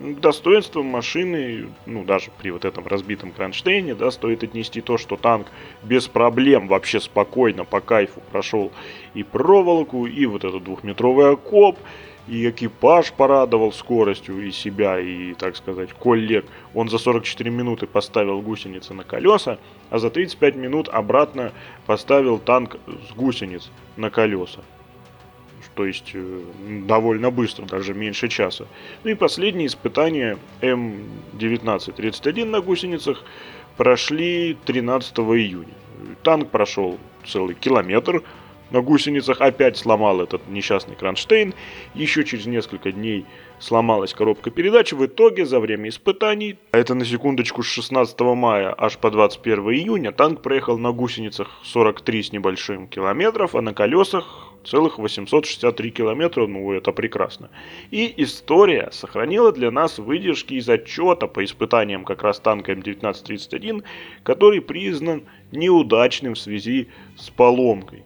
К 0.01 0.19
достоинствам 0.19 0.87
машины, 0.87 1.69
ну, 1.87 2.03
даже 2.03 2.31
при 2.41 2.51
вот 2.51 2.65
этом 2.65 2.89
разбитом 2.89 3.31
кронштейне, 3.31 3.95
да, 3.95 4.11
стоит 4.11 4.43
отнести 4.43 4.81
то, 4.81 4.99
что 4.99 5.17
танк 5.17 5.47
без 5.85 6.09
проблем, 6.09 6.67
вообще 6.67 6.99
спокойно, 6.99 7.65
по 7.65 7.81
кайфу 7.81 8.21
прошел 8.33 8.73
и 9.15 9.23
проволоку, 9.23 10.07
и 10.07 10.27
вот 10.27 10.45
этот 10.45 10.65
двухметровый 10.65 11.31
окоп, 11.31 11.79
и 12.29 12.49
экипаж 12.49 13.13
порадовал 13.13 13.73
скоростью 13.73 14.47
и 14.47 14.53
себя, 14.53 15.01
и, 15.01 15.35
так 15.35 15.57
сказать, 15.57 15.93
коллег. 15.93 16.47
Он 16.75 16.89
за 16.89 16.99
44 16.99 17.51
минуты 17.51 17.87
поставил 17.87 18.41
гусеницы 18.41 18.95
на 18.95 19.05
колеса, 19.05 19.59
а 19.91 19.99
за 19.99 20.11
35 20.11 20.57
минут 20.57 20.89
обратно 20.89 21.53
поставил 21.87 22.39
танк 22.39 22.77
с 22.87 23.15
гусениц 23.15 23.71
на 23.97 24.11
колеса. 24.11 24.61
То 25.75 25.87
есть 25.87 26.11
э, 26.13 26.43
довольно 26.87 27.31
быстро, 27.31 27.65
даже 27.65 27.95
меньше 27.95 28.29
часа. 28.29 28.67
Ну 29.05 29.11
и 29.11 29.15
последние 29.15 29.69
испытания 29.69 30.39
М1931 30.61 32.45
на 32.45 32.61
гусеницах 32.61 33.25
прошли 33.77 34.57
13 34.67 35.19
июня. 35.19 35.73
Танк 36.23 36.51
прошел 36.51 36.99
целый 37.27 37.55
километр, 37.55 38.23
на 38.73 38.81
гусеницах 38.81 39.41
опять 39.41 39.77
сломал 39.77 40.21
этот 40.23 40.49
несчастный 40.49 40.97
кронштейн. 40.97 41.55
Еще 41.95 42.25
через 42.25 42.47
несколько 42.47 42.91
дней 42.91 43.27
сломалась 43.59 44.15
коробка 44.15 44.51
передач. 44.51 44.93
В 44.93 45.05
итоге 45.05 45.45
за 45.45 45.61
время 45.61 45.91
испытаний, 45.91 46.59
а 46.73 46.79
это 46.79 46.95
на 46.95 47.05
секундочку 47.05 47.63
с 47.63 47.67
16 47.67 48.19
мая 48.21 48.75
аж 48.77 48.99
по 48.99 49.11
21 49.11 49.61
июня, 49.73 50.13
танк 50.13 50.43
проехал 50.43 50.79
на 50.79 50.93
гусеницах 50.93 51.61
43 51.65 52.23
с 52.23 52.33
небольшим 52.33 52.89
километров, 52.89 53.55
а 53.55 53.61
на 53.61 53.75
колесах 53.75 54.49
целых 54.65 54.99
863 54.99 55.91
километра, 55.91 56.47
ну 56.47 56.73
это 56.73 56.93
прекрасно. 56.93 57.51
И 57.91 58.13
история 58.17 58.89
сохранила 58.93 59.53
для 59.53 59.71
нас 59.71 59.99
выдержки 59.99 60.55
из 60.55 60.69
отчета 60.69 61.27
по 61.27 61.45
испытаниям 61.45 62.05
как 62.05 62.23
раз 62.23 62.41
танка 62.41 62.73
М1931, 62.73 63.85
который 64.23 64.61
признан 64.61 65.25
неудачным 65.51 66.35
в 66.35 66.39
связи 66.39 66.89
с 67.17 67.29
поломкой. 67.29 68.05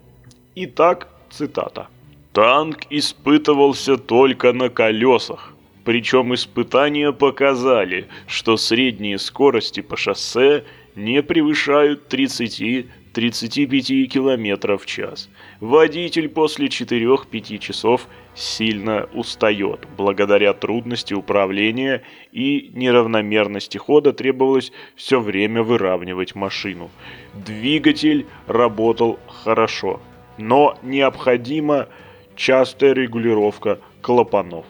Итак, 0.59 1.09
цитата. 1.29 1.89
«Танк 2.33 2.87
испытывался 2.89 3.99
только 3.99 4.55
на 4.55 4.71
колесах. 4.71 5.55
Причем 5.85 6.33
испытания 6.33 7.13
показали, 7.13 8.07
что 8.27 8.57
средние 8.57 9.19
скорости 9.19 9.83
по 9.83 9.99
шоссе 9.99 10.65
не 10.95 11.23
превышают 11.23 12.11
30-35 12.11 14.07
км 14.07 14.79
в 14.79 14.87
час. 14.87 15.29
Водитель 15.61 16.31
после 16.31 16.69
4-5 16.69 17.59
часов 17.59 18.09
сильно 18.35 19.11
устает. 19.13 19.87
Благодаря 19.99 20.55
трудности 20.55 21.13
управления 21.13 22.03
и 22.33 22.71
неравномерности 22.73 23.77
хода 23.77 24.15
требовалось 24.15 24.73
все 24.95 25.21
время 25.21 25.63
выравнивать 25.63 26.35
машину. 26.35 26.91
Двигатель 27.35 28.25
работал 28.47 29.19
хорошо 29.45 30.01
но 30.39 30.79
необходима 30.83 31.89
частая 32.35 32.93
регулировка 32.93 33.79
клапанов. 34.03 34.67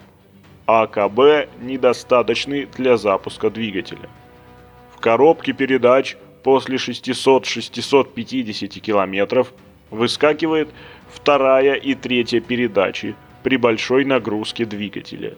АКБ 0.65 1.49
недостаточный 1.61 2.67
для 2.77 2.97
запуска 2.97 3.49
двигателя. 3.49 4.09
В 4.95 4.99
коробке 4.99 5.53
передач 5.53 6.17
после 6.43 6.75
600-650 6.77 8.79
км 8.79 9.45
выскакивает 9.91 10.69
вторая 11.09 11.75
и 11.75 11.95
третья 11.95 12.41
передачи 12.41 13.15
при 13.43 13.57
большой 13.57 14.05
нагрузке 14.05 14.65
двигателя. 14.65 15.35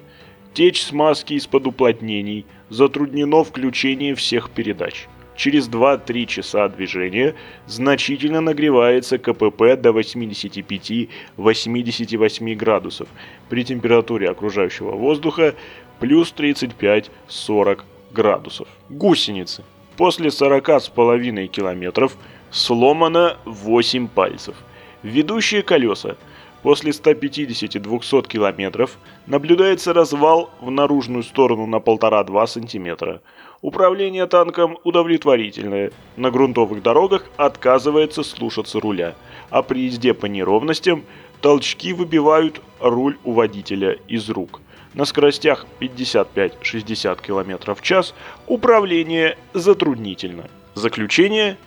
Течь 0.53 0.81
смазки 0.81 1.33
из-под 1.33 1.67
уплотнений 1.67 2.45
затруднено 2.69 3.43
включение 3.43 4.15
всех 4.15 4.49
передач 4.49 5.07
через 5.39 5.67
2-3 5.69 6.25
часа 6.25 6.67
движения 6.67 7.33
значительно 7.65 8.41
нагревается 8.41 9.17
КПП 9.17 9.77
до 9.77 9.91
85-88 9.91 12.55
градусов 12.55 13.07
при 13.47 13.63
температуре 13.63 14.29
окружающего 14.29 14.91
воздуха 14.91 15.55
плюс 15.99 16.33
35-40 16.37 17.83
градусов. 18.11 18.67
Гусеницы. 18.89 19.63
После 19.95 20.27
40,5 20.27 21.47
километров 21.47 22.17
сломано 22.51 23.37
8 23.45 24.09
пальцев. 24.09 24.57
Ведущие 25.03 25.63
колеса. 25.63 26.17
После 26.63 26.91
150-200 26.91 28.27
километров 28.27 28.97
наблюдается 29.25 29.93
развал 29.93 30.49
в 30.59 30.69
наружную 30.69 31.23
сторону 31.23 31.65
на 31.65 31.77
1,5-2 31.77 32.47
см. 32.47 33.21
Управление 33.61 34.25
танком 34.25 34.77
удовлетворительное. 34.85 35.91
На 36.15 36.31
грунтовых 36.31 36.81
дорогах 36.81 37.25
отказывается 37.35 38.23
слушаться 38.23 38.79
руля. 38.79 39.15
А 39.49 39.63
при 39.63 39.81
езде 39.81 40.13
по 40.13 40.27
неровностям 40.27 41.03
толчки 41.41 41.91
выбивают 41.91 42.61
руль 42.79 43.17
у 43.25 43.33
водителя 43.33 43.97
из 44.07 44.29
рук. 44.29 44.61
На 44.93 45.03
скоростях 45.03 45.65
55-60 45.81 47.21
км 47.21 47.75
в 47.75 47.81
час 47.81 48.15
управление 48.47 49.37
затруднительно. 49.53 50.49
Заключение. 50.75 51.57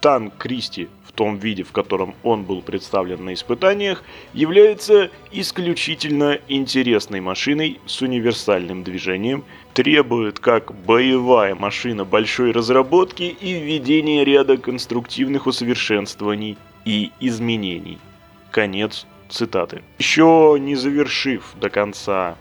Танк 0.00 0.36
Кристи 0.38 0.88
том 1.18 1.36
виде, 1.36 1.64
в 1.64 1.72
котором 1.72 2.14
он 2.22 2.44
был 2.44 2.62
представлен 2.62 3.24
на 3.24 3.34
испытаниях, 3.34 4.04
является 4.34 5.10
исключительно 5.32 6.38
интересной 6.46 7.18
машиной 7.18 7.80
с 7.86 8.00
универсальным 8.02 8.84
движением, 8.84 9.42
требует 9.74 10.38
как 10.38 10.72
боевая 10.72 11.56
машина 11.56 12.04
большой 12.04 12.52
разработки 12.52 13.24
и 13.24 13.52
введения 13.52 14.22
ряда 14.22 14.58
конструктивных 14.58 15.48
усовершенствований 15.48 16.56
и 16.84 17.10
изменений. 17.18 17.98
Конец 18.52 19.04
цитаты. 19.28 19.82
Еще 19.98 20.56
не 20.60 20.76
завершив 20.76 21.52
до 21.60 21.68
конца 21.68 22.36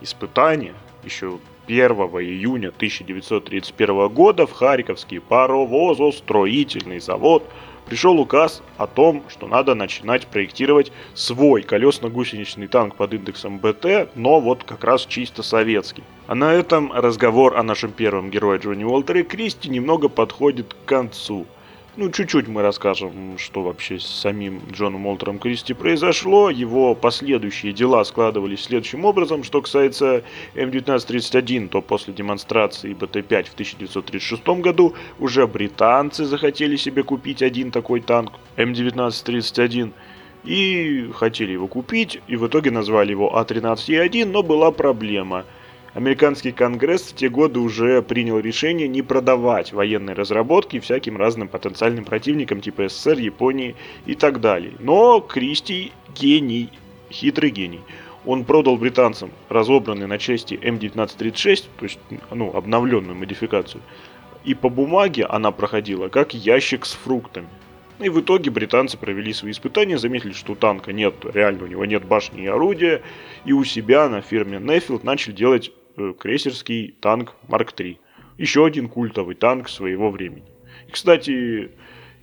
испытания, 0.00 0.74
еще 1.02 1.40
1 1.72 1.90
июня 2.20 2.68
1931 2.68 4.08
года 4.08 4.46
в 4.46 4.52
Харьковский 4.52 5.20
паровозостроительный 5.20 7.00
завод 7.00 7.48
пришел 7.86 8.20
указ 8.20 8.62
о 8.76 8.86
том, 8.86 9.22
что 9.28 9.46
надо 9.46 9.74
начинать 9.74 10.26
проектировать 10.26 10.92
свой 11.14 11.62
колесно-гусеничный 11.62 12.68
танк 12.68 12.96
под 12.96 13.14
индексом 13.14 13.58
БТ, 13.58 14.10
но 14.14 14.38
вот 14.38 14.64
как 14.64 14.84
раз 14.84 15.06
чисто 15.06 15.42
советский. 15.42 16.04
А 16.26 16.34
на 16.34 16.52
этом 16.52 16.92
разговор 16.92 17.56
о 17.56 17.62
нашем 17.62 17.92
первом 17.92 18.30
герое 18.30 18.58
Джонни 18.58 18.84
Уолтере 18.84 19.22
Кристи 19.22 19.70
немного 19.70 20.10
подходит 20.10 20.74
к 20.74 20.86
концу. 20.86 21.46
Ну, 21.94 22.10
чуть-чуть 22.10 22.48
мы 22.48 22.62
расскажем, 22.62 23.36
что 23.36 23.62
вообще 23.62 23.98
с 23.98 24.06
самим 24.06 24.62
Джоном 24.72 25.04
Уолтером 25.06 25.38
Кристи 25.38 25.74
произошло. 25.74 26.48
Его 26.48 26.94
последующие 26.94 27.74
дела 27.74 28.02
складывались 28.04 28.64
следующим 28.64 29.04
образом. 29.04 29.44
Что 29.44 29.60
касается 29.60 30.24
М1931, 30.54 31.68
то 31.68 31.82
после 31.82 32.14
демонстрации 32.14 32.94
БТ-5 32.94 33.44
в 33.44 33.52
1936 33.52 34.42
году 34.62 34.94
уже 35.18 35.46
британцы 35.46 36.24
захотели 36.24 36.76
себе 36.76 37.02
купить 37.02 37.42
один 37.42 37.70
такой 37.70 38.00
танк 38.00 38.32
М1931 38.56 39.92
и 40.44 41.10
хотели 41.14 41.52
его 41.52 41.66
купить, 41.66 42.22
и 42.26 42.36
в 42.36 42.46
итоге 42.46 42.70
назвали 42.70 43.10
его 43.10 43.38
А13Е1, 43.38 44.24
но 44.24 44.42
была 44.42 44.70
проблема– 44.70 45.44
Американский 45.94 46.52
конгресс 46.52 47.02
в 47.02 47.14
те 47.14 47.28
годы 47.28 47.60
уже 47.60 48.00
принял 48.00 48.38
решение 48.38 48.88
не 48.88 49.02
продавать 49.02 49.74
военные 49.74 50.14
разработки 50.14 50.80
всяким 50.80 51.18
разным 51.18 51.48
потенциальным 51.48 52.06
противникам 52.06 52.62
типа 52.62 52.88
СССР, 52.88 53.18
Японии 53.18 53.76
и 54.06 54.14
так 54.14 54.40
далее. 54.40 54.72
Но 54.78 55.20
Кристи 55.20 55.92
гений, 56.14 56.70
хитрый 57.10 57.50
гений. 57.50 57.80
Он 58.24 58.44
продал 58.44 58.78
британцам 58.78 59.32
разобранный 59.50 60.06
на 60.06 60.16
части 60.16 60.54
М1936, 60.54 61.64
то 61.76 61.84
есть 61.84 61.98
ну, 62.30 62.56
обновленную 62.56 63.16
модификацию, 63.16 63.82
и 64.44 64.54
по 64.54 64.70
бумаге 64.70 65.26
она 65.26 65.50
проходила 65.50 66.08
как 66.08 66.32
ящик 66.32 66.86
с 66.86 66.92
фруктами. 66.92 67.48
И 67.98 68.08
в 68.08 68.20
итоге 68.20 68.50
британцы 68.50 68.96
провели 68.96 69.32
свои 69.32 69.52
испытания, 69.52 69.98
заметили, 69.98 70.32
что 70.32 70.54
танка 70.54 70.92
нет, 70.92 71.14
реально 71.34 71.64
у 71.64 71.66
него 71.66 71.84
нет 71.84 72.04
башни 72.04 72.44
и 72.44 72.46
орудия, 72.46 73.02
и 73.44 73.52
у 73.52 73.62
себя 73.64 74.08
на 74.08 74.22
фирме 74.22 74.58
Неффилд 74.58 75.04
начали 75.04 75.32
делать 75.32 75.70
крейсерский 76.18 76.94
танк 77.00 77.34
Марк 77.48 77.72
III. 77.72 77.98
Еще 78.38 78.64
один 78.64 78.88
культовый 78.88 79.34
танк 79.34 79.68
своего 79.68 80.10
времени. 80.10 80.44
И, 80.88 80.92
кстати, 80.92 81.70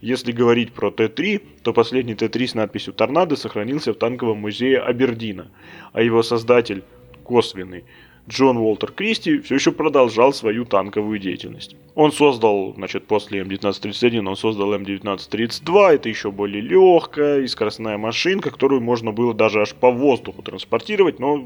если 0.01 0.32
говорить 0.32 0.74
про 0.74 0.91
Т-3, 0.91 1.41
то 1.63 1.74
последний 1.74 2.15
Т-3 2.15 2.47
с 2.47 2.55
надписью 2.55 2.93
«Торнадо» 2.93 3.36
сохранился 3.36 3.93
в 3.93 3.97
танковом 3.97 4.39
музее 4.39 4.80
Абердина, 4.80 5.51
а 5.91 6.01
его 6.01 6.24
создатель, 6.24 6.84
косвенный, 7.24 7.84
Джон 8.30 8.57
Уолтер 8.57 8.91
Кристи 8.91 9.39
все 9.39 9.55
еще 9.55 9.72
продолжал 9.72 10.34
свою 10.34 10.63
танковую 10.63 11.20
деятельность. 11.20 11.76
Он 11.95 12.11
создал, 12.11 12.74
значит, 12.76 13.07
после 13.07 13.41
М1931 13.41 14.28
он 14.28 14.36
создал 14.36 14.74
М1932, 14.76 15.95
это 15.95 16.09
еще 16.09 16.32
более 16.32 16.61
легкая 16.61 17.41
и 17.41 17.47
скоростная 17.47 17.97
машинка, 17.97 18.51
которую 18.51 18.82
можно 18.82 19.11
было 19.11 19.34
даже 19.34 19.61
аж 19.61 19.74
по 19.74 19.89
воздуху 19.89 20.43
транспортировать, 20.43 21.20
но 21.20 21.43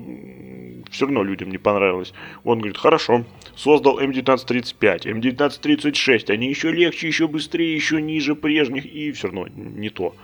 все 0.93 1.05
равно 1.05 1.23
людям 1.23 1.49
не 1.49 1.57
понравилось. 1.57 2.13
Он 2.43 2.59
говорит, 2.59 2.77
хорошо, 2.77 3.25
создал 3.55 3.99
М1935, 3.99 5.05
М1936, 5.05 6.31
они 6.31 6.47
еще 6.47 6.71
легче, 6.71 7.07
еще 7.07 7.27
быстрее, 7.27 7.75
еще 7.75 8.01
ниже 8.01 8.35
прежних, 8.35 8.85
и 8.85 9.11
все 9.11 9.27
равно 9.27 9.47
не 9.47 9.89
то. 9.89 10.15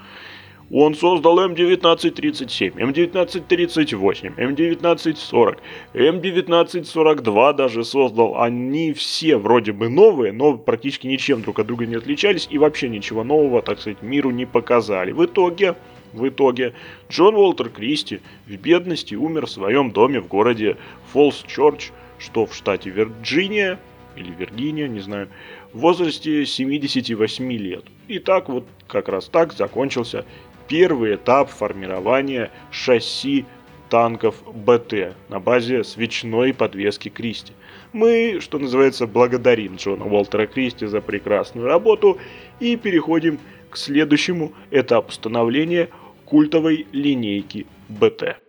Он 0.71 0.93
создал 0.93 1.39
М1937, 1.39 2.75
М1938, 2.75 4.35
М1940, 4.37 5.57
М1942 5.95 7.53
даже 7.55 7.83
создал. 7.83 8.39
Они 8.39 8.93
все 8.93 9.37
вроде 9.37 9.71
бы 9.71 9.89
новые, 9.89 10.31
но 10.31 10.57
практически 10.57 11.07
ничем 11.07 11.41
друг 11.41 11.57
от 11.59 11.65
друга 11.65 11.87
не 11.87 11.95
отличались 11.95 12.47
и 12.51 12.59
вообще 12.59 12.87
ничего 12.87 13.23
нового, 13.23 13.63
так 13.63 13.79
сказать, 13.79 14.03
миру 14.03 14.29
не 14.29 14.45
показали. 14.45 15.11
В 15.11 15.25
итоге, 15.25 15.75
в 16.13 16.27
итоге 16.27 16.73
Джон 17.09 17.35
Уолтер 17.35 17.69
Кристи 17.69 18.21
в 18.47 18.55
бедности 18.55 19.15
умер 19.15 19.45
в 19.45 19.51
своем 19.51 19.91
доме 19.91 20.19
в 20.19 20.27
городе 20.27 20.77
Фолс-Чорч, 21.13 21.91
что 22.17 22.45
в 22.45 22.55
штате 22.55 22.89
Вирджиния, 22.89 23.79
или 24.15 24.31
Виргиния, 24.31 24.87
не 24.87 24.99
знаю, 24.99 25.29
в 25.73 25.79
возрасте 25.79 26.45
78 26.45 27.51
лет. 27.53 27.85
И 28.07 28.19
так 28.19 28.49
вот, 28.49 28.65
как 28.87 29.07
раз 29.07 29.27
так 29.27 29.53
закончился 29.53 30.25
первый 30.67 31.15
этап 31.15 31.49
формирования 31.49 32.51
шасси 32.71 33.45
танков 33.89 34.35
БТ 34.53 35.15
на 35.29 35.39
базе 35.39 35.83
свечной 35.83 36.53
подвески 36.53 37.09
Кристи. 37.09 37.53
Мы, 37.91 38.39
что 38.39 38.59
называется, 38.59 39.07
благодарим 39.07 39.75
Джона 39.77 40.05
Уолтера 40.05 40.45
Кристи 40.45 40.85
за 40.85 41.01
прекрасную 41.01 41.67
работу 41.67 42.19
и 42.59 42.75
переходим 42.75 43.39
к 43.69 43.77
следующему 43.77 44.53
этапу 44.71 45.11
становления 45.11 45.89
культовой 46.29 46.87
линейки 46.91 47.65
БТ. 47.89 48.48